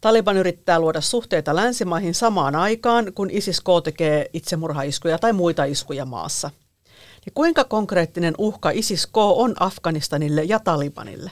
Taliban 0.00 0.36
yrittää 0.36 0.80
luoda 0.80 1.00
suhteita 1.00 1.56
länsimaihin 1.56 2.14
samaan 2.14 2.56
aikaan, 2.56 3.12
kun 3.14 3.30
ISIS-K 3.30 3.66
tekee 3.84 4.30
itsemurhaiskuja 4.32 5.18
tai 5.18 5.32
muita 5.32 5.64
iskuja 5.64 6.04
maassa. 6.04 6.50
Ja 7.26 7.32
kuinka 7.34 7.64
konkreettinen 7.64 8.34
uhka 8.38 8.70
ISIS-K 8.70 9.16
on 9.16 9.54
Afganistanille 9.60 10.42
ja 10.44 10.60
Talibanille? 10.60 11.30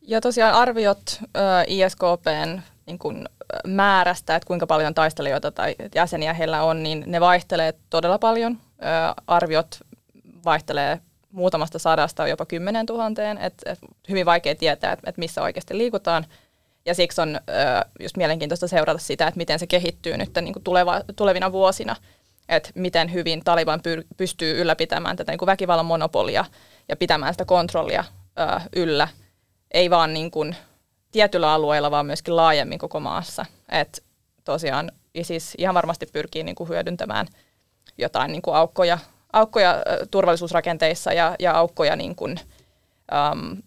Ja 0.00 0.20
tosiaan 0.20 0.54
arviot 0.54 1.20
ISKPn 1.66 2.60
niin 2.86 2.98
kuin 2.98 3.28
määrästä, 3.66 4.36
että 4.36 4.46
kuinka 4.46 4.66
paljon 4.66 4.94
taistelijoita 4.94 5.50
tai 5.50 5.74
jäseniä 5.94 6.34
heillä 6.34 6.62
on, 6.62 6.82
niin 6.82 7.04
ne 7.06 7.20
vaihtelee 7.20 7.74
todella 7.90 8.18
paljon. 8.18 8.58
Arviot 9.26 9.78
vaihtelee 10.44 11.00
muutamasta 11.30 11.78
sadasta 11.78 12.28
jopa 12.28 12.46
kymmenen 12.46 12.86
tuhanteen, 12.86 13.38
että 13.38 13.72
et 13.72 13.78
hyvin 14.08 14.26
vaikea 14.26 14.54
tietää, 14.54 14.92
että 14.92 15.10
et 15.10 15.18
missä 15.18 15.42
oikeasti 15.42 15.78
liikutaan. 15.78 16.26
Ja 16.86 16.94
siksi 16.94 17.20
on 17.20 17.40
just 18.00 18.16
mielenkiintoista 18.16 18.68
seurata 18.68 18.98
sitä, 18.98 19.26
että 19.26 19.38
miten 19.38 19.58
se 19.58 19.66
kehittyy 19.66 20.16
nyt 20.16 20.30
niin 20.40 20.52
kuin 20.52 20.62
tuleva, 20.62 21.00
tulevina 21.16 21.52
vuosina, 21.52 21.96
että 22.48 22.70
miten 22.74 23.12
hyvin 23.12 23.44
Taliban 23.44 23.80
pystyy 24.16 24.60
ylläpitämään 24.60 25.16
tätä 25.16 25.32
niin 25.32 25.38
kuin 25.38 25.46
väkivallan 25.46 25.86
monopolia 25.86 26.44
ja 26.88 26.96
pitämään 26.96 27.34
sitä 27.34 27.44
kontrollia 27.44 28.04
yllä, 28.76 29.08
ei 29.70 29.90
vaan 29.90 30.14
niin 30.14 30.30
kuin 30.30 30.56
tietyllä 31.12 31.52
alueella, 31.52 31.90
vaan 31.90 32.06
myöskin 32.06 32.36
laajemmin 32.36 32.78
koko 32.78 33.00
maassa. 33.00 33.46
Et 33.68 34.04
tosiaan 34.44 34.92
ISIS 35.14 35.54
ihan 35.58 35.74
varmasti 35.74 36.06
pyrkii 36.12 36.44
niin 36.44 36.54
kuin 36.54 36.68
hyödyntämään 36.68 37.26
jotain 37.98 38.32
niin 38.32 38.42
kuin 38.42 38.56
aukkoja, 38.56 38.98
aukkoja 39.32 39.82
turvallisuusrakenteissa 40.10 41.12
ja, 41.12 41.36
ja 41.38 41.52
aukkoja 41.52 41.96
niin 41.96 42.16
äm, 43.32 43.62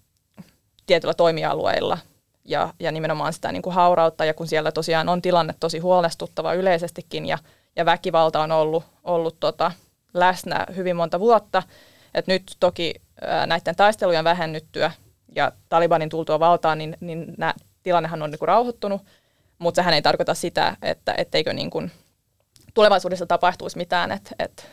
tietyillä 0.86 1.14
toimialueilla 1.14 1.98
ja, 2.46 2.74
ja 2.80 2.92
nimenomaan 2.92 3.34
sitä 3.34 3.52
niin 3.52 3.62
kuin 3.62 3.74
haurautta. 3.74 4.26
Ja 4.26 4.34
kun 4.34 4.48
siellä 4.48 4.72
tosiaan 4.72 5.10
on 5.10 5.22
tilanne 5.22 5.56
tosi 5.60 5.80
huolestuttava 5.80 6.54
yleisestikin 6.54 7.26
ja, 7.26 7.38
ja 7.76 7.86
väkivalta 7.86 8.42
on 8.42 8.52
ollut, 8.52 8.84
ollut 9.04 9.40
tota, 9.40 9.72
läsnä 10.14 10.66
hyvin 10.76 10.96
monta 10.96 11.20
vuotta, 11.20 11.64
että 12.14 12.32
nyt 12.32 12.56
toki 12.60 12.94
näiden 13.46 13.76
taistelujen 13.76 14.24
vähennyttyä 14.24 14.92
ja 15.36 15.52
Talibanin 15.70 16.10
tultua 16.10 16.40
valtaan, 16.40 16.78
niin, 16.78 16.98
niin 17.00 17.34
nää, 17.38 17.54
tilannehan 17.84 18.22
on 18.22 18.32
niin 18.32 18.40
kuin 18.40 18.48
rauhoittunut, 18.48 19.02
mutta 19.60 19.76
sehän 19.80 19.94
ei 19.94 20.02
tarkoita 20.02 20.34
sitä, 20.34 20.78
että 20.82 21.14
etteikö 21.18 21.54
niin 21.54 21.70
kuin 21.70 21.92
tulevaisuudessa 22.74 23.26
tapahtuisi 23.26 23.78
mitään, 23.78 24.12
että, 24.12 24.36
että 24.40 24.64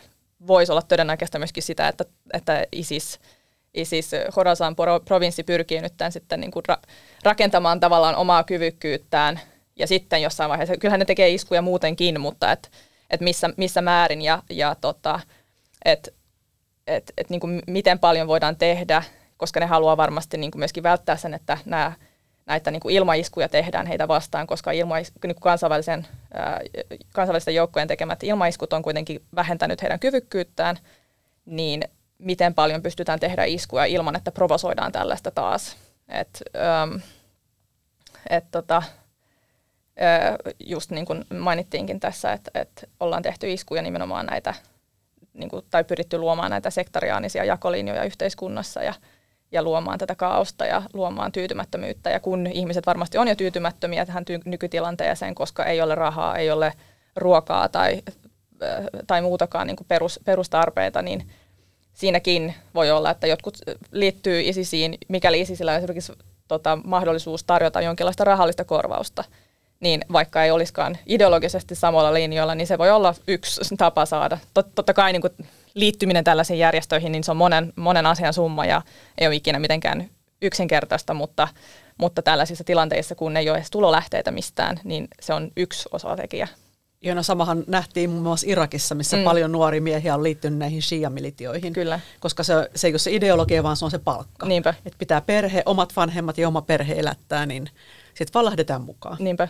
voisi 0.47 0.73
olla 0.73 0.83
todennäköistä 0.83 1.39
myöskin 1.39 1.63
sitä, 1.63 1.89
että, 1.89 2.05
että 2.33 2.67
ISIS, 2.73 3.21
ISIS 3.75 4.11
Khorasan 4.33 4.77
provinssi 5.05 5.43
pyrkii 5.43 5.81
nyt 5.81 5.95
tämän 5.97 6.13
sitten 6.13 6.41
niin 6.41 6.51
kuin 6.51 6.65
ra- 6.73 6.91
rakentamaan 7.23 7.81
tavallaan 7.81 8.17
omaa 8.17 8.45
kyvykkyyttään. 8.45 9.41
Ja 9.77 9.87
sitten 9.87 10.23
jossain 10.23 10.51
vaiheessa, 10.51 10.77
kyllähän 10.77 10.99
ne 10.99 11.05
tekee 11.05 11.31
iskuja 11.31 11.63
muutenkin, 11.63 12.21
mutta 12.21 12.53
että 12.53 12.69
et 13.11 13.21
missä, 13.21 13.51
missä 13.57 13.83
määrin 13.83 14.23
ja, 14.23 14.43
ja 14.51 14.77
tota, 14.81 15.21
että 15.85 16.11
et, 16.87 17.13
et 17.17 17.31
niin 17.31 17.41
kuin 17.41 17.63
miten 17.67 17.99
paljon 17.99 18.29
voidaan 18.29 18.57
tehdä, 18.57 19.03
koska 19.37 19.61
ne 19.61 19.67
haluaa 19.67 19.97
varmasti 19.97 20.37
niin 20.37 20.51
kuin 20.51 20.61
myöskin 20.61 20.83
välttää 20.83 21.17
sen, 21.17 21.35
että 21.35 21.59
nämä 21.65 21.93
näitä 22.47 22.71
niin 22.71 22.81
kuin 22.81 22.95
ilmaiskuja 22.95 23.49
tehdään 23.49 23.87
heitä 23.87 24.09
vastaan, 24.09 24.47
koska 24.47 24.73
ilmais, 24.73 25.13
niin 25.23 25.35
kuin 25.35 25.43
kansainvälisen, 25.43 26.07
ää, 26.35 26.61
kansainvälisten 27.13 27.55
joukkojen 27.55 27.89
tekemät 27.89 28.23
ilmaiskut 28.23 28.73
on 28.73 28.83
kuitenkin 28.83 29.23
vähentänyt 29.35 29.83
heidän 29.83 30.01
kyvykkyyttään, 30.01 30.77
niin 31.47 31.83
miten 32.19 32.55
paljon 32.55 32.83
pystytään 32.83 33.21
tehdä 33.21 33.45
iskuja 33.45 33.85
ilman, 33.85 34.17
että 34.17 34.33
provosoidaan 34.33 34.93
tällaista 34.93 35.31
taas. 35.31 35.77
Et, 36.09 36.43
äm, 36.83 37.01
et 38.31 38.45
tota, 38.51 38.83
just 40.61 40.91
niin 40.91 41.07
kuin 41.07 41.25
mainittiinkin 41.39 42.01
tässä, 42.01 42.33
että, 42.33 42.51
että 42.55 42.87
ollaan 43.01 43.23
tehty 43.23 43.53
iskuja 43.53 43.83
nimenomaan 43.83 44.27
näitä, 44.27 44.55
niin 45.33 45.49
kuin, 45.49 45.65
tai 45.71 45.85
pyritty 45.85 46.19
luomaan 46.19 46.51
näitä 46.51 46.71
sektoriaanisia 46.71 47.45
jakolinjoja 47.45 48.05
yhteiskunnassa 48.05 48.83
ja 48.83 48.95
ja 49.53 49.63
luomaan 49.63 49.99
tätä 49.99 50.15
kaosta 50.15 50.67
ja 50.67 50.83
luomaan 50.93 51.33
tyytymättömyyttä. 51.33 52.11
Ja 52.11 52.21
kun 52.21 52.47
ihmiset 52.47 52.87
varmasti 52.87 53.19
on 53.19 53.29
jo 53.29 53.35
tyytymättömiä 53.35 54.07
tähän 54.07 54.25
ty- 54.31 54.43
nykytilanteeseen, 54.45 55.35
koska 55.35 55.65
ei 55.65 55.81
ole 55.81 55.95
rahaa, 55.95 56.37
ei 56.37 56.51
ole 56.51 56.73
ruokaa 57.17 57.69
tai, 57.69 58.03
äh, 58.63 58.85
tai 59.07 59.23
muutakaan 59.23 59.67
niin 59.67 59.77
kuin 59.77 59.87
perus, 59.89 60.21
perustarpeita, 60.25 61.03
niin 61.03 61.29
siinäkin 61.93 62.55
voi 62.75 62.91
olla, 62.91 63.11
että 63.11 63.27
jotkut 63.27 63.59
liittyy 63.93 64.41
ISISiin, 64.41 64.99
mikäli 65.09 65.41
ISISillä 65.41 65.73
on 65.73 65.79
esimerkiksi 65.79 66.13
tota, 66.49 66.79
mahdollisuus 66.85 67.45
tarjota 67.45 67.81
jonkinlaista 67.81 68.25
rahallista 68.25 68.65
korvausta, 68.65 69.25
niin 69.81 70.05
vaikka 70.13 70.45
ei 70.45 70.51
olisikaan 70.51 70.99
ideologisesti 71.07 71.75
samalla 71.75 72.15
linjoilla, 72.15 72.55
niin 72.55 72.67
se 72.67 72.79
voi 72.79 72.91
olla 72.91 73.15
yksi 73.29 73.77
tapa 73.77 74.07
saada. 74.07 74.39
Tot, 74.55 74.67
totta 74.75 74.95
kai 74.95 75.13
niin 75.13 75.23
kuin 75.23 75.33
liittyminen 75.77 76.25
tällaisiin 76.25 76.59
järjestöihin, 76.59 77.13
niin 77.13 77.25
se 77.25 77.31
on 77.31 77.37
monen, 77.37 77.73
monen 77.77 78.07
asian 78.07 78.35
summa 78.35 78.67
ja 78.67 78.83
ei 79.19 79.27
ole 79.27 79.35
ikinä 79.35 79.59
mitenkään 79.59 80.11
yksinkertaista, 80.43 81.15
mutta, 81.15 81.49
mutta 81.99 82.23
tällaisissa 82.23 82.65
tilanteissa, 82.65 83.15
kun 83.15 83.37
ei 83.37 83.51
ole 83.51 83.59
edes 83.59 83.71
tulolähteitä 83.71 84.31
mistään, 84.31 84.81
niin 84.85 85.09
se 85.21 85.35
on 85.35 85.51
yksi 85.57 85.89
osatekijä. 85.93 86.49
Jona 87.01 87.23
samahan 87.23 87.65
nähtiin 87.67 88.11
muun 88.11 88.23
muassa 88.23 88.47
Irakissa, 88.51 88.95
missä 88.95 89.17
mm. 89.17 89.25
paljon 89.25 89.53
nuoria 89.53 89.81
miehiä 89.81 90.15
on 90.15 90.23
liittynyt 90.23 90.59
näihin 90.59 90.83
shia-militioihin. 90.83 91.73
Kyllä. 91.73 92.01
Koska 92.21 92.43
se, 92.43 92.55
se 92.75 92.87
ei 92.87 92.93
ole 92.93 92.99
se 92.99 93.13
ideologia, 93.13 93.63
vaan 93.63 93.77
se 93.77 93.85
on 93.85 93.91
se 93.91 93.99
palkka. 93.99 94.47
Niinpä. 94.47 94.75
Että 94.87 94.99
pitää 94.99 95.21
perhe, 95.21 95.63
omat 95.67 95.93
vanhemmat 95.97 96.39
ja 96.39 96.49
oma 96.49 96.63
perhe 96.63 96.95
elättää, 96.95 97.47
niin 97.47 97.71
sitten 98.09 98.35
vaan 98.35 98.45
lähdetään 98.45 98.83
mukaan. 98.83 99.17
Niinpä. 99.21 99.49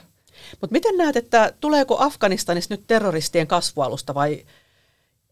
Mutta 0.61 0.73
miten 0.73 0.97
näet, 0.97 1.17
että 1.17 1.53
tuleeko 1.61 1.97
Afganistanissa 2.01 2.75
nyt 2.75 2.85
terroristien 2.87 3.47
kasvualusta 3.47 4.15
vai 4.15 4.45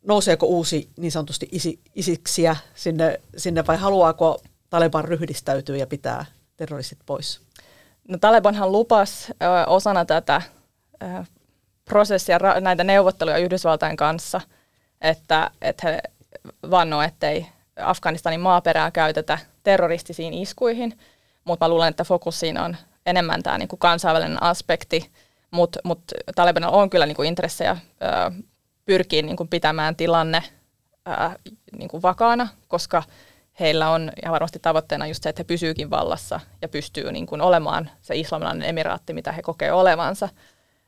nouseeko 0.06 0.46
uusi 0.46 0.88
niin 0.96 1.12
sanotusti 1.12 1.48
isi, 1.52 1.80
isiksiä 1.94 2.56
sinne, 2.74 3.20
sinne 3.36 3.66
vai 3.66 3.76
haluaako 3.76 4.40
Taleban 4.70 5.04
ryhdistäytyä 5.04 5.76
ja 5.76 5.86
pitää 5.86 6.24
terroristit 6.56 6.98
pois? 7.06 7.40
No 8.08 8.18
Talebanhan 8.18 8.72
lupas 8.72 9.30
ö, 9.30 9.34
osana 9.66 10.04
tätä 10.04 10.42
ö, 11.02 11.24
prosessia, 11.84 12.38
ra, 12.38 12.60
näitä 12.60 12.84
neuvotteluja 12.84 13.38
Yhdysvaltain 13.38 13.96
kanssa, 13.96 14.40
että, 15.00 15.50
että 15.62 15.88
he 15.88 16.02
vannoo, 16.70 17.02
ettei 17.02 17.46
Afganistanin 17.76 18.40
maaperää 18.40 18.90
käytetä 18.90 19.38
terroristisiin 19.62 20.34
iskuihin, 20.34 20.98
mutta 21.44 21.64
mä 21.64 21.68
luulen, 21.68 21.88
että 21.88 22.04
fokus 22.04 22.40
siinä 22.40 22.64
on 22.64 22.76
enemmän 23.06 23.42
tämä 23.42 23.58
niin 23.58 23.68
kuin 23.68 23.80
kansainvälinen 23.80 24.42
aspekti, 24.42 25.10
mutta 25.50 25.80
mut 25.84 26.02
Talibanilla 26.34 26.76
on 26.76 26.90
kyllä 26.90 27.06
niin 27.06 27.16
kuin 27.16 27.28
intressejä 27.28 27.76
ö, 28.02 28.44
pyrkii 28.84 29.22
niin 29.22 29.36
kuin 29.36 29.48
pitämään 29.48 29.96
tilanne 29.96 30.42
ää, 31.06 31.36
niin 31.78 31.88
kuin 31.88 32.02
vakaana, 32.02 32.48
koska 32.68 33.02
heillä 33.60 33.90
on 33.90 34.12
ja 34.22 34.32
varmasti 34.32 34.58
tavoitteena 34.58 35.06
just 35.06 35.22
se, 35.22 35.28
että 35.28 35.40
he 35.40 35.44
pysyykin 35.44 35.90
vallassa 35.90 36.40
ja 36.62 36.68
pystyy 36.68 37.12
niin 37.12 37.26
kuin 37.26 37.40
olemaan 37.40 37.90
se 38.00 38.16
islamilainen 38.16 38.68
emiraatti, 38.68 39.12
mitä 39.12 39.32
he 39.32 39.42
kokee 39.42 39.72
olevansa. 39.72 40.28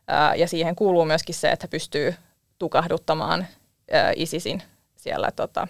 Ää, 0.09 0.35
ja 0.35 0.48
siihen 0.48 0.76
kuuluu 0.76 1.04
myöskin 1.04 1.35
se, 1.35 1.50
että 1.50 1.64
he 1.64 1.68
pystyy 1.68 2.14
tukahduttamaan 2.59 3.46
ää, 3.92 4.12
ISISin 4.16 4.62
siellä 4.96 5.30
tota, 5.37 5.68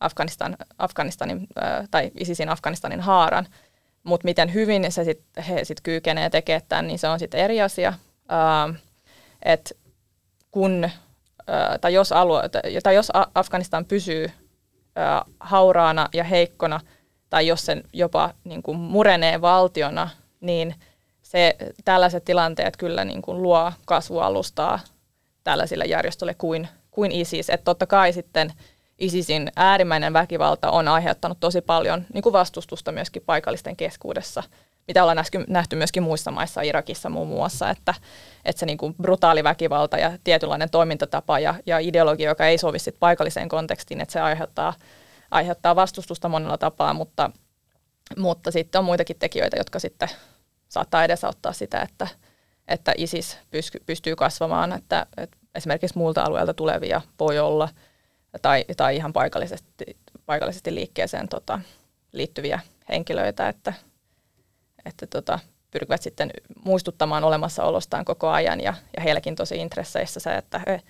Afganistan, 0.00 0.56
Afganistanin, 0.78 1.46
ää, 1.56 1.84
tai 1.90 2.10
ISISin 2.20 2.48
Afganistanin 2.48 3.00
haaran. 3.00 3.46
Mutta 4.02 4.24
miten 4.24 4.54
hyvin 4.54 4.92
se 4.92 5.04
sit, 5.04 5.22
he 5.48 5.64
sitten 5.64 5.82
kyykenee 5.82 6.30
tekemään 6.30 6.62
tämän, 6.68 6.86
niin 6.86 6.98
se 6.98 7.08
on 7.08 7.18
sitten 7.18 7.40
eri 7.40 7.60
asia. 7.60 7.94
että 9.42 9.74
kun 10.50 10.90
tai 11.80 11.94
jos, 11.94 12.12
alue, 12.12 12.42
tai 12.82 12.94
jos 12.94 13.12
Afganistan 13.34 13.84
pysyy 13.84 14.30
hauraana 15.40 16.08
ja 16.14 16.24
heikkona, 16.24 16.80
tai 17.30 17.46
jos 17.46 17.66
sen 17.66 17.82
jopa 17.92 18.34
niin 18.44 18.62
kuin 18.62 18.78
murenee 18.78 19.40
valtiona, 19.40 20.08
niin 20.40 20.74
se, 21.22 21.56
tällaiset 21.84 22.24
tilanteet 22.24 22.76
kyllä 22.76 23.04
niin 23.04 23.22
kuin 23.22 23.42
luo 23.42 23.72
kasvualustaa 23.86 24.80
tällaisille 25.44 25.84
järjestöille 25.84 26.34
kuin, 26.34 26.68
kuin 26.90 27.12
ISIS. 27.12 27.50
Että 27.50 27.64
totta 27.64 27.86
kai 27.86 28.12
sitten 28.12 28.52
ISISin 28.98 29.52
äärimmäinen 29.56 30.12
väkivalta 30.12 30.70
on 30.70 30.88
aiheuttanut 30.88 31.40
tosi 31.40 31.60
paljon 31.60 32.04
niin 32.14 32.22
kuin 32.22 32.32
vastustusta 32.32 32.92
myöskin 32.92 33.22
paikallisten 33.26 33.76
keskuudessa– 33.76 34.42
mitä 34.88 35.02
ollaan 35.02 35.24
nähty 35.48 35.76
myöskin 35.76 36.02
muissa 36.02 36.30
maissa, 36.30 36.62
Irakissa 36.62 37.08
muun 37.08 37.28
muassa, 37.28 37.70
että, 37.70 37.94
että 38.44 38.60
se 38.60 38.66
niin 38.66 38.78
kuin 38.78 38.94
brutaali 38.94 39.44
väkivalta 39.44 39.98
ja 39.98 40.18
tietynlainen 40.24 40.70
toimintatapa 40.70 41.38
ja, 41.38 41.54
ja 41.66 41.78
ideologia, 41.78 42.30
joka 42.30 42.46
ei 42.46 42.58
sovi 42.58 42.78
sit 42.78 42.96
paikalliseen 43.00 43.48
kontekstiin, 43.48 44.00
että 44.00 44.12
se 44.12 44.20
aiheuttaa, 44.20 44.74
aiheuttaa 45.30 45.76
vastustusta 45.76 46.28
monella 46.28 46.58
tapaa, 46.58 46.94
mutta, 46.94 47.30
mutta 48.16 48.50
sitten 48.50 48.78
on 48.78 48.84
muitakin 48.84 49.18
tekijöitä, 49.18 49.56
jotka 49.56 49.78
sitten 49.78 50.08
saattaa 50.68 51.04
edesauttaa 51.04 51.52
sitä, 51.52 51.80
että, 51.80 52.08
että 52.68 52.92
ISIS 52.96 53.38
pystyy 53.86 54.16
kasvamaan, 54.16 54.72
että, 54.72 55.06
että 55.16 55.36
esimerkiksi 55.54 55.98
muilta 55.98 56.22
alueilta 56.22 56.54
tulevia 56.54 57.00
voi 57.20 57.38
olla 57.38 57.68
tai, 58.42 58.64
tai 58.76 58.96
ihan 58.96 59.12
paikallisesti, 59.12 59.96
paikallisesti 60.26 60.74
liikkeeseen 60.74 61.28
tota, 61.28 61.60
liittyviä 62.12 62.60
henkilöitä, 62.88 63.48
että 63.48 63.72
että 64.84 65.06
tota, 65.06 65.38
pyrkivät 65.70 66.02
sitten 66.02 66.30
muistuttamaan 66.64 67.24
olemassaolostaan 67.24 68.04
koko 68.04 68.28
ajan 68.28 68.60
ja, 68.60 68.74
ja 68.96 69.02
heilläkin 69.02 69.36
tosi 69.36 69.56
intresseissä 69.56 70.20
se, 70.20 70.34
että 70.34 70.60
he, 70.66 70.82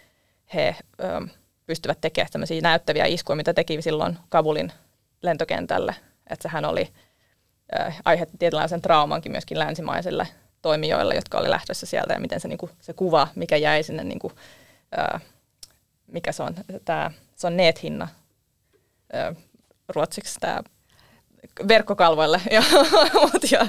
he 0.55 0.77
ö, 1.01 1.29
pystyvät 1.66 2.01
tekemään 2.01 2.33
tämmöisiä 2.33 2.61
näyttäviä 2.61 3.07
iskuja, 3.07 3.37
mitä 3.37 3.55
teki 3.55 3.83
silloin 3.83 4.18
Kabulin 4.29 4.72
lentokentälle. 5.22 5.94
Että 6.31 6.42
sehän 6.42 6.64
oli 6.64 6.88
ö, 7.79 7.92
aiheutti 8.05 8.38
tietynlaisen 8.38 8.83
traumankin 8.83 9.33
myöskin 9.33 9.59
länsimaisille 9.59 10.29
toimijoille, 10.62 11.14
jotka 11.14 11.38
oli 11.38 11.51
lähdössä 11.51 11.87
sieltä 11.87 12.12
ja 12.12 12.20
miten 12.20 12.40
se, 12.40 12.48
niin 12.48 12.59
kuin, 12.59 12.72
se 12.81 12.92
kuva, 12.92 13.29
mikä 13.35 13.57
jäi 13.57 13.83
sinne, 13.83 14.05
niin 14.05 14.18
kuin, 14.18 14.33
ö, 14.98 15.18
mikä 16.07 16.33
se 16.33 16.42
on, 16.42 16.55
tämä, 16.85 17.11
se 17.37 17.46
on 17.46 17.57
nethinna 17.57 18.09
ö, 19.14 19.35
ruotsiksi 19.88 20.40
tämä 20.40 20.62
verkkokalvoille. 21.68 22.40
ja, 22.51 22.62
ja. 23.51 23.66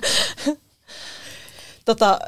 Tota, 1.85 2.19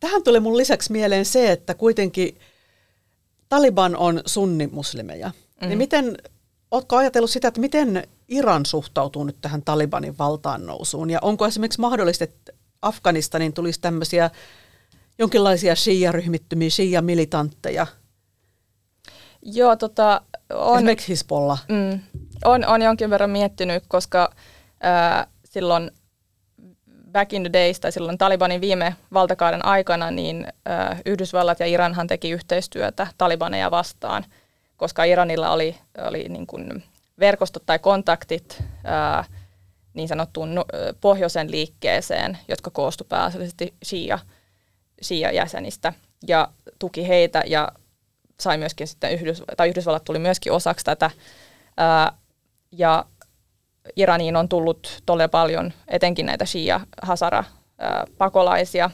tähän 0.00 0.22
tuli 0.22 0.40
mun 0.40 0.56
lisäksi 0.56 0.92
mieleen 0.92 1.24
se, 1.24 1.52
että 1.52 1.74
kuitenkin 1.74 2.38
Taliban 3.48 3.96
on 3.96 4.22
sunnimuslimeja. 4.26 5.30
Mm. 5.60 5.68
Niin 5.68 5.78
miten, 5.78 6.16
ootko 6.70 6.96
ajatellut 6.96 7.30
sitä, 7.30 7.48
että 7.48 7.60
miten 7.60 8.08
Iran 8.28 8.66
suhtautuu 8.66 9.24
nyt 9.24 9.36
tähän 9.40 9.62
Talibanin 9.62 10.18
valtaan 10.18 10.66
nousuun? 10.66 11.10
Ja 11.10 11.18
onko 11.22 11.46
esimerkiksi 11.46 11.80
mahdollista, 11.80 12.24
että 12.24 12.52
Afganistanin 12.82 13.52
tulisi 13.52 13.80
tämmöisiä 13.80 14.30
jonkinlaisia 15.18 15.74
shia-ryhmittymiä, 15.74 16.70
shia-militantteja? 16.70 17.86
Joo, 19.42 19.76
tota, 19.76 20.20
on, 20.54 20.76
Esimerkiksi. 20.76 21.24
Mm, 21.68 22.00
on, 22.44 22.66
on 22.66 22.82
jonkin 22.82 23.10
verran 23.10 23.30
miettinyt, 23.30 23.84
koska 23.88 24.34
ää, 24.80 25.26
silloin 25.44 25.90
back 27.12 27.32
in 27.32 27.42
the 27.42 27.52
days 27.52 27.80
tai 27.80 27.92
silloin 27.92 28.18
Talibanin 28.18 28.60
viime 28.60 28.96
valtakauden 29.12 29.64
aikana, 29.64 30.10
niin 30.10 30.46
Yhdysvallat 31.06 31.60
ja 31.60 31.66
Iranhan 31.66 32.06
teki 32.06 32.30
yhteistyötä 32.30 33.06
Talibaneja 33.18 33.70
vastaan, 33.70 34.24
koska 34.76 35.04
Iranilla 35.04 35.50
oli, 35.50 35.76
oli 36.08 36.28
niin 36.28 36.46
kuin 36.46 36.84
verkostot 37.20 37.66
tai 37.66 37.78
kontaktit 37.78 38.62
niin 39.94 40.08
sanottuun 40.08 40.54
no, 40.54 40.64
pohjoisen 41.00 41.50
liikkeeseen, 41.50 42.38
jotka 42.48 42.70
koostu 42.70 43.04
pääasiallisesti 43.04 43.74
Shia, 43.84 44.18
Shia-jäsenistä 45.02 45.92
ja 46.26 46.48
tuki 46.78 47.08
heitä 47.08 47.42
ja 47.46 47.68
sai 48.40 48.58
myöskin 48.58 48.88
sitten 48.88 49.12
Yhdysvallat, 49.12 49.56
tai 49.56 49.68
Yhdysvallat 49.68 50.04
tuli 50.04 50.18
myöskin 50.18 50.52
osaksi 50.52 50.84
tätä. 50.84 51.10
Ja 52.72 53.04
Iraniin 53.96 54.36
on 54.36 54.48
tullut 54.48 55.02
todella 55.06 55.28
paljon 55.28 55.72
etenkin 55.88 56.26
näitä 56.26 56.44
Shia-Hazara-pakolaisia. 56.44 58.90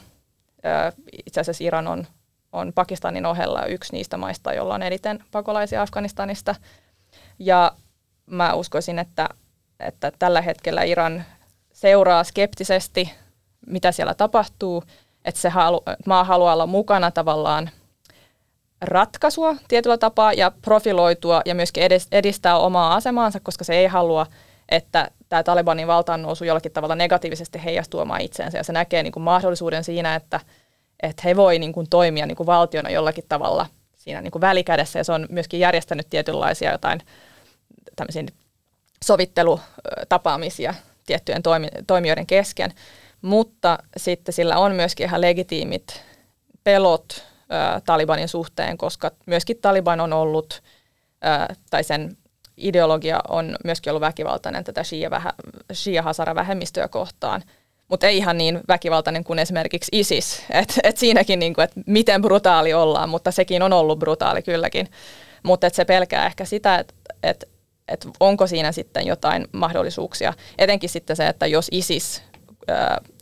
Itse 1.25 1.41
asiassa 1.41 1.63
Iran 1.63 1.87
on, 1.87 2.07
on 2.51 2.73
Pakistanin 2.73 3.25
ohella 3.25 3.65
yksi 3.65 3.93
niistä 3.93 4.17
maista, 4.17 4.53
jolla 4.53 4.75
on 4.75 4.83
eniten 4.83 5.23
pakolaisia 5.31 5.81
Afganistanista. 5.81 6.55
Ja 7.39 7.71
mä 8.25 8.53
uskoisin, 8.53 8.99
että, 8.99 9.29
että 9.79 10.11
tällä 10.19 10.41
hetkellä 10.41 10.83
Iran 10.83 11.23
seuraa 11.73 12.23
skeptisesti, 12.23 13.11
mitä 13.67 13.91
siellä 13.91 14.13
tapahtuu, 14.13 14.83
että 15.25 15.41
se 15.41 15.49
halu, 15.49 15.83
maa 16.05 16.23
haluaa 16.23 16.53
olla 16.53 16.67
mukana 16.67 17.11
tavallaan 17.11 17.69
ratkaisua 18.81 19.55
tietyllä 19.67 19.97
tapaa 19.97 20.33
ja 20.33 20.51
profiloitua 20.61 21.41
ja 21.45 21.55
myöskin 21.55 21.83
edistää 22.11 22.57
omaa 22.57 22.95
asemaansa, 22.95 23.39
koska 23.39 23.63
se 23.63 23.73
ei 23.73 23.87
halua– 23.87 24.25
että 24.71 25.11
tämä 25.29 25.43
Talibanin 25.43 25.87
valtaan 25.87 26.21
nousu 26.21 26.45
jollakin 26.45 26.71
tavalla 26.71 26.95
negatiivisesti 26.95 27.63
heijastuu 27.63 27.99
omaan 27.99 28.21
itseensä 28.21 28.57
ja 28.57 28.63
se 28.63 28.73
näkee 28.73 29.03
niin 29.03 29.13
kuin 29.13 29.23
mahdollisuuden 29.23 29.83
siinä, 29.83 30.15
että, 30.15 30.39
että 31.03 31.21
he 31.25 31.35
voi 31.35 31.59
niin 31.59 31.73
kuin 31.73 31.89
toimia 31.89 32.25
niin 32.25 32.35
kuin 32.35 32.47
valtiona 32.47 32.89
jollakin 32.89 33.23
tavalla 33.29 33.65
siinä 33.97 34.21
niin 34.21 34.31
kuin 34.31 34.41
välikädessä 34.41 34.99
ja 34.99 35.03
se 35.03 35.11
on 35.11 35.27
myöskin 35.29 35.59
järjestänyt 35.59 36.09
tietynlaisia 36.09 36.71
jotain 36.71 37.01
sovittelutapaamisia 39.05 40.73
tiettyjen 41.05 41.43
toimi- 41.43 41.83
toimijoiden 41.87 42.27
kesken, 42.27 42.73
mutta 43.21 43.79
sitten 43.97 44.33
sillä 44.33 44.57
on 44.57 44.75
myöskin 44.75 45.05
ihan 45.05 45.21
legitiimit 45.21 46.01
pelot 46.63 47.13
ö, 47.13 47.81
Talibanin 47.85 48.27
suhteen, 48.27 48.77
koska 48.77 49.11
myöskin 49.25 49.57
Taliban 49.61 49.99
on 49.99 50.13
ollut, 50.13 50.61
ö, 51.25 51.55
tai 51.69 51.83
sen 51.83 52.17
ideologia 52.57 53.19
on 53.29 53.55
myöskin 53.63 53.91
ollut 53.91 54.01
väkivaltainen 54.01 54.63
tätä 54.63 54.81
Shia-Hazara-vähemmistöä 55.73 56.87
kohtaan, 56.87 57.43
mutta 57.87 58.07
ei 58.07 58.17
ihan 58.17 58.37
niin 58.37 58.59
väkivaltainen 58.67 59.23
kuin 59.23 59.39
esimerkiksi 59.39 59.89
ISIS. 59.91 60.43
Et, 60.49 60.79
et 60.83 60.97
siinäkin, 60.97 61.39
niin 61.39 61.53
kuin, 61.53 61.63
että 61.63 61.81
miten 61.85 62.21
brutaali 62.21 62.73
ollaan, 62.73 63.09
mutta 63.09 63.31
sekin 63.31 63.63
on 63.63 63.73
ollut 63.73 63.99
brutaali 63.99 64.41
kylläkin. 64.41 64.87
Mutta 65.43 65.69
se 65.69 65.85
pelkää 65.85 66.25
ehkä 66.25 66.45
sitä, 66.45 66.79
että 66.79 66.93
et, 67.23 67.49
et 67.87 68.07
onko 68.19 68.47
siinä 68.47 68.71
sitten 68.71 69.05
jotain 69.05 69.47
mahdollisuuksia. 69.51 70.33
Etenkin 70.57 70.89
sitten 70.89 71.15
se, 71.15 71.27
että 71.27 71.47
jos 71.47 71.67
ISIS 71.71 72.23
ö, 72.69 72.73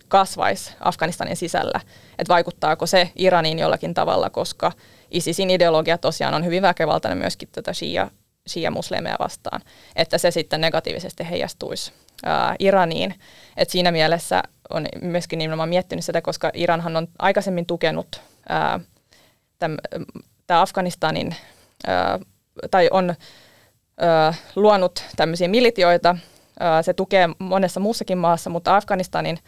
kasvaisi 0.07 0.75
Afganistanin 0.79 1.37
sisällä, 1.37 1.79
että 2.19 2.33
vaikuttaako 2.33 2.85
se 2.85 3.11
Iraniin 3.15 3.59
jollakin 3.59 3.93
tavalla, 3.93 4.29
koska 4.29 4.71
ISISin 5.11 5.49
ideologia 5.49 5.97
tosiaan 5.97 6.33
on 6.33 6.45
hyvin 6.45 6.61
väkivaltainen 6.61 7.17
myöskin 7.17 7.49
tätä 7.51 7.73
Shia 7.73 8.11
shia-muslimeja 8.49 9.15
vastaan, 9.19 9.61
että 9.95 10.17
se 10.17 10.31
sitten 10.31 10.61
negatiivisesti 10.61 11.29
heijastuisi 11.29 11.93
ää, 12.25 12.55
Iraniin. 12.59 13.15
Et 13.57 13.69
siinä 13.69 13.91
mielessä 13.91 14.43
on 14.69 14.85
myöskin 15.01 15.39
nimenomaan 15.39 15.69
miettinyt 15.69 16.05
sitä, 16.05 16.21
koska 16.21 16.51
Iranhan 16.53 16.97
on 16.97 17.07
aikaisemmin 17.19 17.65
tukenut 17.65 18.21
tämä 20.47 20.61
Afganistanin, 20.61 21.35
ää, 21.87 22.19
tai 22.71 22.89
on 22.91 23.15
ää, 23.99 24.33
luonut 24.55 25.03
tämmöisiä 25.15 25.47
militioita. 25.47 26.15
Ää, 26.59 26.81
se 26.81 26.93
tukee 26.93 27.29
monessa 27.39 27.79
muussakin 27.79 28.17
maassa, 28.17 28.49
mutta 28.49 28.75
Afganistanin 28.75 29.39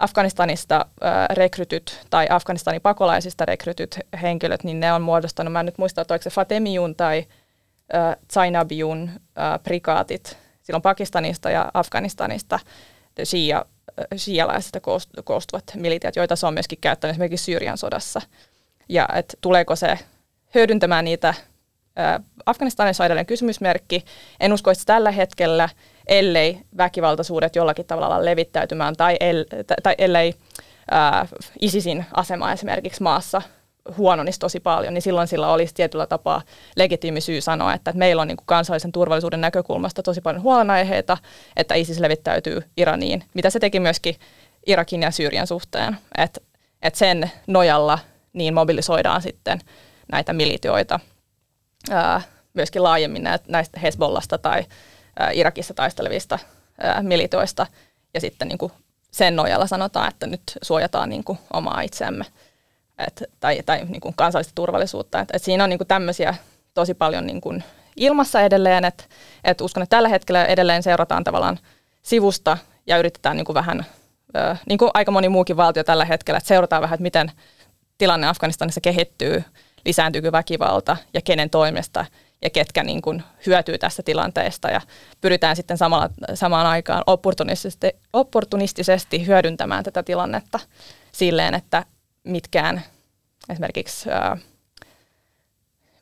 Afganistanista 0.00 0.86
rekrytyt 1.30 2.06
tai 2.10 2.26
Afganistanin 2.30 2.80
pakolaisista 2.80 3.44
rekrytyt 3.44 3.98
henkilöt, 4.22 4.64
niin 4.64 4.80
ne 4.80 4.92
on 4.92 5.02
muodostanut, 5.02 5.52
mä 5.52 5.60
en 5.60 5.66
nyt 5.66 5.78
muista, 5.78 6.00
että 6.00 6.14
oliko 6.14 6.22
se 6.22 6.30
Fatemiun 6.30 6.94
tai 6.94 7.24
äh, 7.94 8.16
äh, 9.38 9.60
prikaatit 9.62 10.38
silloin 10.62 10.82
Pakistanista 10.82 11.50
ja 11.50 11.70
Afganistanista 11.74 12.58
shia, 13.24 13.64
shialaisista 14.16 14.80
koostuvat 15.24 15.64
militiat, 15.74 16.16
joita 16.16 16.36
se 16.36 16.46
on 16.46 16.54
myöskin 16.54 16.78
käyttänyt 16.80 17.14
esimerkiksi 17.14 17.44
Syyrian 17.44 17.78
sodassa. 17.78 18.20
Ja 18.88 19.08
et 19.14 19.38
tuleeko 19.40 19.76
se 19.76 19.98
hyödyntämään 20.54 21.04
niitä 21.04 21.28
äh, 21.28 21.36
Afganistanissa 22.46 23.04
on 23.04 23.06
edelleen 23.06 23.26
kysymysmerkki. 23.26 24.04
En 24.40 24.52
usko, 24.52 24.70
että 24.70 24.84
tällä 24.86 25.10
hetkellä, 25.10 25.68
ellei 26.06 26.60
väkivaltaisuudet 26.76 27.56
jollakin 27.56 27.86
tavalla 27.86 28.24
levittäytymään 28.24 28.96
tai, 28.96 29.16
el, 29.20 29.44
tai 29.82 29.94
ellei 29.98 30.34
äh, 30.92 31.28
ISISin 31.60 32.04
asema 32.12 32.52
esimerkiksi 32.52 33.02
maassa 33.02 33.42
huononisi 33.96 34.38
tosi 34.38 34.60
paljon, 34.60 34.94
niin 34.94 35.02
silloin 35.02 35.28
sillä 35.28 35.52
olisi 35.52 35.74
tietyllä 35.74 36.06
tapaa 36.06 36.42
legitiimi 36.76 37.20
syy 37.20 37.40
sanoa, 37.40 37.74
että, 37.74 37.92
meillä 37.94 38.22
on 38.22 38.28
niin 38.28 38.36
kuin 38.36 38.46
kansallisen 38.46 38.92
turvallisuuden 38.92 39.40
näkökulmasta 39.40 40.02
tosi 40.02 40.20
paljon 40.20 40.42
huolenaiheita, 40.42 41.18
että 41.56 41.74
ISIS 41.74 42.00
levittäytyy 42.00 42.62
Iraniin, 42.76 43.24
mitä 43.34 43.50
se 43.50 43.60
teki 43.60 43.80
myöskin 43.80 44.16
Irakin 44.66 45.02
ja 45.02 45.10
Syyrian 45.10 45.46
suhteen. 45.46 45.96
Että 46.18 46.40
et 46.82 46.94
sen 46.94 47.30
nojalla 47.46 47.98
niin 48.32 48.54
mobilisoidaan 48.54 49.22
sitten 49.22 49.60
näitä 50.12 50.32
militioita 50.32 51.00
ää, 51.90 52.20
myöskin 52.54 52.82
laajemmin 52.82 53.28
näistä 53.48 53.80
Hezbollasta 53.80 54.38
tai 54.38 54.64
ää, 55.18 55.30
Irakissa 55.30 55.74
taistelevista 55.74 56.38
ää, 56.80 57.02
militoista. 57.02 57.66
Ja 58.14 58.20
sitten 58.20 58.48
niin 58.48 58.58
kuin 58.58 58.72
sen 59.10 59.36
nojalla 59.36 59.66
sanotaan, 59.66 60.08
että 60.08 60.26
nyt 60.26 60.42
suojataan 60.62 61.08
niin 61.08 61.24
kuin 61.24 61.38
omaa 61.52 61.80
itseämme 61.80 62.24
et, 63.06 63.22
tai, 63.40 63.62
tai 63.66 63.84
niin 63.84 64.00
kuin 64.00 64.14
kansallista 64.14 64.52
turvallisuutta. 64.54 65.20
Et, 65.20 65.28
et 65.32 65.42
siinä 65.42 65.64
on 65.64 65.70
niin 65.70 65.78
kuin 65.78 65.88
tämmöisiä 65.88 66.34
tosi 66.74 66.94
paljon 66.94 67.26
niin 67.26 67.40
kuin 67.40 67.64
ilmassa 67.96 68.40
edelleen, 68.40 68.84
että 68.84 69.04
et 69.44 69.60
uskon, 69.60 69.82
että 69.82 69.96
tällä 69.96 70.08
hetkellä 70.08 70.44
edelleen 70.44 70.82
seurataan 70.82 71.24
tavallaan 71.24 71.58
sivusta 72.02 72.58
ja 72.86 72.98
yritetään 72.98 73.36
niin 73.36 73.44
kuin 73.44 73.54
vähän, 73.54 73.86
ö, 74.36 74.56
niin 74.68 74.78
kuin 74.78 74.90
aika 74.94 75.12
moni 75.12 75.28
muukin 75.28 75.56
valtio 75.56 75.84
tällä 75.84 76.04
hetkellä, 76.04 76.38
että 76.38 76.48
seurataan 76.48 76.82
vähän, 76.82 76.94
että 76.94 77.02
miten 77.02 77.32
tilanne 77.98 78.26
Afganistanissa 78.26 78.80
kehittyy, 78.80 79.44
lisääntyykö 79.84 80.32
väkivalta 80.32 80.96
ja 81.14 81.20
kenen 81.20 81.50
toimesta 81.50 82.04
ja 82.42 82.50
ketkä 82.50 82.82
niin 82.82 83.02
kuin 83.02 83.22
hyötyy 83.46 83.78
tästä 83.78 84.02
tilanteesta 84.02 84.68
ja 84.68 84.80
pyritään 85.20 85.56
sitten 85.56 85.78
samalla, 85.78 86.08
samaan 86.34 86.66
aikaan 86.66 87.02
opportunistisesti, 87.06 87.92
opportunistisesti 88.12 89.26
hyödyntämään 89.26 89.84
tätä 89.84 90.02
tilannetta 90.02 90.60
silleen, 91.12 91.54
että 91.54 91.84
mitkään 92.24 92.82
esimerkiksi 93.48 94.10
ää, 94.10 94.36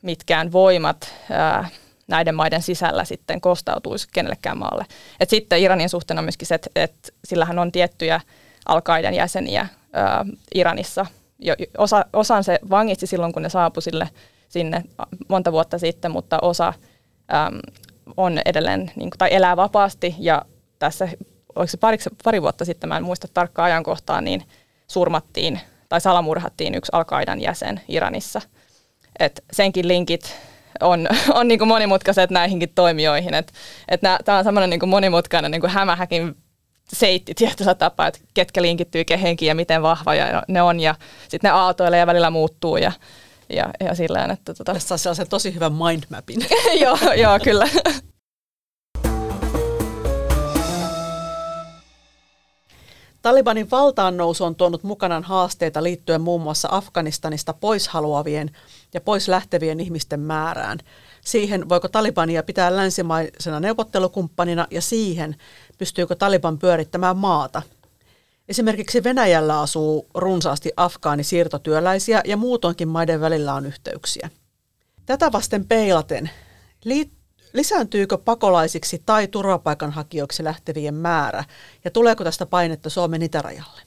mitkään 0.01 0.51
voimat 0.51 1.13
ää, 1.29 1.69
näiden 2.07 2.35
maiden 2.35 2.61
sisällä 2.61 3.05
sitten 3.05 3.41
kostautuisi 3.41 4.07
kenellekään 4.13 4.57
maalle. 4.57 4.85
Et 5.19 5.29
sitten 5.29 5.59
Iranin 5.59 5.89
suhteen 5.89 6.17
on 6.17 6.23
myöskin 6.23 6.47
se, 6.47 6.55
että, 6.55 6.69
että 6.75 7.09
sillähän 7.25 7.59
on 7.59 7.71
tiettyjä 7.71 8.21
al 8.65 8.81
jäseniä 9.15 9.67
ää, 9.93 10.25
Iranissa. 10.55 11.05
Jo, 11.39 11.55
osa, 11.77 12.05
osan 12.13 12.43
se 12.43 12.59
vangitsi 12.69 13.07
silloin, 13.07 13.33
kun 13.33 13.41
ne 13.41 13.49
saapui 13.49 13.81
sille, 13.81 14.09
sinne 14.49 14.83
monta 15.27 15.51
vuotta 15.51 15.77
sitten, 15.77 16.11
mutta 16.11 16.39
osa 16.41 16.73
äm, 17.33 17.59
on 18.17 18.39
edelleen 18.45 18.91
niin, 18.95 19.09
tai 19.17 19.29
elää 19.31 19.57
vapaasti 19.57 20.15
ja 20.19 20.41
tässä, 20.79 21.09
oliko 21.55 21.71
se 21.71 21.77
pari, 21.77 21.97
pari 22.23 22.41
vuotta 22.41 22.65
sitten, 22.65 22.87
mä 22.87 22.97
en 22.97 23.03
muista 23.03 23.27
tarkkaa 23.33 23.65
ajankohtaa, 23.65 24.21
niin 24.21 24.43
surmattiin 24.87 25.59
tai 25.89 26.01
salamurhattiin 26.01 26.75
yksi 26.75 26.91
al 26.93 27.05
jäsen 27.39 27.81
Iranissa. 27.87 28.41
Et 29.19 29.43
senkin 29.53 29.87
linkit 29.87 30.35
on, 30.81 31.07
on 31.39 31.47
niin 31.47 31.59
kuin 31.59 31.67
monimutkaiset 31.67 32.29
näihinkin 32.29 32.71
toimijoihin. 32.75 33.33
Tämä 34.25 34.37
on 34.37 34.43
semmoinen 34.43 34.69
niin 34.69 34.89
monimutkainen 34.89 35.51
niin 35.51 35.61
kuin 35.61 35.71
hämähäkin 35.71 36.35
seitti 36.93 37.33
tietyllä 37.33 37.75
tapaa, 37.75 38.07
että 38.07 38.19
ketkä 38.33 38.61
linkittyy 38.61 39.03
kehenkin 39.03 39.47
ja 39.47 39.55
miten 39.55 39.81
vahvoja 39.81 40.43
ne 40.47 40.61
on. 40.61 40.79
Ja 40.79 40.95
sitten 41.27 41.49
ne 41.49 41.57
aaltoilee 41.57 41.99
ja 41.99 42.07
välillä 42.07 42.29
muuttuu 42.29 42.77
ja, 42.77 42.91
ja, 43.49 43.69
ja 43.79 43.95
sillä 43.95 44.25
että... 44.33 44.53
Tota... 44.53 44.73
Tässä 44.73 44.95
on 44.95 44.99
sellaisen 44.99 45.29
tosi 45.29 45.55
hyvän 45.55 45.73
mindmapin. 45.73 46.45
joo, 46.81 46.97
joo, 47.15 47.39
kyllä. 47.43 47.67
Talibanin 53.21 53.71
valtaan 53.71 54.17
nousu 54.17 54.43
on 54.43 54.55
tuonut 54.55 54.83
mukanaan 54.83 55.23
haasteita 55.23 55.83
liittyen 55.83 56.21
muun 56.21 56.41
muassa 56.41 56.67
Afganistanista 56.71 57.53
pois 57.53 57.87
haluavien 57.87 58.51
ja 58.93 59.01
pois 59.01 59.27
lähtevien 59.27 59.79
ihmisten 59.79 60.19
määrään. 60.19 60.79
Siihen, 61.25 61.69
voiko 61.69 61.87
Talibania 61.87 62.43
pitää 62.43 62.75
länsimaisena 62.75 63.59
neuvottelukumppanina 63.59 64.67
ja 64.71 64.81
siihen, 64.81 65.35
pystyykö 65.77 66.15
Taliban 66.15 66.59
pyörittämään 66.59 67.17
maata. 67.17 67.61
Esimerkiksi 68.49 69.03
Venäjällä 69.03 69.61
asuu 69.61 70.07
runsaasti 70.13 70.71
afgaanisiirtotyöläisiä 70.77 72.21
ja 72.25 72.37
muutoinkin 72.37 72.87
maiden 72.87 73.21
välillä 73.21 73.53
on 73.53 73.65
yhteyksiä. 73.65 74.29
Tätä 75.05 75.31
vasten 75.31 75.65
peilaten, 75.67 76.29
lisääntyykö 77.53 78.17
pakolaisiksi 78.17 79.03
tai 79.05 79.27
turvapaikanhakijoiksi 79.27 80.43
lähtevien 80.43 80.95
määrä 80.95 81.43
ja 81.85 81.91
tuleeko 81.91 82.23
tästä 82.23 82.45
painetta 82.45 82.89
Suomen 82.89 83.21
itärajalle? 83.21 83.81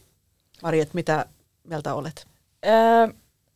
Marjet, 0.62 0.94
mitä 0.94 1.26
mieltä 1.64 1.94
olet? 1.94 2.26
Öö, 2.66 3.06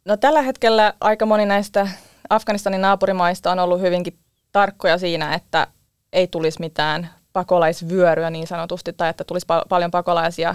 no 0.05 0.17
tällä 0.17 0.43
hetkellä 0.43 0.95
aika 1.01 1.27
moni 1.27 1.47
näistä 1.47 1.89
Afganistanin 2.31 2.81
naapurimaista 2.81 3.53
on 3.53 3.59
ollut 3.59 3.81
hyvinkin 3.81 4.19
tarkkoja 4.53 4.99
siinä, 4.99 5.35
että 5.35 5.67
ei 6.13 6.27
tulisi 6.27 6.61
mitään 6.61 7.11
pakolaisvyöryä 7.33 8.31
niin 8.31 8.47
sanotusti, 8.47 8.93
tai 8.93 9.11
että 9.11 9.25
tulisi 9.25 9.47
pal- 9.47 9.65
paljon 9.69 9.91
pakolaisia 9.91 10.55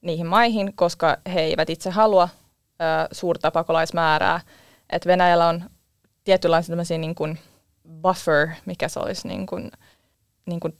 niihin 0.00 0.26
maihin, 0.26 0.72
koska 0.76 1.16
he 1.34 1.40
eivät 1.40 1.70
itse 1.70 1.90
halua 1.90 2.28
ö, 2.32 3.08
suurta 3.12 3.50
pakolaismäärää. 3.50 4.40
Et 4.90 5.06
Venäjällä 5.06 5.48
on 5.48 5.70
tietynlaisia 6.24 6.98
niin 6.98 7.14
kuin 7.14 7.38
buffer, 8.02 8.48
mikä 8.66 8.88
se 8.88 9.00
olisi 9.00 9.28
niin 9.28 9.46
kuin, 9.46 9.70
niin 10.46 10.60
kuin 10.60 10.78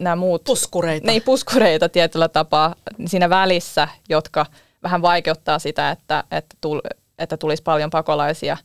nämä, 0.00 0.16
muut... 0.16 0.44
Puskureita. 0.44 1.06
Niin, 1.06 1.22
puskureita 1.22 1.88
tietyllä 1.88 2.28
tapaa 2.28 2.74
siinä 3.06 3.30
välissä, 3.30 3.88
jotka 4.08 4.46
vähän 4.82 5.02
vaikeuttaa 5.02 5.58
sitä, 5.58 5.90
että, 5.90 6.24
että, 6.30 6.56
tul, 6.60 6.80
että 7.18 7.36
tulisi 7.36 7.62
paljon 7.62 7.90
pakolaisia. 7.90 8.56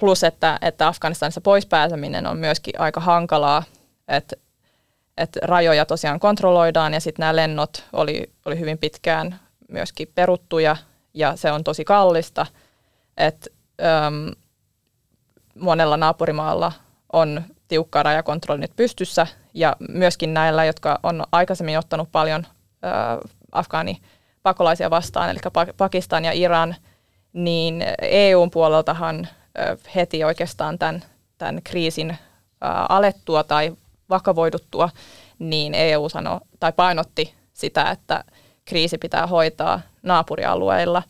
Plus, 0.00 0.24
että, 0.24 0.58
että 0.62 0.86
Afganistanissa 0.86 1.40
pois 1.40 1.66
pääseminen 1.66 2.26
on 2.26 2.38
myöskin 2.38 2.80
aika 2.80 3.00
hankalaa, 3.00 3.62
että, 4.08 4.36
että 5.16 5.40
rajoja 5.42 5.86
tosiaan 5.86 6.20
kontrolloidaan 6.20 6.94
ja 6.94 7.00
sitten 7.00 7.22
nämä 7.22 7.36
lennot 7.36 7.84
oli, 7.92 8.32
oli 8.44 8.58
hyvin 8.58 8.78
pitkään 8.78 9.40
myöskin 9.68 10.08
peruttuja 10.14 10.76
ja 11.14 11.36
se 11.36 11.52
on 11.52 11.64
tosi 11.64 11.84
kallista. 11.84 12.46
Että, 13.16 13.50
monella 15.54 15.96
naapurimaalla 15.96 16.72
on 17.14 17.42
tiukka 17.68 18.02
rajakontrolli 18.02 18.60
nyt 18.60 18.76
pystyssä 18.76 19.26
ja 19.54 19.76
myöskin 19.88 20.34
näillä, 20.34 20.64
jotka 20.64 21.00
on 21.02 21.24
aikaisemmin 21.32 21.78
ottanut 21.78 22.08
paljon 22.12 22.46
afgaani 23.52 24.00
pakolaisia 24.42 24.90
vastaan, 24.90 25.30
eli 25.30 25.38
Pakistan 25.76 26.24
ja 26.24 26.32
Iran, 26.32 26.74
niin 27.32 27.84
EUn 28.02 28.50
puoleltahan 28.50 29.28
heti 29.94 30.24
oikeastaan 30.24 30.78
tämän, 30.78 31.04
tämän 31.38 31.62
kriisin 31.62 32.16
alettua 32.88 33.44
tai 33.44 33.76
vakavoiduttua, 34.10 34.90
niin 35.38 35.74
EU 35.74 36.08
sanoi 36.08 36.40
tai 36.60 36.72
painotti 36.72 37.34
sitä, 37.52 37.90
että 37.90 38.24
kriisi 38.64 38.98
pitää 38.98 39.26
hoitaa 39.26 39.80
naapurialueilla. 40.02 41.02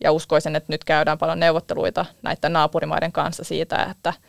Ja 0.00 0.12
uskoisin, 0.12 0.56
että 0.56 0.72
nyt 0.72 0.84
käydään 0.84 1.18
paljon 1.18 1.40
neuvotteluita 1.40 2.06
näiden 2.22 2.52
naapurimaiden 2.52 3.12
kanssa 3.12 3.44
siitä, 3.44 3.86
että– 3.90 4.12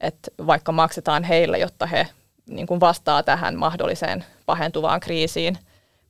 että 0.00 0.30
vaikka 0.46 0.72
maksetaan 0.72 1.24
heille, 1.24 1.58
jotta 1.58 1.86
he 1.86 2.08
niin 2.46 2.66
kuin 2.66 2.80
vastaa 2.80 3.22
tähän 3.22 3.56
mahdolliseen 3.56 4.24
pahentuvaan 4.46 5.00
kriisiin, 5.00 5.58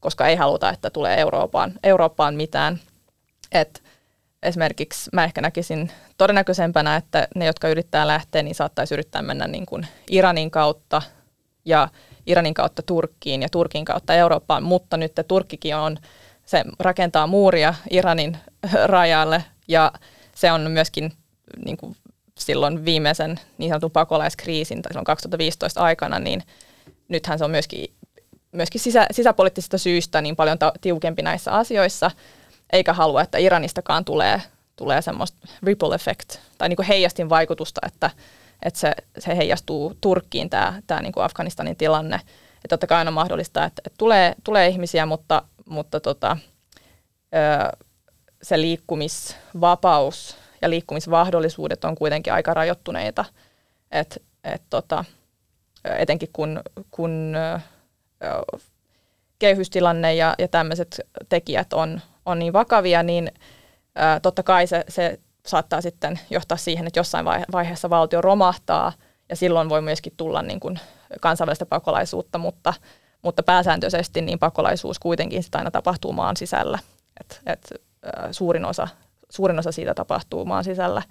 koska 0.01 0.27
ei 0.27 0.37
haluta, 0.37 0.71
että 0.71 0.91
tulee 0.91 1.21
Eurooppaan, 1.21 1.73
Eurooppaan 1.83 2.35
mitään. 2.35 2.81
Et 3.53 3.83
esimerkiksi 4.43 5.11
mä 5.13 5.25
ehkä 5.25 5.41
näkisin 5.41 5.93
todennäköisempänä, 6.19 6.97
että 6.97 7.29
ne, 7.35 7.47
jotka 7.47 7.69
yrittää 7.69 8.07
lähteä, 8.07 8.43
niin 8.43 8.55
saattaisi 8.55 8.95
yrittää 8.95 9.23
mennä 9.23 9.47
niin 9.47 9.67
kuin 9.67 9.87
Iranin 10.11 10.51
kautta 10.51 11.03
ja 11.65 11.89
Iranin 12.27 12.55
kautta 12.55 12.83
Turkkiin 12.83 13.43
ja 13.43 13.49
Turkin 13.49 13.85
kautta 13.85 14.15
Eurooppaan, 14.15 14.63
mutta 14.63 14.97
nyt 14.97 15.13
Turkkikin 15.29 15.77
on, 15.77 15.97
se 16.47 16.65
rakentaa 16.81 17.27
muuria 17.27 17.75
Iranin 17.91 18.39
rajalle 18.85 19.45
ja 19.69 19.93
se 20.35 20.53
on 20.53 20.71
myöskin 20.71 21.13
niin 21.65 21.77
kuin 21.77 21.97
silloin 22.39 22.85
viimeisen 22.85 23.41
niin 23.59 23.71
sanotun 23.71 23.91
pakolaiskriisin 23.91 24.83
tai 24.83 24.93
silloin 24.93 25.05
2015 25.05 25.81
aikana, 25.81 26.19
niin 26.19 26.43
nythän 27.09 27.39
se 27.39 27.45
on 27.45 27.51
myöskin, 27.51 27.95
myöskin 28.53 28.81
sisä, 28.81 29.07
sisäpoliittisista 29.11 29.79
syistä 29.79 30.21
niin 30.21 30.37
paljon 30.37 30.59
ta- 30.59 30.73
tiukempi 30.81 31.23
näissä 31.23 31.53
asioissa, 31.53 32.11
eikä 32.73 32.93
halua, 32.93 33.23
että 33.23 33.39
Iranistakaan 33.39 34.05
tulee, 34.05 34.43
tulee 34.77 35.03
semmoista 35.03 35.39
ripple 35.63 35.95
effect 35.95 36.37
tai 36.59 36.69
niin 36.69 36.77
kuin 36.77 36.87
heijastin 36.87 37.29
vaikutusta, 37.29 37.81
että, 37.87 38.11
että 38.63 38.81
se, 38.81 38.93
se 39.19 39.37
heijastuu 39.37 39.97
Turkkiin 40.01 40.51
tämä, 40.51 40.83
tämä 40.87 41.03
niin 41.03 41.13
kuin 41.13 41.25
Afganistanin 41.25 41.77
tilanne. 41.77 42.17
Että 42.57 42.69
totta 42.69 42.87
kai 42.87 43.07
on 43.07 43.13
mahdollista, 43.13 43.65
että, 43.65 43.83
että 43.87 43.97
tulee, 43.99 44.35
tulee 44.45 44.69
ihmisiä, 44.69 45.07
mutta, 45.07 45.43
mutta 45.69 46.01
tota, 46.01 46.37
se 48.43 48.61
liikkumisvapaus 48.61 50.38
ja 50.63 50.71
liikkumismahdollisuudet 50.71 51.85
on 51.85 51.95
kuitenkin 51.95 52.33
aika 52.33 52.55
rajoittuneita. 52.55 53.25
Et, 53.91 54.23
et 54.45 54.63
tota, 54.71 55.05
etenkin 55.85 56.29
kun, 56.33 56.61
kun 56.91 57.35
köyhyystilanne 59.39 60.15
ja, 60.15 60.35
ja 60.39 60.49
tämmöiset 60.49 61.01
tekijät 61.29 61.73
on, 61.73 62.01
on 62.27 62.39
niin 62.39 62.53
vakavia, 62.53 63.03
niin 63.03 63.33
totta 64.23 64.43
kai 64.43 64.67
se, 64.67 64.85
se 64.89 65.19
saattaa 65.47 65.81
sitten 65.81 66.21
johtaa 66.31 66.59
siihen, 66.59 66.87
että 66.87 67.01
jossain 67.01 67.25
vaiheessa 67.53 67.91
valtio 67.91 68.21
romahtaa 68.21 68.93
ja 69.29 69.37
silloin 69.37 69.69
voi 69.69 69.83
myöskin 69.83 70.13
tulla 70.17 70.43
niin 70.43 70.61
kuin 70.61 70.81
kansainvälistä 71.21 71.67
pakolaisuutta, 71.67 72.39
mutta, 72.39 72.75
mutta 73.23 73.43
pääsääntöisesti 73.43 74.21
niin 74.21 74.39
pakolaisuus 74.39 74.99
kuitenkin 74.99 75.43
sitä 75.43 75.59
aina 75.59 75.71
tapahtuu 75.71 76.13
maan 76.13 76.37
sisällä. 76.37 76.79
Et, 77.21 77.41
et, 77.47 77.73
suurin 78.31 78.65
osa 78.65 78.89
suurin 79.31 79.59
osa 79.59 79.73
siitä 79.73 79.95
tapahtuu 79.95 80.45
maan 80.45 80.65
sisällä. 80.65 81.03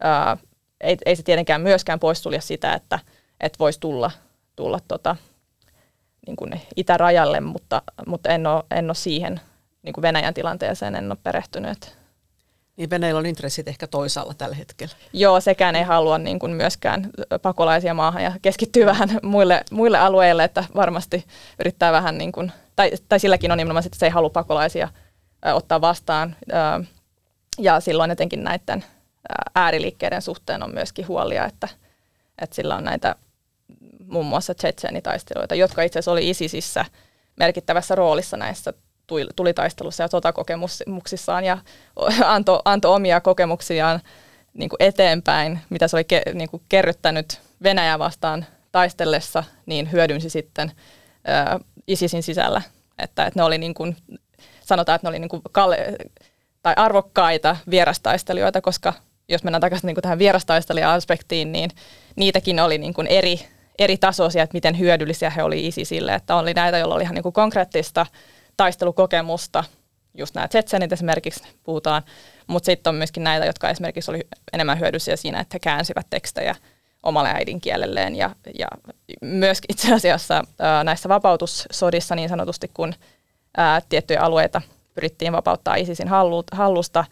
Ää, 0.00 0.36
ei, 0.80 0.96
ei 1.06 1.16
se 1.16 1.22
tietenkään 1.22 1.60
myöskään 1.60 2.00
poissulje 2.00 2.40
sitä, 2.40 2.74
että, 2.74 2.98
että 3.40 3.58
voisi 3.58 3.80
tulla, 3.80 4.10
tulla 4.56 4.78
tota, 4.88 5.16
niin 6.26 6.36
kuin 6.36 6.60
itärajalle, 6.76 7.40
mutta, 7.40 7.82
mutta 8.06 8.28
en, 8.28 8.46
ole, 8.46 8.62
en 8.70 8.84
ole 8.84 8.94
siihen 8.94 9.40
niin 9.82 9.92
kuin 9.92 10.02
Venäjän 10.02 10.34
tilanteeseen 10.34 10.94
en 10.94 11.12
ole 11.12 11.18
perehtynyt. 11.22 11.96
Niin 12.76 12.90
Venäjällä 12.90 13.18
on 13.18 13.26
intressit 13.26 13.68
ehkä 13.68 13.86
toisaalla 13.86 14.34
tällä 14.34 14.56
hetkellä. 14.56 14.94
Joo, 15.12 15.40
sekään 15.40 15.76
ei 15.76 15.82
halua 15.82 16.18
niin 16.18 16.38
kuin 16.38 16.52
myöskään 16.52 17.10
pakolaisia 17.42 17.94
maahan 17.94 18.22
ja 18.22 18.32
keskittyy 18.42 18.86
vähän 18.86 19.08
muille, 19.22 19.64
muille 19.70 19.98
alueille, 19.98 20.44
että 20.44 20.64
varmasti 20.74 21.24
yrittää 21.58 21.92
vähän, 21.92 22.18
niin 22.18 22.32
kuin, 22.32 22.52
tai, 22.76 22.90
tai 23.08 23.20
silläkin 23.20 23.52
on 23.52 23.58
nimenomaan, 23.58 23.86
että 23.86 23.98
se 23.98 24.06
ei 24.06 24.10
halua 24.10 24.30
pakolaisia 24.30 24.88
ottaa 25.54 25.80
vastaan. 25.80 26.36
Ö, 27.58 27.62
ja 27.62 27.80
silloin 27.80 28.10
etenkin 28.10 28.44
näiden 28.44 28.84
ääriliikkeiden 29.54 30.22
suhteen 30.22 30.62
on 30.62 30.74
myöskin 30.74 31.08
huolia, 31.08 31.46
että, 31.46 31.68
että 32.42 32.56
sillä 32.56 32.76
on 32.76 32.84
näitä 32.84 33.16
muun 34.06 34.26
muassa 34.26 34.54
tsetseenitaisteluita, 34.54 35.54
jotka 35.54 35.82
itse 35.82 35.98
asiassa 35.98 36.12
oli 36.12 36.30
ISISissä 36.30 36.84
merkittävässä 37.36 37.94
roolissa 37.94 38.36
näissä 38.36 38.72
tulitaistelussa 39.36 40.02
ja 40.02 40.08
sotakokemuksissaan 40.08 41.44
ja 41.44 41.58
antoi 42.24 42.60
anto 42.64 42.94
omia 42.94 43.20
kokemuksiaan 43.20 44.00
niin 44.54 44.68
kuin 44.68 44.82
eteenpäin, 44.82 45.60
mitä 45.70 45.88
se 45.88 45.96
oli 45.96 46.04
ke, 46.04 46.22
niin 46.34 46.50
kuin 46.50 46.62
kerryttänyt 46.68 47.40
Venäjää 47.62 47.98
vastaan 47.98 48.46
taistellessa, 48.72 49.44
niin 49.66 49.92
hyödynsi 49.92 50.30
sitten 50.30 50.72
ää, 51.24 51.60
ISISin 51.86 52.22
sisällä. 52.22 52.62
Että, 52.98 53.26
että 53.26 53.40
ne 53.40 53.44
oli 53.44 53.58
niin 53.58 53.74
kuin, 53.74 53.96
sanotaan, 54.60 54.96
että 54.96 55.06
ne 55.06 55.08
oli 55.08 55.18
niin 55.18 55.28
kuin 55.28 55.42
kale, 55.52 55.96
tai 56.64 56.74
arvokkaita 56.76 57.56
vierastaistelijoita, 57.70 58.60
koska 58.60 58.92
jos 59.28 59.44
mennään 59.44 59.60
takaisin 59.60 59.86
niin 59.86 59.94
kuin 59.94 60.02
tähän 60.02 60.18
vierastaistelija-aspektiin, 60.18 61.52
niin 61.52 61.70
niitäkin 62.16 62.60
oli 62.60 62.78
niin 62.78 62.94
kuin 62.94 63.06
eri, 63.06 63.40
eri 63.78 63.96
tasoisia, 63.96 64.42
että 64.42 64.54
miten 64.54 64.78
hyödyllisiä 64.78 65.30
he 65.30 65.42
oli 65.42 65.66
ISISille. 65.66 66.14
Että 66.14 66.36
oli 66.36 66.54
näitä, 66.54 66.78
joilla 66.78 66.94
oli 66.94 67.02
ihan 67.02 67.14
niin 67.14 67.22
kuin 67.22 67.32
konkreettista 67.32 68.06
taistelukokemusta, 68.56 69.64
just 70.14 70.34
nämä 70.34 70.48
tsetsenit 70.48 70.92
esimerkiksi 70.92 71.44
puhutaan, 71.64 72.02
mutta 72.46 72.66
sitten 72.66 72.90
on 72.90 72.94
myöskin 72.94 73.24
näitä, 73.24 73.46
jotka 73.46 73.70
esimerkiksi 73.70 74.10
oli 74.10 74.20
enemmän 74.52 74.80
hyödyllisiä 74.80 75.16
siinä, 75.16 75.40
että 75.40 75.54
he 75.54 75.58
käänsivät 75.58 76.06
tekstejä 76.10 76.54
omalle 77.02 77.28
äidinkielelleen 77.28 78.16
ja, 78.16 78.30
ja 78.58 78.68
myös 79.20 79.60
itse 79.68 79.94
asiassa 79.94 80.44
ää, 80.58 80.84
näissä 80.84 81.08
vapautussodissa 81.08 82.14
niin 82.14 82.28
sanotusti, 82.28 82.70
kun 82.74 82.94
ää, 83.56 83.80
tiettyjä 83.88 84.20
alueita 84.20 84.62
pyrittiin 84.94 85.32
vapauttaa 85.32 85.74
ISISin 85.74 86.08
hallusta, 86.52 87.04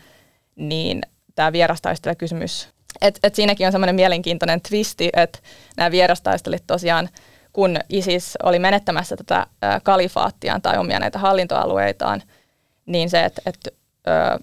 niin 0.56 1.02
tämä 1.34 1.52
vierastaistelijakysymys, 1.52 2.68
että 3.00 3.20
et 3.22 3.34
siinäkin 3.34 3.66
on 3.66 3.72
semmoinen 3.72 3.94
mielenkiintoinen 3.94 4.60
twisti, 4.60 5.10
että 5.16 5.38
nämä 5.76 5.90
vierastaistelit 5.90 6.62
tosiaan, 6.66 7.08
kun 7.52 7.76
ISIS 7.88 8.38
oli 8.42 8.58
menettämässä 8.58 9.16
tätä 9.16 9.46
kalifaattiaan 9.82 10.62
tai 10.62 10.78
omia 10.78 10.98
näitä 10.98 11.18
hallintoalueitaan, 11.18 12.22
niin 12.86 13.10
se, 13.10 13.24
että, 13.24 13.70
ö, 14.08 14.38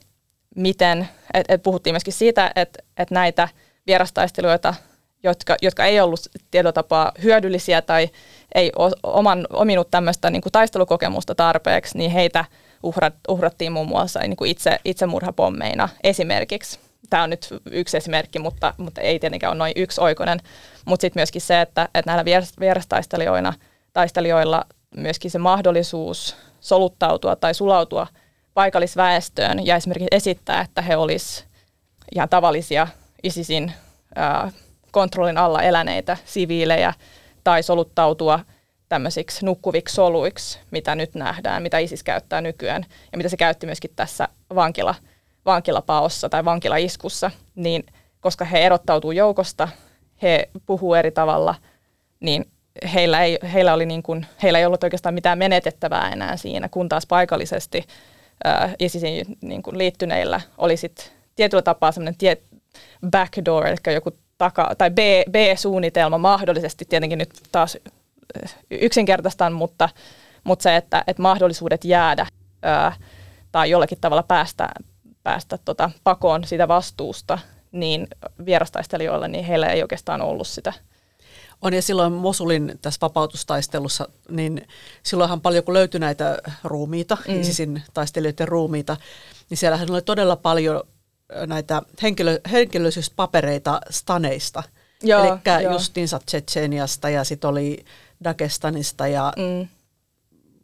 miten, 0.55 1.09
että, 1.33 1.53
että 1.53 1.63
puhuttiin 1.63 1.93
myöskin 1.93 2.13
siitä, 2.13 2.51
että, 2.55 2.83
että 2.97 3.15
näitä 3.15 3.47
vierastaistelijoita, 3.87 4.73
jotka, 5.23 5.55
jotka 5.61 5.85
ei 5.85 5.99
ollut 5.99 6.19
tietotapaa 6.51 7.11
hyödyllisiä 7.23 7.81
tai 7.81 8.09
ei 8.55 8.71
oman, 9.03 9.47
ominut 9.53 9.91
tämmöistä 9.91 10.29
niin 10.29 10.41
kuin 10.41 10.51
taistelukokemusta 10.51 11.35
tarpeeksi, 11.35 11.97
niin 11.97 12.11
heitä 12.11 12.45
uhrat, 12.83 13.13
uhrattiin 13.27 13.71
muun 13.71 13.87
muassa 13.87 14.19
niin 14.19 14.35
kuin 14.37 14.51
itse, 14.51 14.79
itsemurhapommeina 14.85 15.89
esimerkiksi. 16.03 16.79
Tämä 17.09 17.23
on 17.23 17.29
nyt 17.29 17.47
yksi 17.71 17.97
esimerkki, 17.97 18.39
mutta, 18.39 18.73
mutta 18.77 19.01
ei 19.01 19.19
tietenkään 19.19 19.51
ole 19.51 19.57
noin 19.57 19.73
yksioikoinen. 19.75 20.39
Mutta 20.85 21.01
sitten 21.01 21.19
myöskin 21.19 21.41
se, 21.41 21.61
että, 21.61 21.89
että 21.93 22.11
näillä 22.11 22.41
vierastaistelijoilla 22.59 23.53
taistelijoilla 23.93 24.65
myöskin 24.97 25.31
se 25.31 25.37
mahdollisuus 25.37 26.35
soluttautua 26.59 27.35
tai 27.35 27.53
sulautua 27.53 28.07
paikallisväestöön 28.53 29.65
ja 29.65 29.75
esimerkiksi 29.75 30.07
esittää, 30.11 30.61
että 30.61 30.81
he 30.81 30.97
olisivat 30.97 31.49
ihan 32.15 32.29
tavallisia 32.29 32.87
ISISin 33.23 33.71
ää, 34.15 34.51
kontrollin 34.91 35.37
alla 35.37 35.61
eläneitä 35.61 36.17
siviilejä 36.25 36.93
tai 37.43 37.63
soluttautua 37.63 38.39
tämmöisiksi 38.89 39.45
nukkuviksi 39.45 39.95
soluiksi, 39.95 40.59
mitä 40.71 40.95
nyt 40.95 41.15
nähdään, 41.15 41.63
mitä 41.63 41.77
ISIS 41.77 42.03
käyttää 42.03 42.41
nykyään 42.41 42.85
ja 43.11 43.17
mitä 43.17 43.29
se 43.29 43.37
käytti 43.37 43.65
myöskin 43.65 43.91
tässä 43.95 44.27
vankila, 44.55 44.95
vankilapaossa 45.45 46.29
tai 46.29 46.45
vankilaiskussa, 46.45 47.31
niin 47.55 47.83
koska 48.19 48.45
he 48.45 48.59
erottautuu 48.59 49.11
joukosta, 49.11 49.67
he 50.21 50.49
puhuu 50.65 50.93
eri 50.93 51.11
tavalla, 51.11 51.55
niin 52.19 52.45
heillä 52.93 53.23
ei, 53.23 53.39
heillä, 53.53 53.73
oli 53.73 53.85
niin 53.85 54.03
kuin, 54.03 54.25
heillä 54.43 54.59
ei 54.59 54.65
ollut 54.65 54.83
oikeastaan 54.83 55.15
mitään 55.15 55.37
menetettävää 55.37 56.09
enää 56.09 56.37
siinä, 56.37 56.69
kun 56.69 56.89
taas 56.89 57.05
paikallisesti 57.05 57.83
äh, 58.47 58.75
ISISin 58.79 59.37
niin 59.41 59.63
kuin 59.63 59.77
liittyneillä 59.77 60.41
oli 60.57 60.77
sit 60.77 61.13
tietyllä 61.35 61.61
tapaa 61.61 61.91
semmoinen 61.91 62.17
tie, 62.17 62.37
backdoor, 63.11 63.67
eli 63.67 63.93
joku 63.93 64.11
taka, 64.37 64.71
tai 64.77 64.91
B, 64.91 64.99
B-suunnitelma 65.31 66.17
mahdollisesti, 66.17 66.85
tietenkin 66.85 67.19
nyt 67.19 67.29
taas 67.51 67.77
yksinkertaistan, 68.71 69.53
mutta, 69.53 69.89
mutta 70.43 70.63
se, 70.63 70.75
että, 70.75 71.03
että 71.07 71.21
mahdollisuudet 71.21 71.83
jäädä 71.83 72.27
ää, 72.61 72.93
tai 73.51 73.69
jollakin 73.69 73.97
tavalla 74.01 74.23
päästä, 74.23 74.69
päästä 75.23 75.57
tota, 75.65 75.91
pakoon 76.03 76.43
siitä 76.43 76.67
vastuusta, 76.67 77.39
niin 77.71 78.07
vierastaistelijoilla, 78.45 79.27
niin 79.27 79.45
heillä 79.45 79.67
ei 79.67 79.81
oikeastaan 79.81 80.21
ollut 80.21 80.47
sitä 80.47 80.73
on 81.61 81.73
ja 81.73 81.81
silloin 81.81 82.13
Mosulin 82.13 82.79
tässä 82.81 82.97
vapautustaistelussa, 83.01 84.09
niin 84.29 84.67
silloinhan 85.03 85.41
paljon 85.41 85.63
kun 85.63 85.73
löytyi 85.73 85.99
näitä 85.99 86.37
ruumiita, 86.63 87.17
mm. 87.27 87.41
ISISin 87.41 87.83
taistelijoiden 87.93 88.47
ruumiita, 88.47 88.97
niin 89.49 89.57
siellähän 89.57 89.91
oli 89.91 90.01
todella 90.01 90.35
paljon 90.35 90.83
näitä 91.47 91.81
henkilö, 92.01 92.39
henkilöllisyyspapereita 92.51 93.81
staneista. 93.89 94.63
Eli 95.03 95.73
justiinsa 95.73 96.19
Tsetseeniasta 96.25 97.09
ja 97.09 97.23
sitten 97.23 97.49
oli 97.49 97.85
Dagestanista 98.23 99.07
ja 99.07 99.33
mm. 99.37 99.67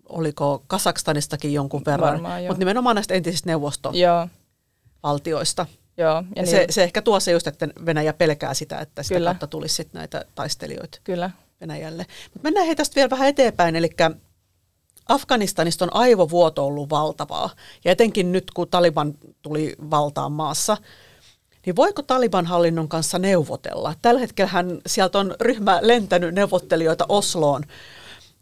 oliko 0.09 0.63
Kasakstanistakin 0.67 1.53
jonkun 1.53 1.81
verran, 1.85 2.21
mutta 2.21 2.59
nimenomaan 2.59 2.95
näistä 2.95 3.13
entisistä 3.13 3.49
neuvostovaltioista. 3.49 5.65
Joo, 5.97 6.15
ja 6.15 6.23
niin. 6.35 6.47
se, 6.47 6.65
se 6.69 6.83
ehkä 6.83 7.01
tuo 7.01 7.19
se 7.19 7.31
just, 7.31 7.47
että 7.47 7.67
Venäjä 7.85 8.13
pelkää 8.13 8.53
sitä, 8.53 8.79
että 8.79 9.03
sitä 9.03 9.15
Kyllä. 9.15 9.29
kautta 9.29 9.47
tulisi 9.47 9.75
sit 9.75 9.93
näitä 9.93 10.25
taistelijoita 10.35 10.99
Kyllä. 11.03 11.29
Venäjälle. 11.61 12.05
Mutta 12.33 12.43
mennään 12.43 12.65
hei 12.65 12.75
tästä 12.75 12.95
vielä 12.95 13.09
vähän 13.09 13.27
eteenpäin, 13.27 13.75
eli 13.75 13.89
Afganistanista 15.09 15.85
on 15.85 15.95
aivovuoto 15.95 16.65
ollut 16.65 16.89
valtavaa, 16.89 17.49
ja 17.85 17.91
etenkin 17.91 18.31
nyt 18.31 18.51
kun 18.51 18.67
Taliban 18.67 19.13
tuli 19.41 19.75
valtaan 19.89 20.31
maassa, 20.31 20.77
niin 21.65 21.75
voiko 21.75 22.01
Taliban 22.01 22.45
hallinnon 22.45 22.87
kanssa 22.87 23.19
neuvotella? 23.19 23.93
Tällä 24.01 24.19
hetkellä 24.19 24.51
sieltä 24.87 25.19
on 25.19 25.35
ryhmä 25.41 25.79
lentänyt 25.81 26.35
neuvottelijoita 26.35 27.05
Osloon. 27.09 27.63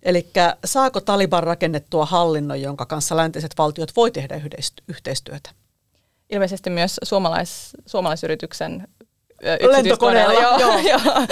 Eli 0.03 0.27
saako 0.65 1.01
Taliban 1.01 1.43
rakennettua 1.43 2.05
hallinnon, 2.05 2.61
jonka 2.61 2.85
kanssa 2.85 3.17
läntiset 3.17 3.51
valtiot 3.57 3.95
voi 3.95 4.11
tehdä 4.11 4.41
yhteistyötä? 4.87 5.49
Ilmeisesti 6.29 6.69
myös 6.69 6.99
suomalais, 7.03 7.69
suomalaisyrityksen 7.85 8.87
lentokoneella. 9.71 10.33
Joo, 10.33 10.57
joo. 10.57 10.79
joo. 10.91 11.27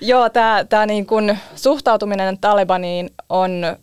joo 0.00 0.30
tämä, 0.30 0.64
tämä 0.68 0.86
niin 0.86 1.06
kuin 1.06 1.38
suhtautuminen 1.56 2.38
Talibaniin 2.38 3.10
on, 3.28 3.76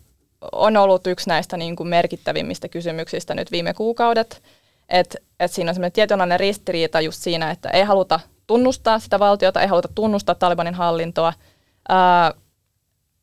on 0.52 0.76
ollut 0.76 1.06
yksi 1.06 1.28
näistä 1.28 1.56
niin 1.56 1.76
kuin 1.76 1.88
merkittävimmistä 1.88 2.68
kysymyksistä 2.68 3.34
nyt 3.34 3.52
viime 3.52 3.74
kuukaudet. 3.74 4.42
Et, 4.88 5.16
et 5.40 5.52
siinä 5.52 5.70
on 5.70 5.74
semmoinen 5.74 5.92
tietynlainen 5.92 6.40
ristiriita 6.40 7.00
just 7.00 7.22
siinä, 7.22 7.50
että 7.50 7.68
ei 7.68 7.82
haluta 7.82 8.20
tunnustaa 8.46 8.98
sitä 8.98 9.18
valtiota, 9.18 9.60
ei 9.60 9.68
haluta 9.68 9.88
tunnustaa 9.94 10.34
Talibanin 10.34 10.74
hallintoa, 10.74 11.32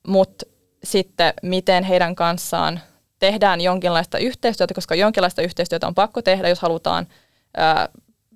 mutta 0.08 0.46
sitten 0.84 1.34
miten 1.44 1.84
heidän 1.84 2.16
kanssaan 2.16 2.80
tehdään 3.20 3.62
jonkinlaista 3.62 4.18
yhteistyötä, 4.18 4.74
koska 4.74 4.96
jonkinlaista 4.96 5.42
yhteistyötä 5.42 5.88
on 5.88 5.96
pakko 5.96 6.22
tehdä, 6.22 6.50
jos 6.50 6.62
halutaan 6.62 7.08
ää, 7.58 7.90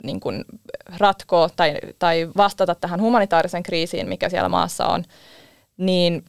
niin 0.03 0.19
kuin 0.19 0.45
ratkoa 0.97 1.49
tai, 1.55 1.77
tai 1.99 2.29
vastata 2.37 2.75
tähän 2.75 3.01
humanitaarisen 3.01 3.63
kriisiin, 3.63 4.09
mikä 4.09 4.29
siellä 4.29 4.49
maassa 4.49 4.85
on, 4.85 5.03
niin 5.77 6.25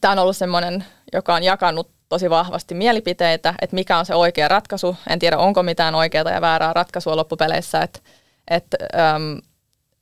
tämä 0.00 0.12
on 0.12 0.18
ollut 0.18 0.36
sellainen, 0.36 0.84
joka 1.12 1.34
on 1.34 1.42
jakanut 1.42 1.90
tosi 2.08 2.30
vahvasti 2.30 2.74
mielipiteitä, 2.74 3.54
että 3.60 3.74
mikä 3.74 3.98
on 3.98 4.06
se 4.06 4.14
oikea 4.14 4.48
ratkaisu. 4.48 4.96
En 5.08 5.18
tiedä, 5.18 5.38
onko 5.38 5.62
mitään 5.62 5.94
oikeaa 5.94 6.30
ja 6.30 6.40
väärää 6.40 6.72
ratkaisua 6.72 7.16
loppupeleissä. 7.16 7.82
Että, 7.82 8.00
että, 8.50 8.76
äm, 9.14 9.38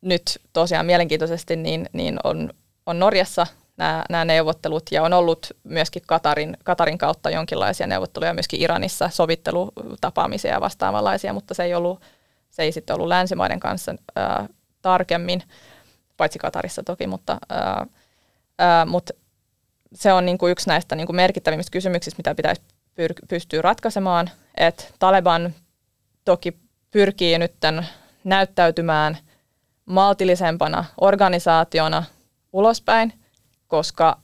nyt 0.00 0.22
tosiaan 0.52 0.86
mielenkiintoisesti 0.86 1.56
niin, 1.56 1.88
niin 1.92 2.18
on, 2.24 2.50
on 2.86 2.98
Norjassa 2.98 3.46
nämä, 3.76 4.04
nämä 4.10 4.24
neuvottelut 4.24 4.82
ja 4.90 5.02
on 5.02 5.12
ollut 5.12 5.46
myöskin 5.64 6.02
Katarin, 6.06 6.56
Katarin 6.64 6.98
kautta 6.98 7.30
jonkinlaisia 7.30 7.86
neuvotteluja, 7.86 8.34
myöskin 8.34 8.60
Iranissa 8.60 9.08
sovittelutapaamisia 9.08 10.52
ja 10.52 10.60
vastaavanlaisia, 10.60 11.32
mutta 11.32 11.54
se 11.54 11.64
ei, 11.64 11.74
ollut, 11.74 12.00
se 12.50 12.62
ei 12.62 12.72
sitten 12.72 12.96
ollut 12.96 13.08
länsimaiden 13.08 13.60
kanssa 13.60 13.94
ää, 14.16 14.46
tarkemmin, 14.82 15.42
paitsi 16.16 16.38
Katarissa 16.38 16.82
toki, 16.82 17.06
mutta, 17.06 17.38
ää, 17.48 17.86
ää, 18.58 18.84
mutta 18.84 19.12
se 19.94 20.12
on 20.12 20.26
niin 20.26 20.38
kuin 20.38 20.52
yksi 20.52 20.68
näistä 20.68 20.96
niin 20.96 21.06
kuin 21.06 21.16
merkittävimmistä 21.16 21.70
kysymyksistä, 21.70 22.18
mitä 22.18 22.34
pitäisi 22.34 22.62
pyr- 23.00 23.26
pystyä 23.28 23.62
ratkaisemaan. 23.62 24.30
että 24.56 24.84
Taleban 24.98 25.54
toki 26.24 26.58
pyrkii 26.90 27.38
nyt 27.38 27.54
näyttäytymään 28.24 29.18
maltillisempana 29.86 30.84
organisaationa 31.00 32.04
ulospäin, 32.52 33.12
koska 33.66 34.20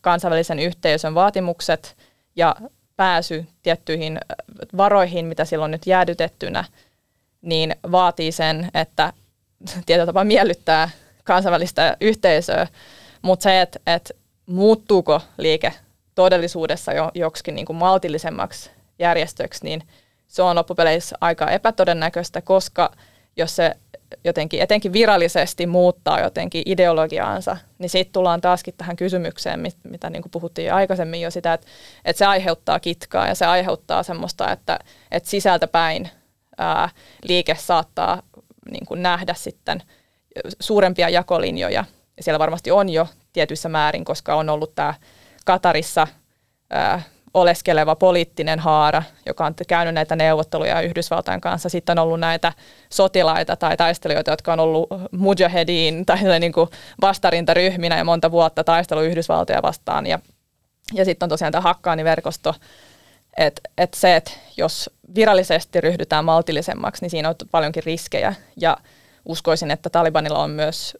kansainvälisen 0.00 0.58
yhteisön 0.58 1.14
vaatimukset 1.14 1.96
ja 2.36 2.56
pääsy 2.96 3.46
tiettyihin 3.62 4.18
varoihin, 4.76 5.26
mitä 5.26 5.44
silloin 5.44 5.70
nyt 5.70 5.86
jäädytettynä, 5.86 6.64
niin 7.42 7.76
vaatii 7.92 8.32
sen, 8.32 8.70
että 8.74 9.12
tietyllä 9.86 10.06
tapaa 10.06 10.24
miellyttää 10.24 10.90
kansainvälistä 11.24 11.96
yhteisöä, 12.00 12.66
mutta 13.22 13.42
se, 13.42 13.60
että, 13.60 13.80
että 13.86 14.14
muuttuuko 14.48 15.20
liike 15.38 15.72
todellisuudessa 16.14 16.92
jo, 16.92 17.10
joksikin 17.14 17.54
niin 17.54 17.66
kuin 17.66 17.76
maltillisemmaksi 17.76 18.70
järjestöksi, 18.98 19.64
niin 19.64 19.82
se 20.28 20.42
on 20.42 20.56
loppupeleissä 20.56 21.16
aika 21.20 21.50
epätodennäköistä, 21.50 22.40
koska 22.42 22.92
jos 23.36 23.56
se 23.56 23.74
jotenkin 24.24 24.62
etenkin 24.62 24.92
virallisesti 24.92 25.66
muuttaa 25.66 26.20
jotenkin 26.20 26.62
ideologiaansa, 26.66 27.56
niin 27.78 27.90
sitten 27.90 28.12
tullaan 28.12 28.40
taaskin 28.40 28.74
tähän 28.78 28.96
kysymykseen, 28.96 29.60
mitä 29.84 30.10
niin 30.10 30.22
kuin 30.22 30.30
puhuttiin 30.30 30.72
aikaisemmin 30.72 31.20
jo 31.20 31.30
sitä, 31.30 31.52
että, 31.52 31.66
että 32.04 32.18
se 32.18 32.26
aiheuttaa 32.26 32.80
kitkaa 32.80 33.28
ja 33.28 33.34
se 33.34 33.46
aiheuttaa 33.46 34.02
semmoista, 34.02 34.52
että, 34.52 34.78
että 35.10 35.28
sisältäpäin 35.30 36.10
ää, 36.58 36.88
liike 37.22 37.54
saattaa 37.54 38.22
niin 38.70 38.86
kuin 38.86 39.02
nähdä 39.02 39.34
sitten 39.34 39.82
suurempia 40.60 41.08
jakolinjoja. 41.08 41.84
Ja 42.16 42.22
siellä 42.22 42.38
varmasti 42.38 42.70
on 42.70 42.88
jo 42.88 43.08
tietyissä 43.32 43.68
määrin, 43.68 44.04
koska 44.04 44.34
on 44.34 44.48
ollut 44.48 44.74
tämä 44.74 44.94
Katarissa 45.44 46.06
ää, 46.70 47.02
oleskeleva 47.34 47.96
poliittinen 47.96 48.58
haara, 48.58 49.02
joka 49.26 49.46
on 49.46 49.54
käynyt 49.68 49.94
näitä 49.94 50.16
neuvotteluja 50.16 50.80
Yhdysvaltain 50.80 51.40
kanssa. 51.40 51.68
Sitten 51.68 51.98
on 51.98 52.02
ollut 52.02 52.20
näitä 52.20 52.52
sotilaita 52.92 53.56
tai 53.56 53.76
taistelijoita, 53.76 54.30
jotka 54.30 54.52
on 54.52 54.60
ollut 54.60 54.88
mujahedin 55.10 56.06
tai 56.06 56.18
niin 56.40 56.52
kuin 56.52 56.68
vastarintaryhminä 57.00 57.96
ja 57.96 58.04
monta 58.04 58.30
vuotta 58.30 58.64
taistelu 58.64 59.00
Yhdysvaltoja 59.00 59.62
vastaan. 59.62 60.06
Ja, 60.06 60.18
ja 60.94 61.04
sitten 61.04 61.26
on 61.26 61.30
tosiaan 61.30 61.52
tämä 61.52 61.62
hakkaaniverkosto, 61.62 62.54
että 63.36 63.60
et 63.78 63.94
se, 63.94 64.16
että 64.16 64.30
jos 64.56 64.90
virallisesti 65.14 65.80
ryhdytään 65.80 66.24
maltillisemmaksi, 66.24 67.04
niin 67.04 67.10
siinä 67.10 67.28
on 67.28 67.34
paljonkin 67.50 67.82
riskejä. 67.84 68.34
Ja 68.56 68.76
uskoisin, 69.24 69.70
että 69.70 69.90
Talibanilla 69.90 70.38
on 70.38 70.50
myös 70.50 70.96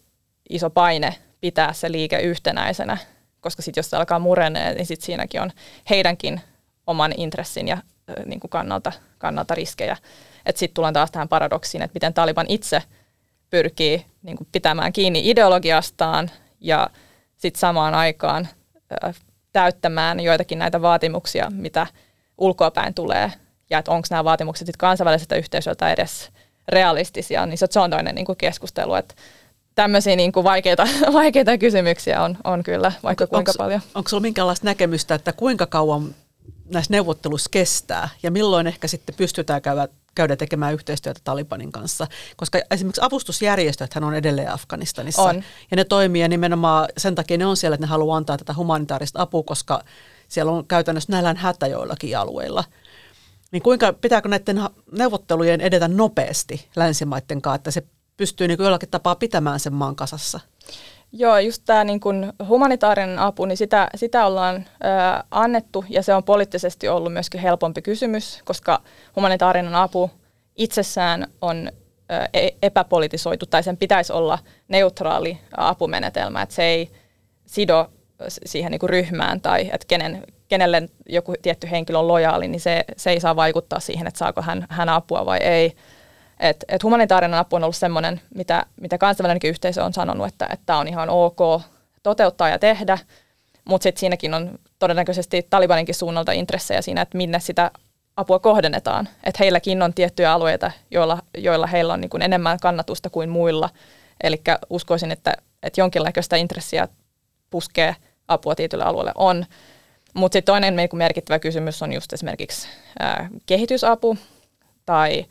iso 0.50 0.70
paine 0.70 1.14
pitää 1.40 1.72
se 1.72 1.92
liike 1.92 2.18
yhtenäisenä, 2.18 2.98
koska 3.40 3.62
sitten 3.62 3.78
jos 3.78 3.90
se 3.90 3.96
alkaa 3.96 4.18
murenee, 4.18 4.74
niin 4.74 4.86
sitten 4.86 5.06
siinäkin 5.06 5.42
on 5.42 5.50
heidänkin 5.90 6.40
oman 6.86 7.14
intressin 7.16 7.68
ja 7.68 7.78
niin 8.26 8.40
kuin 8.40 8.50
kannalta, 8.50 8.92
kannalta 9.18 9.54
riskejä. 9.54 9.96
Sitten 10.54 10.74
tullaan 10.74 10.94
taas 10.94 11.10
tähän 11.10 11.28
paradoksiin, 11.28 11.82
että 11.82 11.94
miten 11.94 12.14
Taliban 12.14 12.46
itse 12.48 12.82
pyrkii 13.50 14.06
niin 14.22 14.36
kuin 14.36 14.48
pitämään 14.52 14.92
kiinni 14.92 15.30
ideologiastaan 15.30 16.30
ja 16.60 16.90
sitten 17.36 17.60
samaan 17.60 17.94
aikaan 17.94 18.48
täyttämään 19.52 20.20
joitakin 20.20 20.58
näitä 20.58 20.82
vaatimuksia, 20.82 21.50
mitä 21.50 21.86
ulkoapäin 22.38 22.94
tulee, 22.94 23.32
ja 23.70 23.78
että 23.78 23.90
onko 23.90 24.06
nämä 24.10 24.24
vaatimukset 24.24 24.66
sit 24.66 24.76
kansainväliseltä 24.76 25.36
yhteisöltä 25.36 25.92
edes 25.92 26.30
realistisia, 26.68 27.46
niin 27.46 27.58
se 27.58 27.80
on 27.80 27.90
toinen 27.90 28.14
niin 28.14 28.26
kuin 28.26 28.38
keskustelu, 28.38 28.94
että 28.94 29.14
tämmöisiä 29.78 30.16
niin 30.16 30.32
kuin 30.32 30.44
vaikeita, 30.44 30.86
vaikeita 31.12 31.58
kysymyksiä 31.58 32.22
on, 32.22 32.36
on 32.44 32.62
kyllä 32.62 32.92
vaikka 33.02 33.24
onko, 33.24 33.36
kuinka 33.36 33.50
onko, 33.50 33.64
paljon. 33.64 33.80
Onko 33.94 34.08
sinulla 34.08 34.22
minkälaista 34.22 34.64
näkemystä, 34.64 35.14
että 35.14 35.32
kuinka 35.32 35.66
kauan 35.66 36.14
näissä 36.72 36.92
neuvotteluissa 36.92 37.48
kestää 37.50 38.08
ja 38.22 38.30
milloin 38.30 38.66
ehkä 38.66 38.88
sitten 38.88 39.14
pystytään 39.14 39.62
käydä, 39.62 39.88
käydä 40.14 40.36
tekemään 40.36 40.74
yhteistyötä 40.74 41.20
Talibanin 41.24 41.72
kanssa? 41.72 42.06
Koska 42.36 42.58
esimerkiksi 42.70 43.00
avustusjärjestöt 43.04 43.96
on 43.96 44.14
edelleen 44.14 44.52
Afganistanissa 44.52 45.22
on. 45.22 45.44
ja 45.70 45.76
ne 45.76 45.84
toimii 45.84 46.22
ja 46.22 46.28
nimenomaan 46.28 46.88
sen 46.96 47.14
takia 47.14 47.38
ne 47.38 47.46
on 47.46 47.56
siellä, 47.56 47.74
että 47.74 47.86
ne 47.86 47.90
haluaa 47.90 48.16
antaa 48.16 48.38
tätä 48.38 48.54
humanitaarista 48.54 49.22
apua, 49.22 49.42
koska 49.42 49.82
siellä 50.28 50.52
on 50.52 50.66
käytännössä 50.66 51.12
nälän 51.12 51.36
hätä 51.36 51.66
joillakin 51.66 52.18
alueilla. 52.18 52.64
Niin 53.52 53.62
kuinka 53.62 53.92
pitääkö 53.92 54.28
näiden 54.28 54.60
neuvottelujen 54.92 55.60
edetä 55.60 55.88
nopeasti 55.88 56.68
länsimaiden 56.76 57.42
kanssa, 57.42 57.56
että 57.56 57.70
se 57.70 57.82
pystyy 58.18 58.48
niin 58.48 58.62
jollakin 58.62 58.90
tapaa 58.90 59.14
pitämään 59.14 59.60
sen 59.60 59.74
maan 59.74 59.96
kasassa? 59.96 60.40
Joo, 61.12 61.38
just 61.38 61.62
tämä 61.66 61.84
niin 61.84 62.00
kun 62.00 62.32
humanitaarinen 62.48 63.18
apu, 63.18 63.44
niin 63.44 63.56
sitä, 63.56 63.88
sitä 63.94 64.26
ollaan 64.26 64.56
ö, 64.56 64.64
annettu 65.30 65.84
ja 65.88 66.02
se 66.02 66.14
on 66.14 66.24
poliittisesti 66.24 66.88
ollut 66.88 67.12
myöskin 67.12 67.40
helpompi 67.40 67.82
kysymys, 67.82 68.40
koska 68.44 68.82
humanitaarinen 69.16 69.74
apu 69.74 70.10
itsessään 70.56 71.26
on 71.40 71.70
ö, 72.12 72.28
e, 72.34 72.48
epäpolitisoitu 72.62 73.46
tai 73.46 73.62
sen 73.62 73.76
pitäisi 73.76 74.12
olla 74.12 74.38
neutraali 74.68 75.38
apumenetelmä, 75.56 76.42
että 76.42 76.54
se 76.54 76.62
ei 76.62 76.90
sido 77.46 77.90
siihen 78.28 78.70
niin 78.72 78.90
ryhmään 78.90 79.40
tai 79.40 79.70
että 79.72 79.86
kenen, 79.88 80.22
kenelle 80.48 80.88
joku 81.08 81.34
tietty 81.42 81.70
henkilö 81.70 81.98
on 81.98 82.08
lojaali, 82.08 82.48
niin 82.48 82.60
se, 82.60 82.84
se 82.96 83.10
ei 83.10 83.20
saa 83.20 83.36
vaikuttaa 83.36 83.80
siihen, 83.80 84.06
että 84.06 84.18
saako 84.18 84.42
hän, 84.42 84.66
hän 84.68 84.88
apua 84.88 85.26
vai 85.26 85.38
ei. 85.38 85.72
Et, 86.40 86.64
et 86.68 86.82
humanitaarinen 86.82 87.38
apu 87.38 87.56
on 87.56 87.64
ollut 87.64 87.76
sellainen, 87.76 88.20
mitä, 88.34 88.66
mitä 88.80 88.98
kansainvälinenkin 88.98 89.50
yhteisö 89.50 89.84
on 89.84 89.92
sanonut, 89.92 90.26
että 90.26 90.56
tämä 90.66 90.78
on 90.78 90.88
ihan 90.88 91.10
ok 91.10 91.62
toteuttaa 92.02 92.48
ja 92.48 92.58
tehdä, 92.58 92.98
mutta 93.64 93.82
sitten 93.82 94.00
siinäkin 94.00 94.34
on 94.34 94.58
todennäköisesti 94.78 95.46
Talibaninkin 95.50 95.94
suunnalta 95.94 96.32
intressejä 96.32 96.82
siinä, 96.82 97.02
että 97.02 97.16
minne 97.16 97.40
sitä 97.40 97.70
apua 98.16 98.38
kohdennetaan. 98.38 99.08
Että 99.24 99.38
heilläkin 99.40 99.82
on 99.82 99.94
tiettyjä 99.94 100.32
alueita, 100.32 100.70
joilla, 100.90 101.18
joilla 101.36 101.66
heillä 101.66 101.92
on 101.92 102.00
niin 102.00 102.10
kuin 102.10 102.22
enemmän 102.22 102.58
kannatusta 102.62 103.10
kuin 103.10 103.28
muilla. 103.28 103.70
Eli 104.22 104.42
uskoisin, 104.70 105.10
että, 105.10 105.34
että 105.62 105.80
jonkinlaista 105.80 106.36
intressiä 106.36 106.88
puskee 107.50 107.96
apua 108.28 108.54
tietylle 108.54 108.84
alueelle 108.84 109.12
on. 109.14 109.46
Mutta 110.14 110.32
sitten 110.32 110.52
toinen 110.52 110.88
merkittävä 110.92 111.38
kysymys 111.38 111.82
on 111.82 111.92
just 111.92 112.12
esimerkiksi 112.12 112.68
ää, 112.98 113.28
kehitysapu 113.46 114.18
tai– 114.86 115.24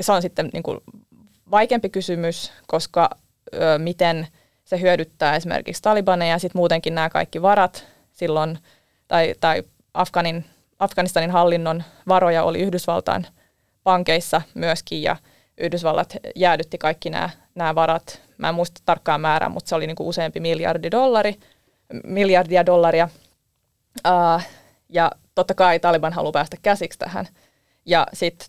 se 0.00 0.12
on 0.12 0.22
sitten 0.22 0.50
niin 0.52 0.62
kuin 0.62 0.80
vaikeampi 1.50 1.88
kysymys, 1.88 2.52
koska 2.66 3.10
ö, 3.54 3.78
miten 3.78 4.26
se 4.64 4.80
hyödyttää 4.80 5.36
esimerkiksi 5.36 5.82
Talibaneja 5.82 6.34
ja 6.34 6.38
sitten 6.38 6.58
muutenkin 6.58 6.94
nämä 6.94 7.10
kaikki 7.10 7.42
varat 7.42 7.86
silloin, 8.12 8.58
tai, 9.08 9.34
tai 9.40 9.62
Afganin, 9.94 10.44
Afganistanin 10.78 11.30
hallinnon 11.30 11.82
varoja 12.08 12.44
oli 12.44 12.60
Yhdysvaltain 12.60 13.26
pankeissa 13.82 14.42
myöskin, 14.54 15.02
ja 15.02 15.16
Yhdysvallat 15.58 16.16
jäädytti 16.36 16.78
kaikki 16.78 17.10
nämä, 17.10 17.30
nämä 17.54 17.74
varat. 17.74 18.20
Mä 18.38 18.48
en 18.48 18.54
muista 18.54 18.82
tarkkaa 18.84 19.18
määrää, 19.18 19.48
mutta 19.48 19.68
se 19.68 19.74
oli 19.74 19.86
niin 19.86 19.96
kuin 19.96 20.06
useampi 20.06 20.40
miljardi 20.40 20.90
dollari, 20.90 21.34
miljardia 22.04 22.66
dollaria. 22.66 23.08
Uh, 24.08 24.42
ja 24.88 25.10
totta 25.34 25.54
kai 25.54 25.80
Taliban 25.80 26.12
haluaa 26.12 26.32
päästä 26.32 26.56
käsiksi 26.62 26.98
tähän. 26.98 27.28
Ja 27.86 28.06
sitten 28.12 28.48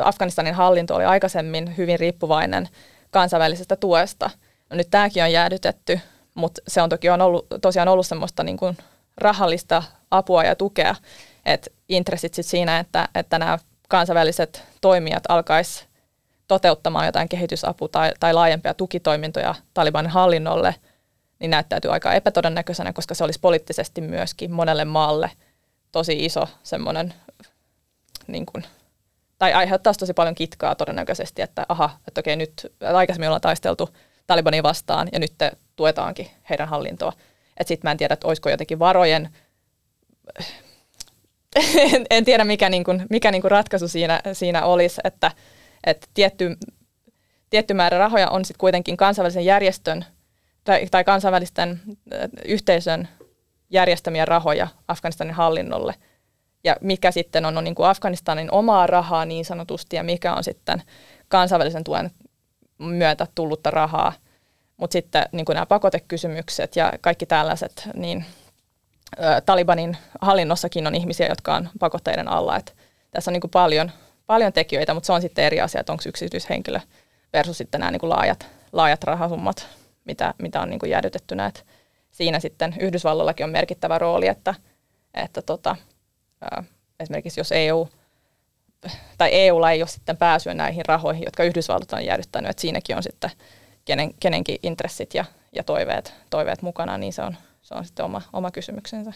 Afganistanin 0.00 0.54
hallinto 0.54 0.94
oli 0.94 1.04
aikaisemmin 1.04 1.76
hyvin 1.76 2.00
riippuvainen 2.00 2.68
kansainvälisestä 3.10 3.76
tuesta. 3.76 4.30
No 4.70 4.76
nyt 4.76 4.90
tämäkin 4.90 5.22
on 5.22 5.32
jäädytetty, 5.32 6.00
mutta 6.34 6.62
se 6.68 6.82
on 6.82 6.88
toki 6.88 7.10
on 7.10 7.20
ollut, 7.20 7.46
tosiaan 7.62 7.88
ollut 7.88 8.06
semmoista 8.06 8.42
niin 8.42 8.56
kuin 8.56 8.76
rahallista 9.16 9.82
apua 10.10 10.44
ja 10.44 10.56
tukea, 10.56 10.94
että 11.44 11.70
intressit 11.88 12.34
sit 12.34 12.46
siinä, 12.46 12.78
että, 12.78 13.08
että 13.14 13.38
nämä 13.38 13.58
kansainväliset 13.88 14.62
toimijat 14.80 15.22
alkaisi 15.28 15.84
toteuttamaan 16.48 17.06
jotain 17.06 17.28
kehitysapu- 17.28 17.88
tai, 17.88 18.12
tai 18.20 18.32
laajempia 18.32 18.74
tukitoimintoja 18.74 19.54
Talibanin 19.74 20.10
hallinnolle, 20.10 20.74
niin 21.38 21.50
näyttäytyy 21.50 21.92
aika 21.92 22.12
epätodennäköisenä, 22.12 22.92
koska 22.92 23.14
se 23.14 23.24
olisi 23.24 23.40
poliittisesti 23.40 24.00
myöskin 24.00 24.52
monelle 24.52 24.84
maalle 24.84 25.30
tosi 25.92 26.24
iso 26.24 26.48
semmoinen 26.62 27.14
niin 28.28 28.46
kuin, 28.46 28.64
tai 29.38 29.52
aiheuttaisi 29.52 29.98
tosi 29.98 30.14
paljon 30.14 30.34
kitkaa 30.34 30.74
todennäköisesti, 30.74 31.42
että 31.42 31.66
aha, 31.68 31.90
että 32.08 32.20
okei 32.20 32.36
nyt 32.36 32.72
aikaisemmin 32.94 33.28
ollaan 33.28 33.40
taisteltu 33.40 33.88
Talibania 34.26 34.62
vastaan 34.62 35.08
ja 35.12 35.18
nyt 35.18 35.32
tuetaankin 35.76 36.30
heidän 36.50 36.68
hallintoa. 36.68 37.12
Että 37.56 37.68
sitten 37.68 37.88
mä 37.88 37.90
en 37.90 37.96
tiedä, 37.96 38.14
että 38.14 38.28
olisiko 38.28 38.50
jotenkin 38.50 38.78
varojen, 38.78 39.30
en, 41.94 42.06
en 42.10 42.24
tiedä 42.24 42.44
mikä, 42.44 42.68
niin 42.68 42.84
kuin, 42.84 43.06
mikä 43.10 43.30
niin 43.30 43.42
kuin 43.42 43.50
ratkaisu 43.50 43.88
siinä, 43.88 44.20
siinä 44.32 44.64
olisi, 44.64 45.00
että, 45.04 45.30
että 45.86 46.06
tietty, 46.14 46.56
tietty 47.50 47.74
määrä 47.74 47.98
rahoja 47.98 48.30
on 48.30 48.44
sitten 48.44 48.60
kuitenkin 48.60 48.96
kansainvälisen 48.96 49.44
järjestön 49.44 50.04
tai, 50.64 50.86
tai 50.90 51.04
kansainvälisten 51.04 51.80
yhteisön 52.44 53.08
järjestämiä 53.70 54.24
rahoja 54.24 54.68
Afganistanin 54.88 55.34
hallinnolle– 55.34 55.94
ja 56.64 56.76
mikä 56.80 57.10
sitten 57.10 57.44
on, 57.44 57.58
on 57.58 57.64
niin 57.64 57.74
kuin 57.74 57.88
Afganistanin 57.88 58.52
omaa 58.52 58.86
rahaa 58.86 59.24
niin 59.24 59.44
sanotusti 59.44 59.96
ja 59.96 60.04
mikä 60.04 60.34
on 60.34 60.44
sitten 60.44 60.82
kansainvälisen 61.28 61.84
tuen 61.84 62.10
myötä 62.78 63.26
tullutta 63.34 63.70
rahaa. 63.70 64.12
Mutta 64.76 64.92
sitten 64.92 65.24
niin 65.32 65.44
kuin 65.44 65.54
nämä 65.54 65.66
pakotekysymykset 65.66 66.76
ja 66.76 66.92
kaikki 67.00 67.26
tällaiset, 67.26 67.88
niin 67.94 68.24
Talibanin 69.46 69.96
hallinnossakin 70.20 70.86
on 70.86 70.94
ihmisiä, 70.94 71.26
jotka 71.28 71.54
on 71.54 71.68
pakotteiden 71.78 72.28
alla. 72.28 72.56
Et 72.56 72.76
tässä 73.10 73.30
on 73.30 73.32
niin 73.32 73.40
kuin 73.40 73.50
paljon, 73.50 73.90
paljon 74.26 74.52
tekijöitä, 74.52 74.94
mutta 74.94 75.06
se 75.06 75.12
on 75.12 75.22
sitten 75.22 75.44
eri 75.44 75.60
asia, 75.60 75.80
että 75.80 75.92
onko 75.92 76.04
yksityishenkilö 76.06 76.80
versus 77.32 77.58
sitten 77.58 77.80
nämä 77.80 77.90
niin 77.90 78.00
kuin 78.00 78.10
laajat, 78.10 78.46
laajat 78.72 79.04
rahasummat, 79.04 79.68
mitä, 80.04 80.34
mitä 80.42 80.60
on 80.60 80.70
niin 80.70 80.78
kuin 80.78 80.90
jäädytettynä. 80.90 81.46
Et 81.46 81.66
siinä 82.10 82.40
sitten 82.40 82.74
Yhdysvallollakin 82.80 83.44
on 83.44 83.50
merkittävä 83.50 83.98
rooli, 83.98 84.26
että, 84.26 84.54
että 85.14 85.42
tota, 85.42 85.76
esimerkiksi 87.00 87.40
jos 87.40 87.52
EU 87.52 87.88
tai 89.18 89.30
EUlla 89.32 89.70
ei 89.70 89.82
ole 89.82 89.88
sitten 89.88 90.16
pääsyä 90.16 90.54
näihin 90.54 90.86
rahoihin, 90.86 91.24
jotka 91.24 91.44
Yhdysvallat 91.44 91.92
on 91.92 92.04
jäädyttänyt, 92.04 92.50
että 92.50 92.60
siinäkin 92.60 92.96
on 92.96 93.02
sitten 93.02 93.30
kenen, 93.84 94.14
kenenkin 94.20 94.58
intressit 94.62 95.14
ja, 95.14 95.24
ja 95.52 95.64
toiveet, 95.64 96.14
toiveet 96.30 96.62
mukana, 96.62 96.98
niin 96.98 97.12
se 97.12 97.22
on, 97.22 97.36
se 97.62 97.74
on 97.74 97.84
sitten 97.84 98.04
oma, 98.04 98.22
oma 98.32 98.50
kysymyksensä. 98.50 99.12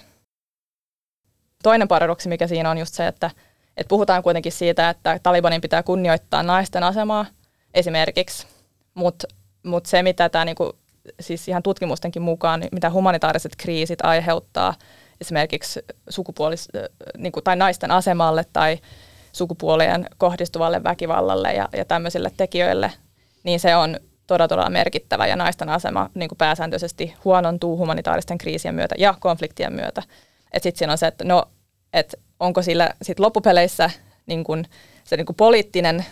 Toinen 1.62 1.88
paradoksi, 1.88 2.28
mikä 2.28 2.46
siinä 2.46 2.70
on 2.70 2.78
just 2.78 2.94
se, 2.94 3.06
että, 3.06 3.30
että 3.76 3.88
puhutaan 3.88 4.22
kuitenkin 4.22 4.52
siitä, 4.52 4.90
että 4.90 5.20
Talibanin 5.22 5.60
pitää 5.60 5.82
kunnioittaa 5.82 6.42
naisten 6.42 6.82
asemaa 6.82 7.26
esimerkiksi, 7.74 8.46
mutta 8.94 9.28
mut 9.62 9.86
se, 9.86 10.02
mitä 10.02 10.28
tämä 10.28 10.44
niinku, 10.44 10.72
siis 11.20 11.48
ihan 11.48 11.62
tutkimustenkin 11.62 12.22
mukaan, 12.22 12.64
mitä 12.72 12.90
humanitaariset 12.90 13.56
kriisit 13.56 14.04
aiheuttaa– 14.04 14.74
esimerkiksi 15.20 15.80
sukupuolis, 16.08 16.68
niin 17.18 17.32
kuin, 17.32 17.44
tai 17.44 17.56
naisten 17.56 17.90
asemalle 17.90 18.44
tai 18.52 18.78
sukupuolien 19.32 20.06
kohdistuvalle 20.18 20.84
väkivallalle 20.84 21.52
ja, 21.52 21.68
ja 21.76 21.84
tämmöisille 21.84 22.30
tekijöille, 22.36 22.92
niin 23.44 23.60
se 23.60 23.76
on 23.76 24.00
todella, 24.26 24.48
todella 24.48 24.70
merkittävä 24.70 25.26
ja 25.26 25.36
naisten 25.36 25.68
asema 25.68 26.10
niin 26.14 26.28
kuin 26.28 26.38
pääsääntöisesti 26.38 27.14
huonontuu 27.24 27.76
humanitaaristen 27.78 28.38
kriisien 28.38 28.74
myötä 28.74 28.94
ja 28.98 29.14
konfliktien 29.20 29.72
myötä. 29.72 30.02
Sitten 30.52 30.78
siinä 30.78 30.92
on 30.92 30.98
se, 30.98 31.06
että 31.06 31.24
no, 31.24 31.44
et 31.92 32.14
onko 32.40 32.62
sillä 32.62 32.90
sit 33.02 33.20
loppupeleissä 33.20 33.90
niin 34.26 34.44
kuin, 34.44 34.64
se 35.04 35.16
niin 35.16 35.26
kuin 35.26 35.36
poliittinen 35.36 36.04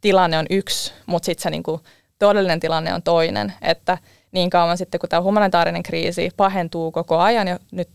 tilanne 0.00 0.38
on 0.38 0.46
yksi, 0.50 0.92
mutta 1.06 1.26
sitten 1.26 1.42
se 1.42 1.50
niin 1.50 1.62
kuin, 1.62 1.80
todellinen 2.18 2.60
tilanne 2.60 2.94
on 2.94 3.02
toinen, 3.02 3.52
että 3.62 3.98
niin 4.32 4.50
kauan 4.50 4.78
sitten 4.78 5.00
kun 5.00 5.08
tämä 5.08 5.22
humanitaarinen 5.22 5.82
kriisi 5.82 6.30
pahentuu 6.36 6.92
koko 6.92 7.18
ajan 7.18 7.48
ja 7.48 7.58
nyt 7.72 7.88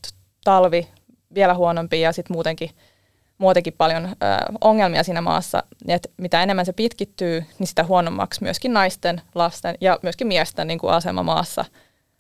talvi 0.44 0.88
vielä 1.36 1.54
huonompi 1.54 2.02
ja 2.02 2.12
sitten 2.12 2.36
muutenkin, 2.36 2.70
muutenkin 3.38 3.74
paljon 3.78 4.06
ö, 4.06 4.12
ongelmia 4.62 5.04
siinä 5.04 5.22
maassa. 5.22 5.64
Et 5.88 6.12
mitä 6.18 6.44
enemmän 6.44 6.66
se 6.66 6.74
pitkittyy, 6.74 7.46
niin 7.60 7.68
sitä 7.68 7.84
huonommaksi 7.84 8.44
myöskin 8.44 8.74
naisten, 8.74 9.22
lasten 9.36 9.76
ja 9.82 10.00
myöskin 10.02 10.28
miesten 10.28 10.68
niin 10.68 10.80
kuin 10.80 10.94
asema 10.94 11.24
maassa 11.24 11.66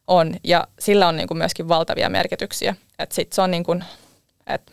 on. 0.08 0.34
Ja 0.44 0.68
sillä 0.80 1.08
on 1.08 1.18
niin 1.18 1.28
kuin 1.28 1.38
myöskin 1.38 1.68
valtavia 1.68 2.10
merkityksiä. 2.10 2.76
Et 3.00 3.12
sit 3.12 3.34
se 3.34 3.42
on 3.42 3.52
niin 3.52 3.64
kuin, 3.64 3.84
et 4.48 4.72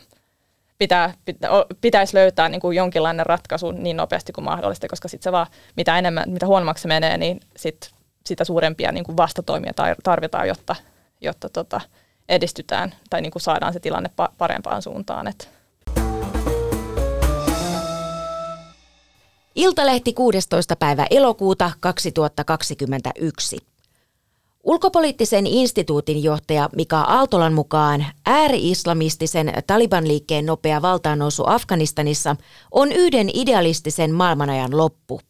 pitää, 0.79 1.15
pitä, 1.25 1.49
pitäisi 1.81 2.17
löytää 2.17 2.49
niin 2.49 2.61
kuin 2.61 2.77
jonkinlainen 2.77 3.27
ratkaisu 3.27 3.73
niin 3.73 3.97
nopeasti 3.97 4.33
kuin 4.33 4.45
mahdollista, 4.45 4.89
koska 4.89 5.09
sitten 5.09 5.25
se 5.25 5.33
vaan, 5.33 5.47
mitä 5.77 5.99
enemmän, 5.99 6.31
mitä 6.31 6.47
huonommaksi 6.47 6.83
se 6.83 6.89
menee, 6.89 7.19
niin 7.19 7.41
sit, 7.57 7.91
sitä 8.27 8.45
suurempia 8.45 8.93
niin 8.93 9.05
kuin 9.05 9.17
vastatoimia 9.17 9.73
tar- 9.73 10.01
tarvitaan, 10.03 10.49
jotta, 10.49 10.77
jotta 11.21 11.49
tota, 11.49 11.81
edistytään 12.29 12.95
tai 13.11 13.23
niin 13.23 13.33
kuin 13.33 13.43
saadaan 13.43 13.73
se 13.73 13.81
tilanne 13.81 14.11
pa- 14.23 14.33
parempaan 14.39 14.83
suuntaan. 14.83 15.27
Et. 15.27 15.51
Iltalehti 19.55 20.13
16. 20.13 20.77
päivä 20.77 21.07
elokuuta 21.11 21.71
2021. 21.81 23.59
Ulkopoliittisen 24.65 25.47
instituutin 25.47 26.23
johtaja 26.23 26.71
Mika 26.77 27.01
Aaltolan 27.01 27.53
mukaan 27.53 28.07
ääri-islamistisen 28.27 29.53
Taliban-liikkeen 29.67 30.47
nopea 30.47 30.83
valtaannousu 30.83 31.43
Afganistanissa 31.47 32.37
on 32.71 32.93
yhden 32.93 33.31
idealistisen 33.35 34.15
maailmanajan 34.15 34.77
loppu. 34.77 35.21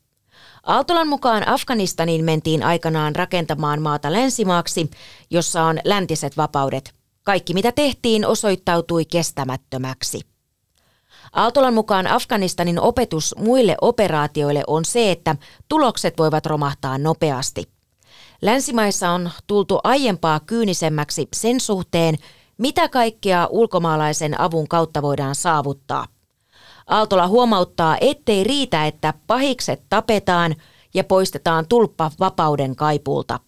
Aaltolan 0.66 1.08
mukaan 1.08 1.48
Afganistaniin 1.48 2.24
mentiin 2.24 2.62
aikanaan 2.62 3.16
rakentamaan 3.16 3.82
maata 3.82 4.12
länsimaaksi, 4.12 4.90
jossa 5.30 5.62
on 5.62 5.78
läntiset 5.84 6.36
vapaudet. 6.36 6.94
Kaikki 7.22 7.54
mitä 7.54 7.72
tehtiin 7.72 8.26
osoittautui 8.26 9.04
kestämättömäksi. 9.04 10.20
Aaltolan 11.32 11.74
mukaan 11.74 12.06
Afganistanin 12.06 12.80
opetus 12.80 13.34
muille 13.38 13.76
operaatioille 13.80 14.64
on 14.66 14.84
se, 14.84 15.10
että 15.10 15.36
tulokset 15.68 16.18
voivat 16.18 16.46
romahtaa 16.46 16.98
nopeasti. 16.98 17.64
Länsimaissa 18.42 19.10
on 19.10 19.30
tultu 19.46 19.80
aiempaa 19.84 20.40
kyynisemmäksi 20.40 21.28
sen 21.32 21.60
suhteen, 21.60 22.14
mitä 22.58 22.88
kaikkea 22.88 23.48
ulkomaalaisen 23.50 24.40
avun 24.40 24.68
kautta 24.68 25.02
voidaan 25.02 25.34
saavuttaa. 25.34 26.06
Aaltola 26.86 27.28
huomauttaa, 27.28 27.98
ettei 28.00 28.44
riitä, 28.44 28.86
että 28.86 29.14
pahikset 29.26 29.82
tapetaan 29.88 30.54
ja 30.94 31.04
poistetaan 31.04 31.66
tulppa 31.68 32.10
vapauden 32.20 32.76
kaipulta. 32.76 33.40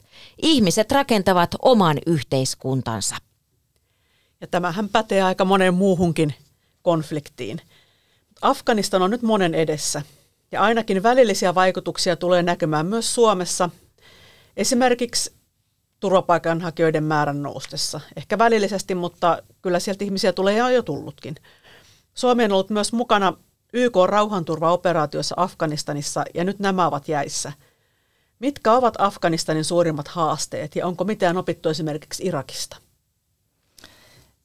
Ihmiset 0.43 0.93
rakentavat 0.93 1.51
oman 1.63 1.99
yhteiskuntansa. 2.07 3.17
Ja 4.41 4.47
tämähän 4.47 4.89
pätee 4.89 5.23
aika 5.23 5.45
moneen 5.45 5.75
muuhunkin 5.75 6.35
konfliktiin. 6.83 7.61
Afganistan 8.43 9.03
on 9.03 9.11
nyt 9.11 9.23
monen 9.23 9.55
edessä 9.55 10.03
ja 10.53 10.63
ainakin 10.63 11.03
välillisiä 11.03 11.55
vaikutuksia 11.55 12.17
tulee 12.17 12.43
näkymään 12.43 12.87
myös 12.87 13.15
Suomessa. 13.15 13.71
Esimerkiksi 14.57 15.33
turvapaikanhakijoiden 16.01 17.05
määrän 17.05 17.43
noustessa. 17.43 18.01
Ehkä 18.17 18.39
välillisesti, 18.39 18.95
mutta 18.95 19.43
kyllä 19.63 19.81
sieltä 19.81 20.05
ihmisiä 20.05 20.33
tulee 20.33 20.57
ja 20.57 20.65
on 20.65 20.75
jo 20.75 20.83
tullutkin. 20.83 21.35
Suomi 22.19 22.45
on 22.45 22.53
ollut 22.53 22.71
myös 22.71 22.93
mukana 22.93 23.33
YK 23.73 23.97
rauhanturvaoperaatiossa 24.07 25.35
Afganistanissa 25.39 26.25
ja 26.35 26.45
nyt 26.45 26.59
nämä 26.59 26.87
ovat 26.87 27.09
jäissä. 27.09 27.53
Mitkä 28.39 28.73
ovat 28.73 28.95
Afganistanin 28.99 29.65
suurimmat 29.65 30.09
haasteet 30.09 30.77
ja 30.77 30.87
onko 30.87 31.05
mitään 31.05 31.37
opittu 31.37 31.69
esimerkiksi 31.69 32.27
Irakista? 32.27 32.77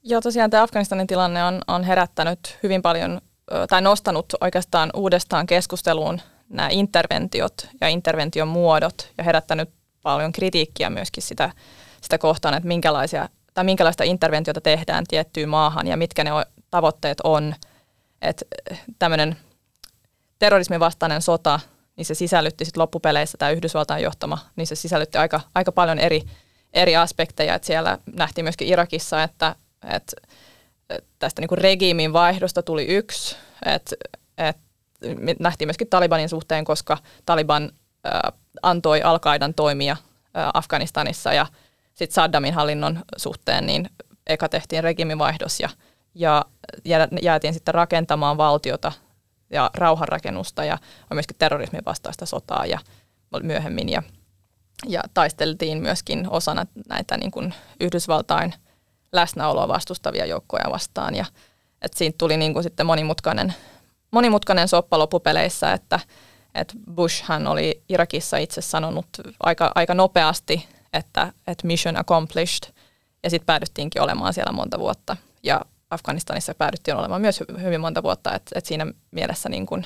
Joo, 0.04 0.22
tosiaan 0.22 0.50
tämä 0.50 0.64
Afganistanin 0.64 1.08
tilanne 1.08 1.44
on, 1.44 1.62
on 1.68 1.84
herättänyt 1.84 2.60
hyvin 2.64 2.82
paljon, 2.82 3.22
tai 3.70 3.82
nostanut 3.82 4.26
oikeastaan 4.42 4.90
uudestaan 4.94 5.46
keskusteluun 5.46 6.22
nämä 6.50 6.70
interventiot 6.72 7.68
ja 7.82 7.88
intervention 7.88 8.48
muodot 8.48 9.12
ja 9.18 9.24
herättänyt 9.24 9.70
paljon 10.02 10.32
kritiikkiä 10.32 10.90
myöskin 10.90 11.24
sitä, 11.24 11.52
sitä 12.02 12.18
kohtaan, 12.18 12.54
että 12.54 12.68
minkälaisia, 12.68 13.30
tai 13.54 13.64
minkälaista 13.64 14.04
interventiota 14.04 14.62
tehdään 14.62 15.04
tiettyyn 15.08 15.50
maahan 15.50 15.88
ja 15.88 15.98
mitkä 15.98 16.24
ne 16.24 16.32
tavoitteet 16.72 17.18
on. 17.24 17.56
Että 18.22 18.46
tämmöinen 19.00 19.38
terrorismin 20.40 20.80
vastainen 20.80 21.22
sota, 21.22 21.60
niin 21.96 22.06
se 22.06 22.14
sisällytti 22.14 22.66
sitten 22.66 22.82
loppupeleissä 22.82 23.38
tämä 23.38 23.52
Yhdysvaltain 23.52 24.04
johtama, 24.04 24.38
niin 24.56 24.68
se 24.68 24.76
sisällytti 24.76 25.18
aika, 25.18 25.42
aika 25.56 25.72
paljon 25.72 26.00
eri, 26.00 26.22
eri 26.74 26.96
aspekteja. 26.96 27.56
Et 27.56 27.64
siellä 27.64 27.98
nähtiin 28.16 28.46
myöskin 28.46 28.68
Irakissa, 28.68 29.24
että, 29.24 29.56
että 29.90 30.16
tästä 31.20 31.42
niin 31.42 31.58
regiimin 31.58 32.14
vaihdosta 32.14 32.64
tuli 32.64 32.86
yksi, 32.86 33.36
että, 33.66 33.96
että 34.38 34.64
nähtiin 35.40 35.68
myöskin 35.68 35.90
Talibanin 35.90 36.30
suhteen, 36.30 36.66
koska 36.66 36.98
Taliban 37.26 37.72
äh, 38.06 38.34
antoi 38.62 39.02
al 39.02 39.20
toimia 39.56 39.92
äh, 39.92 40.50
Afganistanissa 40.54 41.34
ja 41.34 41.46
sitten 41.94 42.16
Saddamin 42.16 42.54
hallinnon 42.54 43.04
suhteen, 43.18 43.66
niin 43.66 43.90
eka 44.28 44.50
tehtiin 44.50 44.84
regimivaihdos 44.84 45.60
ja, 45.60 45.70
ja 46.16 46.46
jäätiin 47.22 47.54
sitten 47.54 47.74
rakentamaan 47.74 48.38
valtiota 48.38 48.92
ja 49.50 49.72
rauhanrakennusta 49.74 50.66
ja 50.66 50.78
on 51.12 51.16
myöskin 51.16 51.38
terrorismin 51.38 51.86
vastaista 51.86 52.26
sotaa 52.26 52.66
ja 52.66 52.80
myöhemmin. 53.44 53.90
Ja, 53.90 54.04
ja 54.88 55.04
taisteltiin 55.14 55.82
myöskin 55.82 56.28
osana 56.30 56.66
näitä 56.90 57.18
niin 57.18 57.32
kuin 57.32 57.54
Yhdysvaltain 57.80 58.54
läsnäoloa 59.12 59.68
vastustavia 59.68 60.26
joukkoja 60.26 60.72
vastaan. 60.72 61.16
Ja 61.16 61.26
että 61.82 61.98
siitä 61.98 62.16
tuli 62.18 62.38
niin 62.38 62.54
kuin 62.54 62.64
sitten 62.64 62.86
monimutkainen, 62.86 63.54
monimutkainen 64.12 64.68
soppa 64.68 65.00
loppupeleissä, 65.00 65.74
että, 65.74 66.00
että 66.56 66.74
Bush 66.96 67.24
hän 67.24 67.48
oli 67.48 67.84
Irakissa 67.90 68.38
itse 68.38 68.62
sanonut 68.62 69.08
aika, 69.40 69.72
aika 69.76 69.94
nopeasti, 69.94 70.68
että, 70.94 71.34
että 71.48 71.68
mission 71.68 71.98
accomplished, 71.98 72.74
ja 73.24 73.30
sitten 73.30 73.46
päädyttiinkin 73.46 74.02
olemaan 74.02 74.34
siellä 74.34 74.52
monta 74.52 74.80
vuotta. 74.80 75.18
Ja 75.44 75.62
Afganistanissa 75.92 76.56
päädyttiin 76.56 76.98
olemaan 76.98 77.22
myös 77.22 77.44
hyvin 77.62 77.82
monta 77.82 78.04
vuotta, 78.04 78.36
että, 78.36 78.52
että 78.56 78.68
siinä 78.68 78.88
mielessä 79.12 79.50
niin 79.50 79.66
kun, 79.66 79.86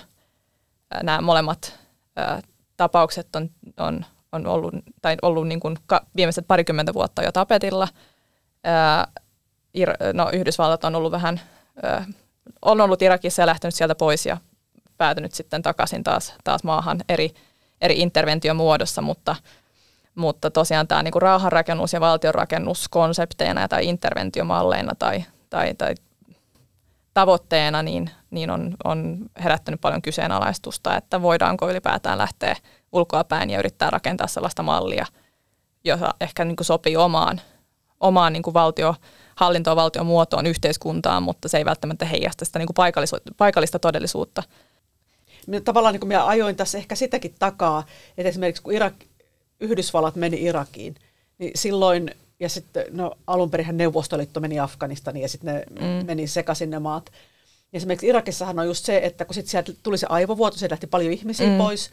nämä 1.04 1.22
molemmat 1.22 1.80
ää, 2.16 2.42
tapaukset 2.78 3.36
on, 3.36 3.50
on, 3.78 4.06
on 4.32 4.48
ollut, 4.48 4.74
tai 5.02 5.18
ollut 5.22 5.48
niin 5.48 5.60
kun 5.60 5.78
ka, 5.86 6.06
viimeiset 6.16 6.48
parikymmentä 6.48 6.94
vuotta 6.94 7.24
jo 7.24 7.32
tapetilla. 7.32 7.88
Ää, 8.64 9.08
Ir, 9.74 9.90
no, 10.14 10.30
Yhdysvallat 10.34 10.84
on 10.84 10.96
ollut 10.96 11.12
vähän, 11.12 11.42
ää, 11.84 12.06
on 12.62 12.82
ollut 12.82 13.02
Irakissa 13.02 13.42
ja 13.42 13.46
lähtenyt 13.46 13.76
sieltä 13.76 13.96
pois 13.96 14.26
ja 14.26 14.38
päätynyt 14.98 15.34
sitten 15.34 15.62
takaisin 15.62 16.04
taas, 16.04 16.34
taas 16.44 16.64
maahan 16.64 17.02
eri, 17.10 17.34
eri 17.82 18.00
interventiomuodossa, 18.00 19.02
mutta, 19.02 19.36
mutta 20.16 20.52
tosiaan 20.52 20.88
tämä 20.88 21.04
niinku 21.04 21.20
rauhanrakennus 21.20 21.94
ja 21.94 22.00
valtionrakennus 22.00 22.88
konsepteina 22.90 23.68
tai 23.68 23.88
interventiomalleina 23.88 24.96
tai, 25.00 25.26
tai, 25.56 25.74
tai 25.74 25.96
tavoitteena 27.14 27.84
niin, 27.84 28.10
niin 28.32 28.50
on, 28.50 28.76
on 28.84 29.18
herättänyt 29.44 29.82
paljon 29.82 30.02
kyseenalaistusta, 30.02 30.98
että 30.98 31.22
voidaanko 31.22 31.70
ylipäätään 31.70 32.18
lähteä 32.18 32.56
ulkoapäin 32.92 33.50
ja 33.50 33.60
yrittää 33.60 33.90
rakentaa 33.90 34.28
sellaista 34.28 34.64
mallia, 34.64 35.06
joka 35.84 36.14
ehkä 36.22 36.46
niin 36.46 36.56
kuin 36.56 36.66
sopii 36.66 36.98
omaan, 36.98 37.42
omaan 38.00 38.34
niin 38.34 38.44
kuin 38.44 38.54
valtio, 38.54 38.96
hallintoa, 39.36 39.76
valtion 39.76 40.06
muotoon, 40.06 40.46
yhteiskuntaan, 40.46 41.24
mutta 41.24 41.48
se 41.48 41.58
ei 41.58 41.66
välttämättä 41.66 42.06
heijasta 42.06 42.46
sitä 42.46 42.60
niin 42.60 42.68
kuin 42.76 42.92
paikallista 43.38 43.80
todellisuutta. 43.80 44.44
Tavallaan 45.64 45.94
niin 45.94 46.00
kuin 46.00 46.08
minä 46.08 46.26
ajoin 46.26 46.56
tässä 46.56 46.78
ehkä 46.78 46.96
sitäkin 46.96 47.36
takaa, 47.40 47.84
että 48.18 48.30
esimerkiksi 48.30 48.64
kun 48.64 48.74
Irak, 48.74 48.94
Yhdysvallat 49.60 50.16
meni 50.16 50.44
Irakiin, 50.44 50.96
niin 51.38 51.52
silloin, 51.56 52.12
ja 52.40 52.50
sitten 52.50 52.86
no, 52.92 53.12
alun 53.28 53.52
perin 53.52 53.78
Neuvostoliitto 53.78 54.40
meni 54.40 54.60
Afganistaniin 54.60 55.22
ja 55.22 55.30
sitten 55.30 55.56
ne 55.56 55.64
mm. 56.00 56.06
meni 56.06 56.28
sekaisin 56.28 56.70
ne 56.70 56.80
maat. 56.80 57.12
Ja 57.74 57.78
esimerkiksi 57.78 58.08
Irakissahan 58.08 58.60
on 58.60 58.68
just 58.68 58.86
se, 58.86 58.98
että 59.04 59.26
kun 59.26 59.34
sitten 59.34 59.52
sieltä 59.52 59.74
tuli 59.84 59.98
se 59.98 60.08
aivovuoto, 60.10 60.58
se 60.58 60.70
lähti 60.70 60.88
paljon 60.88 61.14
ihmisiä 61.14 61.50
mm. 61.50 61.58
pois, 61.58 61.90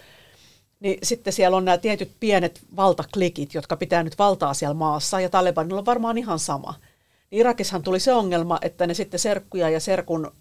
niin 0.80 0.98
sitten 1.02 1.32
siellä 1.32 1.56
on 1.56 1.64
nämä 1.64 1.78
tietyt 1.78 2.10
pienet 2.20 2.60
valtaklikit, 2.76 3.54
jotka 3.54 3.76
pitää 3.76 4.02
nyt 4.02 4.18
valtaa 4.18 4.54
siellä 4.54 4.74
maassa, 4.74 5.20
ja 5.20 5.28
Talibanilla 5.28 5.78
on 5.78 5.86
varmaan 5.86 6.18
ihan 6.18 6.38
sama. 6.38 6.74
Niin 7.30 7.40
Irakissahan 7.40 7.82
tuli 7.82 8.00
se 8.00 8.12
ongelma, 8.12 8.58
että 8.62 8.86
ne 8.86 8.94
sitten 8.94 9.20
serkkuja 9.20 9.70
ja 9.70 9.80
serkun 9.80 10.32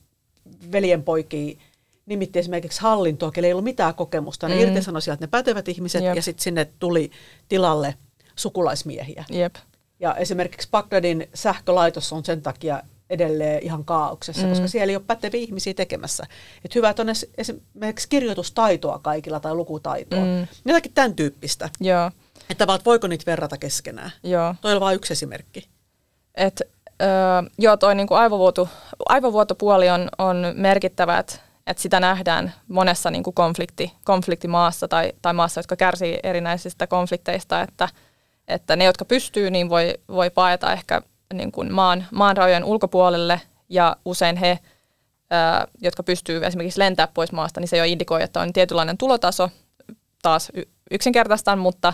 veljenpoikia 0.72 1.58
nimitti 2.06 2.39
esimerkiksi 2.39 2.82
hallintoa, 2.82 3.32
kelle 3.32 3.47
ei 3.47 3.54
ollut 3.54 3.64
mitään 3.64 3.95
kokemusta. 3.95 4.49
Ne 4.49 4.56
mm. 4.56 4.62
irtisanoi 4.62 5.02
sieltä 5.02 5.24
ne 5.24 5.28
pätevät 5.28 5.68
ihmiset 5.68 6.04
Jep. 6.04 6.16
ja 6.16 6.22
sitten 6.22 6.43
sinne 6.43 6.66
tuli 6.80 7.12
tilalle 7.49 7.95
sukulaismiehiä. 8.36 9.26
Jep. 9.30 9.56
Ja 10.02 10.16
esimerkiksi 10.16 10.68
Bagdadin 10.72 11.30
sähkölaitos 11.34 12.14
on 12.14 12.26
sen 12.26 12.41
takia 12.41 12.84
edelleen 13.10 13.64
ihan 13.64 13.86
kaauksessa, 13.86 14.43
mm. 14.43 14.49
koska 14.49 14.68
siellä 14.68 14.91
ei 14.91 14.95
ole 14.95 15.04
päteviä 15.08 15.41
ihmisiä 15.41 15.74
tekemässä. 15.74 16.24
Et 16.66 16.76
hyvä, 16.76 16.89
että 16.89 17.02
on 17.02 17.10
esimerkiksi 17.38 18.10
kirjoitustaitoa 18.10 18.99
kaikilla 18.99 19.39
tai 19.39 19.56
lukutaitoa. 19.56 20.20
Mm. 20.20 20.47
Jotakin 20.66 20.93
tämän 20.93 21.16
tyyppistä. 21.16 21.70
Joo. 21.80 22.12
Että 22.49 22.68
vaan, 22.68 22.80
voiko 22.86 23.08
niitä 23.08 23.26
verrata 23.26 23.58
keskenään. 23.58 24.12
Joo. 24.24 24.56
Toi 24.62 24.74
on 24.74 24.80
vain 24.80 24.95
yksi 24.95 25.14
esimerkki. 25.14 25.68
Et, 26.36 26.62
öö, 27.02 27.08
joo, 27.58 27.78
toi 27.78 27.95
niinku 27.95 28.14
aivovuoto, 28.14 28.70
aivovuotopuoli 29.10 29.89
on, 29.89 30.10
on 30.18 30.54
merkittävä, 30.56 31.20
että 31.20 31.36
että 31.68 31.84
sitä 31.84 31.99
nähdään 31.99 32.54
monessa 32.68 33.12
niin 33.12 33.24
kuin 33.24 33.34
konflikti, 33.34 33.93
konfliktimaassa 34.06 34.88
tai, 34.88 35.14
tai 35.22 35.34
maassa, 35.34 35.60
jotka 35.60 35.76
kärsii 35.76 36.20
erinäisistä 36.24 36.88
konflikteista, 36.88 37.62
että, 37.62 37.89
että 38.48 38.76
ne, 38.76 38.84
jotka 38.84 39.06
pystyy, 39.06 39.52
niin 39.52 39.70
voi, 39.70 39.94
voi 40.08 40.30
paeta 40.30 40.74
ehkä 40.74 41.02
niin 41.34 41.52
kuin 41.52 41.74
maan, 41.74 42.06
maan 42.12 42.38
rajojen 42.38 42.64
ulkopuolelle 42.64 43.42
ja 43.70 43.96
usein 44.06 44.38
he 44.38 44.60
ää, 45.30 45.68
jotka 45.82 46.04
pystyy 46.04 46.46
esimerkiksi 46.46 46.80
lentää 46.80 47.08
pois 47.08 47.32
maasta, 47.32 47.60
niin 47.60 47.68
se 47.68 47.78
jo 47.78 47.84
indikoi, 47.84 48.24
että 48.24 48.39
on 48.39 48.54
tietynlainen 48.54 48.98
tulotaso, 48.98 49.50
taas 50.22 50.52
yksinkertaistaan, 50.92 51.60
mutta, 51.60 51.94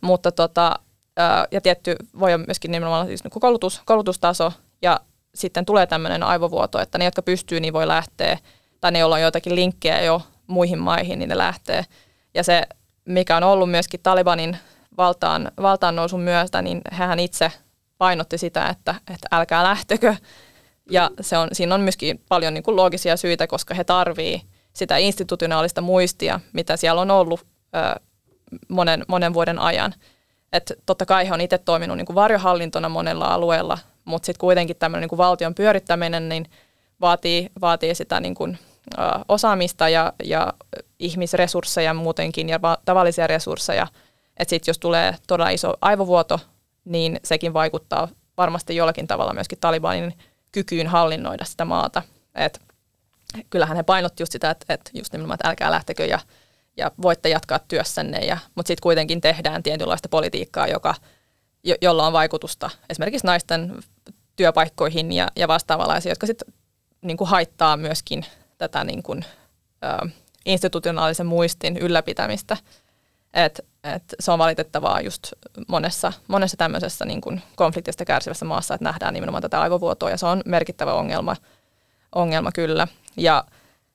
mutta 0.00 0.32
tota, 0.32 0.78
ää, 1.16 1.46
ja 1.50 1.60
tietty 1.60 1.96
voi 2.20 2.34
olla 2.34 2.44
myöskin 2.46 2.70
nimenomaan 2.70 3.06
siis 3.06 3.24
niin 3.24 3.40
koulutus, 3.40 3.82
koulutustaso, 3.84 4.52
ja 4.82 5.00
sitten 5.34 5.66
tulee 5.66 5.86
tämmöinen 5.86 6.22
aivovuoto, 6.22 6.80
että 6.80 6.98
ne, 6.98 7.04
jotka 7.04 7.22
pystyy, 7.22 7.60
niin 7.60 7.72
voi 7.72 7.88
lähteä, 7.88 8.38
tai 8.80 8.92
ne, 8.92 8.98
joilla 8.98 9.16
on 9.16 9.22
joitakin 9.22 9.54
linkkejä 9.54 10.02
jo 10.02 10.22
muihin 10.46 10.78
maihin, 10.78 11.18
niin 11.18 11.28
ne 11.28 11.38
lähtee. 11.38 11.84
Ja 12.34 12.44
se, 12.44 12.62
mikä 13.04 13.36
on 13.36 13.42
ollut 13.42 13.70
myöskin 13.70 14.00
Talibanin 14.02 14.56
valtaan, 14.96 15.52
valtaan 15.62 15.96
nousun 15.96 16.20
myötä, 16.20 16.62
niin 16.62 16.80
hän 16.90 17.18
itse 17.18 17.52
painotti 17.98 18.38
sitä, 18.38 18.68
että, 18.68 18.94
että 19.14 19.28
älkää 19.32 19.64
lähtekö. 19.64 20.16
Ja 20.90 21.10
se 21.20 21.38
on, 21.38 21.48
siinä 21.52 21.74
on 21.74 21.80
myöskin 21.80 22.20
paljon 22.28 22.54
niin 22.54 22.64
kuin 22.64 22.76
loogisia 22.76 23.16
syitä, 23.16 23.46
koska 23.46 23.74
he 23.74 23.84
tarvii 23.84 24.42
sitä 24.72 24.96
institutionaalista 24.96 25.80
muistia, 25.80 26.40
mitä 26.52 26.76
siellä 26.76 27.00
on 27.00 27.10
ollut 27.10 27.40
ö, 27.40 28.00
monen, 28.68 29.04
monen 29.08 29.34
vuoden 29.34 29.58
ajan. 29.58 29.94
Et 30.52 30.72
totta 30.86 31.06
kai 31.06 31.28
he 31.28 31.34
on 31.34 31.40
itse 31.40 31.58
toiminut 31.58 31.96
niin 31.96 32.06
kuin 32.06 32.14
varjohallintona 32.14 32.88
monella 32.88 33.34
alueella, 33.34 33.78
mutta 34.04 34.26
sitten 34.26 34.40
kuitenkin 34.40 34.76
tämmöinen 34.76 35.00
niin 35.00 35.08
kuin 35.08 35.16
valtion 35.16 35.54
pyörittäminen 35.54 36.28
niin 36.28 36.46
vaatii, 37.00 37.50
vaatii 37.60 37.94
sitä 37.94 38.20
niin 38.20 38.34
kuin, 38.34 38.58
ö, 38.98 39.02
osaamista 39.28 39.88
ja, 39.88 40.12
ja 40.24 40.52
ihmisresursseja 40.98 41.94
muutenkin 41.94 42.48
ja 42.48 42.62
va- 42.62 42.78
tavallisia 42.84 43.26
resursseja. 43.26 43.86
Että 44.36 44.50
sitten 44.50 44.70
jos 44.70 44.78
tulee 44.78 45.16
todella 45.26 45.50
iso 45.50 45.74
aivovuoto, 45.80 46.40
niin 46.84 47.20
sekin 47.24 47.54
vaikuttaa 47.54 48.08
varmasti 48.36 48.76
jollakin 48.76 49.06
tavalla 49.06 49.34
myöskin 49.34 49.58
Talibanin 49.58 50.18
kykyyn 50.52 50.86
hallinnoida 50.86 51.44
sitä 51.44 51.64
maata. 51.64 52.02
Et 52.34 52.60
kyllähän 53.50 53.76
he 53.76 53.82
painotti 53.82 54.22
just 54.22 54.32
sitä, 54.32 54.50
että, 54.50 54.74
että 54.74 54.90
just 54.94 55.12
nimenomaan, 55.12 55.34
että 55.34 55.48
älkää 55.48 55.70
lähtekö 55.70 56.04
ja, 56.04 56.18
ja 56.76 56.90
voitte 57.02 57.28
jatkaa 57.28 57.58
työssänne, 57.58 58.18
ja, 58.18 58.38
mutta 58.54 58.68
sitten 58.68 58.82
kuitenkin 58.82 59.20
tehdään 59.20 59.62
tietynlaista 59.62 60.08
politiikkaa, 60.08 60.66
joka, 60.66 60.94
jo, 61.64 61.74
jolla 61.82 62.06
on 62.06 62.12
vaikutusta 62.12 62.70
esimerkiksi 62.90 63.26
naisten 63.26 63.76
työpaikkoihin 64.36 65.12
ja, 65.12 65.28
ja 65.36 65.48
vastaavanlaisia, 65.48 66.12
jotka 66.12 66.26
sitten 66.26 66.54
niin 67.02 67.16
haittaa 67.24 67.76
myöskin 67.76 68.26
tätä 68.58 68.84
niin 68.84 69.02
kuin, 69.02 69.24
ö, 69.84 70.08
institutionaalisen 70.44 71.26
muistin 71.26 71.76
ylläpitämistä. 71.76 72.56
Et, 73.36 73.60
et 73.84 74.02
se 74.20 74.32
on 74.32 74.38
valitettavaa 74.38 75.00
just 75.00 75.32
monessa, 75.68 76.12
monessa 76.28 76.56
tämmöisessä 76.56 77.04
niin 77.04 77.20
kuin 77.20 77.42
konfliktista 77.56 78.04
kärsivässä 78.04 78.44
maassa, 78.44 78.74
että 78.74 78.84
nähdään 78.84 79.14
nimenomaan 79.14 79.42
tätä 79.42 79.60
aivovuotoa 79.60 80.10
ja 80.10 80.16
se 80.16 80.26
on 80.26 80.42
merkittävä 80.46 80.94
ongelma, 80.94 81.36
ongelma 82.14 82.52
kyllä. 82.52 82.88
Ja 83.16 83.44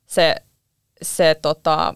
se, 0.05 0.35
se 1.01 1.35
tota, 1.41 1.93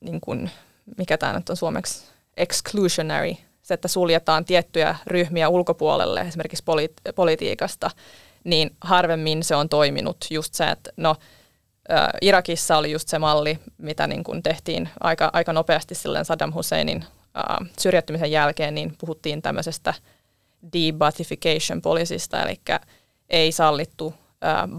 niin 0.00 0.20
kuin, 0.20 0.50
mikä 0.98 1.18
tämä 1.18 1.32
nyt 1.32 1.50
on 1.50 1.56
suomeksi, 1.56 2.04
exclusionary, 2.36 3.32
se, 3.62 3.74
että 3.74 3.88
suljetaan 3.88 4.44
tiettyjä 4.44 4.96
ryhmiä 5.06 5.48
ulkopuolelle 5.48 6.20
esimerkiksi 6.20 6.64
poli- 6.64 7.12
politiikasta, 7.14 7.90
niin 8.44 8.76
harvemmin 8.80 9.44
se 9.44 9.56
on 9.56 9.68
toiminut 9.68 10.26
just 10.30 10.54
se, 10.54 10.70
että 10.70 10.90
no– 10.96 11.16
Irakissa 12.20 12.76
oli 12.76 12.92
just 12.92 13.08
se 13.08 13.18
malli, 13.18 13.58
mitä 13.78 14.06
niin 14.06 14.24
kuin 14.24 14.42
tehtiin 14.42 14.88
aika, 15.00 15.30
aika 15.32 15.52
nopeasti 15.52 15.94
silleen 15.94 16.24
Saddam 16.24 16.54
Husseinin 16.54 17.04
syrjäytymisen 17.78 18.30
jälkeen, 18.30 18.74
niin 18.74 18.94
puhuttiin 19.00 19.42
tämmöisestä 19.42 19.94
debatification 20.72 21.82
poliisista, 21.82 22.42
eli 22.42 22.60
ei 23.30 23.52
sallittu 23.52 24.14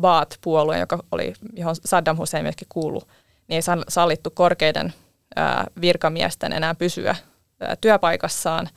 Baath-puolue, 0.01 0.79
joka 0.79 0.99
oli, 1.11 1.33
johon 1.53 1.75
Saddam 1.85 2.17
Hussein 2.17 2.45
myöskin 2.45 2.67
kuulu, 2.71 3.01
niin 3.47 3.55
ei 3.55 3.61
sallittu 3.87 4.29
korkeiden 4.29 4.85
uh, 4.85 5.81
virkamiesten 5.81 6.53
enää 6.53 6.75
pysyä 6.75 7.11
uh, 7.11 7.67
työpaikassaan, 7.81 8.69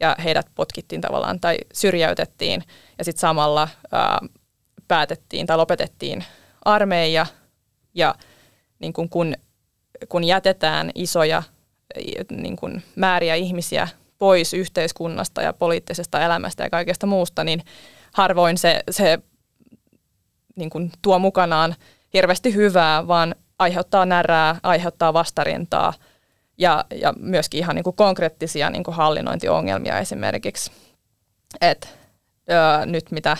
ja 0.00 0.16
heidät 0.24 0.46
potkittiin 0.54 1.00
tavallaan 1.00 1.40
tai 1.40 1.58
syrjäytettiin, 1.72 2.64
ja 2.98 3.04
sitten 3.04 3.20
samalla 3.20 3.68
uh, 3.84 4.28
päätettiin 4.88 5.46
tai 5.46 5.56
lopetettiin 5.56 6.24
armeija, 6.64 7.26
ja 7.94 8.14
niin 8.78 8.92
kuin 8.92 9.08
kun, 9.08 9.34
kun 10.08 10.24
jätetään 10.24 10.90
isoja 10.94 11.42
niin 12.30 12.56
kuin 12.56 12.82
määriä 12.96 13.34
ihmisiä 13.34 13.88
pois 14.18 14.54
yhteiskunnasta 14.54 15.42
ja 15.42 15.52
poliittisesta 15.52 16.20
elämästä 16.20 16.62
ja 16.62 16.70
kaikesta 16.70 17.06
muusta, 17.06 17.44
niin 17.44 17.62
harvoin 18.12 18.58
se, 18.58 18.80
se 18.90 19.18
niin 20.56 20.70
kuin 20.70 20.92
tuo 21.02 21.18
mukanaan 21.18 21.74
hirveästi 22.14 22.54
hyvää, 22.54 23.08
vaan 23.08 23.34
aiheuttaa 23.58 24.06
närää, 24.06 24.56
aiheuttaa 24.62 25.12
vastarintaa 25.12 25.92
ja, 26.58 26.84
ja 26.94 27.14
myöskin 27.18 27.58
ihan 27.58 27.74
niin 27.74 27.84
kuin 27.84 27.96
konkreettisia 27.96 28.70
niin 28.70 28.84
kuin 28.84 28.94
hallinnointiongelmia 28.94 29.98
esimerkiksi. 29.98 30.72
Et, 31.60 31.98
öö, 32.50 32.86
nyt 32.86 33.10
mitä 33.10 33.36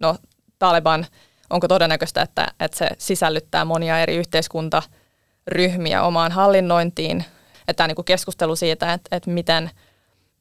no, 0.00 0.16
Taliban– 0.58 1.06
onko 1.52 1.68
todennäköistä, 1.68 2.22
että, 2.22 2.48
että 2.60 2.76
se 2.78 2.88
sisällyttää 2.98 3.64
monia 3.64 4.00
eri 4.00 4.16
yhteiskuntaryhmiä 4.16 6.02
omaan 6.02 6.32
hallinnointiin. 6.32 7.24
Että 7.68 7.74
tämä 7.74 7.88
niin 7.88 8.04
keskustelu 8.04 8.56
siitä, 8.56 8.92
että, 8.92 9.16
että 9.16 9.30
miten, 9.30 9.70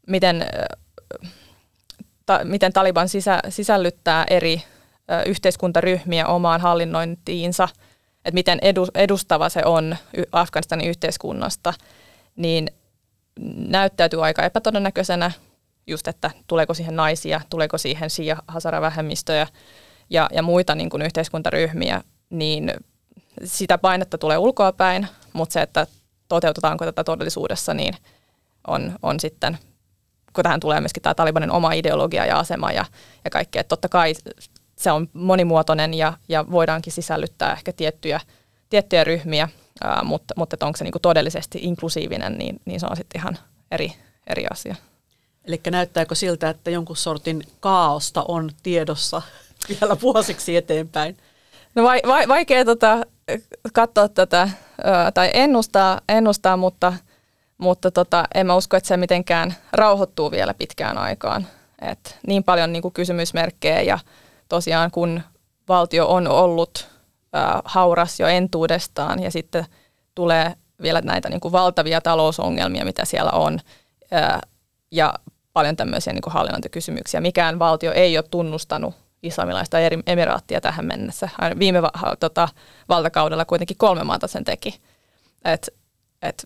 miten, 0.08 0.46
ta, 2.26 2.40
miten 2.44 2.74
Taliban 2.74 3.10
sisä, 3.10 3.40
sisällyttää 3.50 4.26
eri 4.30 4.64
yhteiskuntaryhmiä 5.26 6.28
omaan 6.28 6.62
hallinnointiinsa, 6.62 7.68
että 8.26 8.34
miten 8.34 8.60
edu, 8.62 8.88
edustava 8.96 9.50
se 9.50 9.62
on 9.66 9.96
Afganistanin 10.32 10.88
yhteiskunnasta, 10.88 11.74
niin 12.36 12.68
näyttäytyy 13.56 14.26
aika 14.26 14.44
epätodennäköisenä 14.44 15.32
just, 15.88 16.08
että 16.08 16.32
tuleeko 16.48 16.74
siihen 16.74 16.96
naisia, 16.96 17.42
tuleeko 17.50 17.78
siihen 17.78 18.10
shia-hasara-vähemmistöjä, 18.10 19.48
ja, 20.12 20.30
ja 20.34 20.42
muita 20.42 20.76
niin 20.76 20.90
kuin 20.90 21.02
yhteiskuntaryhmiä, 21.02 22.02
niin 22.30 22.74
sitä 23.44 23.78
painetta 23.78 24.18
tulee 24.18 24.38
ulkoapäin, 24.38 25.08
mutta 25.34 25.54
se, 25.54 25.62
että 25.62 25.88
toteutetaanko 26.28 26.86
tätä 26.86 27.04
todellisuudessa, 27.04 27.74
niin 27.74 27.94
on, 28.68 28.96
on 29.02 29.20
sitten, 29.20 29.58
kun 30.34 30.44
tähän 30.44 30.60
tulee 30.60 30.80
myöskin 30.80 31.04
tämä 31.04 31.14
Talibanin 31.14 31.52
oma 31.52 31.74
ideologia 31.74 32.26
ja 32.26 32.40
asema 32.40 32.72
ja, 32.72 32.86
ja 33.24 33.32
kaikki, 33.32 33.60
että 33.60 33.70
totta 33.70 33.90
kai 33.90 34.14
se 34.76 34.92
on 34.92 35.10
monimuotoinen 35.14 35.94
ja, 35.94 36.14
ja 36.30 36.46
voidaankin 36.52 36.94
sisällyttää 36.94 37.54
ehkä 37.54 37.74
tiettyjä, 37.74 38.20
tiettyjä 38.70 39.04
ryhmiä, 39.04 39.50
ää, 39.84 40.04
mutta, 40.04 40.34
mutta 40.38 40.56
että 40.56 40.66
onko 40.66 40.78
se 40.78 40.84
niin 40.84 40.92
kuin 40.92 41.02
todellisesti 41.02 41.60
inklusiivinen, 41.62 42.38
niin, 42.38 42.62
niin 42.66 42.80
se 42.80 42.86
on 42.90 42.98
sitten 42.98 43.22
ihan 43.22 43.38
eri, 43.72 43.94
eri 44.28 44.46
asia. 44.52 44.76
Eli 45.46 45.62
näyttääkö 45.72 46.16
siltä, 46.16 46.50
että 46.50 46.72
jonkun 46.72 46.98
sortin 46.98 47.44
kaaosta 47.60 48.26
on 48.28 48.50
tiedossa 48.64 49.22
vielä 49.82 49.98
vuosiksi 50.02 50.58
eteenpäin? 50.58 51.18
No 51.76 51.84
vai, 51.84 52.02
vai, 52.08 52.28
vaikea 52.28 52.66
tota, 52.66 53.02
katsoa 53.74 54.10
tätä 54.10 54.50
tai 55.14 55.30
ennustaa, 55.34 56.02
ennustaa 56.10 56.58
mutta, 56.58 56.94
mutta 57.58 57.92
tota, 57.92 58.26
en 58.36 58.48
mä 58.48 58.56
usko, 58.56 58.78
että 58.78 58.88
se 58.88 58.98
mitenkään 58.98 59.56
rauhoittuu 59.74 60.32
vielä 60.32 60.54
pitkään 60.54 60.98
aikaan. 60.98 61.48
Et 61.82 62.18
niin 62.28 62.44
paljon 62.44 62.74
niin 62.74 62.82
kuin 62.82 62.94
kysymysmerkkejä 62.94 63.82
ja 63.82 64.00
tosiaan 64.50 64.92
kun 64.92 65.22
valtio 65.68 66.08
on 66.08 66.28
ollut 66.28 66.88
ää, 67.34 67.62
hauras 67.66 68.20
jo 68.20 68.28
entuudestaan 68.28 69.24
ja 69.24 69.32
sitten 69.32 69.66
tulee 70.16 70.54
vielä 70.82 71.02
näitä 71.02 71.30
niin 71.30 71.40
kuin 71.40 71.52
valtavia 71.52 72.02
talousongelmia, 72.02 72.86
mitä 72.86 73.06
siellä 73.06 73.32
on, 73.32 73.60
ää, 74.12 74.40
ja 74.92 75.14
paljon 75.54 75.76
tämmöisiä 75.76 76.14
niin 76.14 76.22
kuin 76.22 76.34
hallinnointikysymyksiä. 76.34 77.22
Mikään 77.22 77.60
valtio 77.60 77.92
ei 77.92 78.18
ole 78.18 78.26
tunnustanut 78.32 78.96
islamilaista 79.24 79.78
emiraattia 80.08 80.62
tähän 80.62 80.86
mennessä. 80.86 81.30
Viime 81.60 81.82
va- 81.82 82.16
tota, 82.20 82.48
valtakaudella 82.90 83.46
kuitenkin 83.46 83.78
kolme 83.78 84.04
maata 84.04 84.28
sen 84.28 84.44
teki. 84.44 84.82
Et, 85.46 85.70
et, 86.22 86.46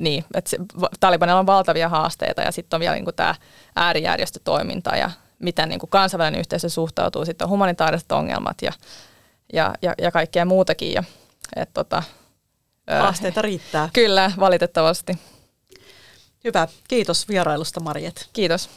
niin, 0.00 0.24
et 0.34 0.46
se, 0.46 0.56
Talibanilla 1.00 1.40
on 1.40 1.46
valtavia 1.46 1.88
haasteita 1.88 2.42
ja 2.42 2.52
sitten 2.52 2.76
on 2.76 2.80
vielä 2.80 2.94
niin 2.94 3.04
tämä 3.16 3.34
äärijärjestötoiminta 3.76 4.96
ja 4.96 5.10
miten 5.38 5.68
niin 5.68 5.80
kuin 5.80 5.90
kansainvälinen 5.90 6.40
yhteisö 6.40 6.68
suhtautuu. 6.68 7.24
Sitten 7.24 7.44
on 7.44 7.50
humanitaariset 7.50 8.12
ongelmat 8.12 8.62
ja, 8.62 8.72
ja, 9.52 9.74
ja, 9.82 9.94
ja 9.98 10.10
kaikkea 10.10 10.44
muutakin. 10.44 10.92
Ja, 10.92 11.04
et, 11.56 11.70
tota, 11.74 12.02
Haasteita 12.98 13.42
riittää. 13.42 13.88
Kyllä, 13.92 14.32
valitettavasti. 14.40 15.18
Hyvä. 16.44 16.68
Kiitos 16.88 17.28
vierailusta, 17.28 17.80
Marjet. 17.80 18.28
Kiitos. 18.32 18.70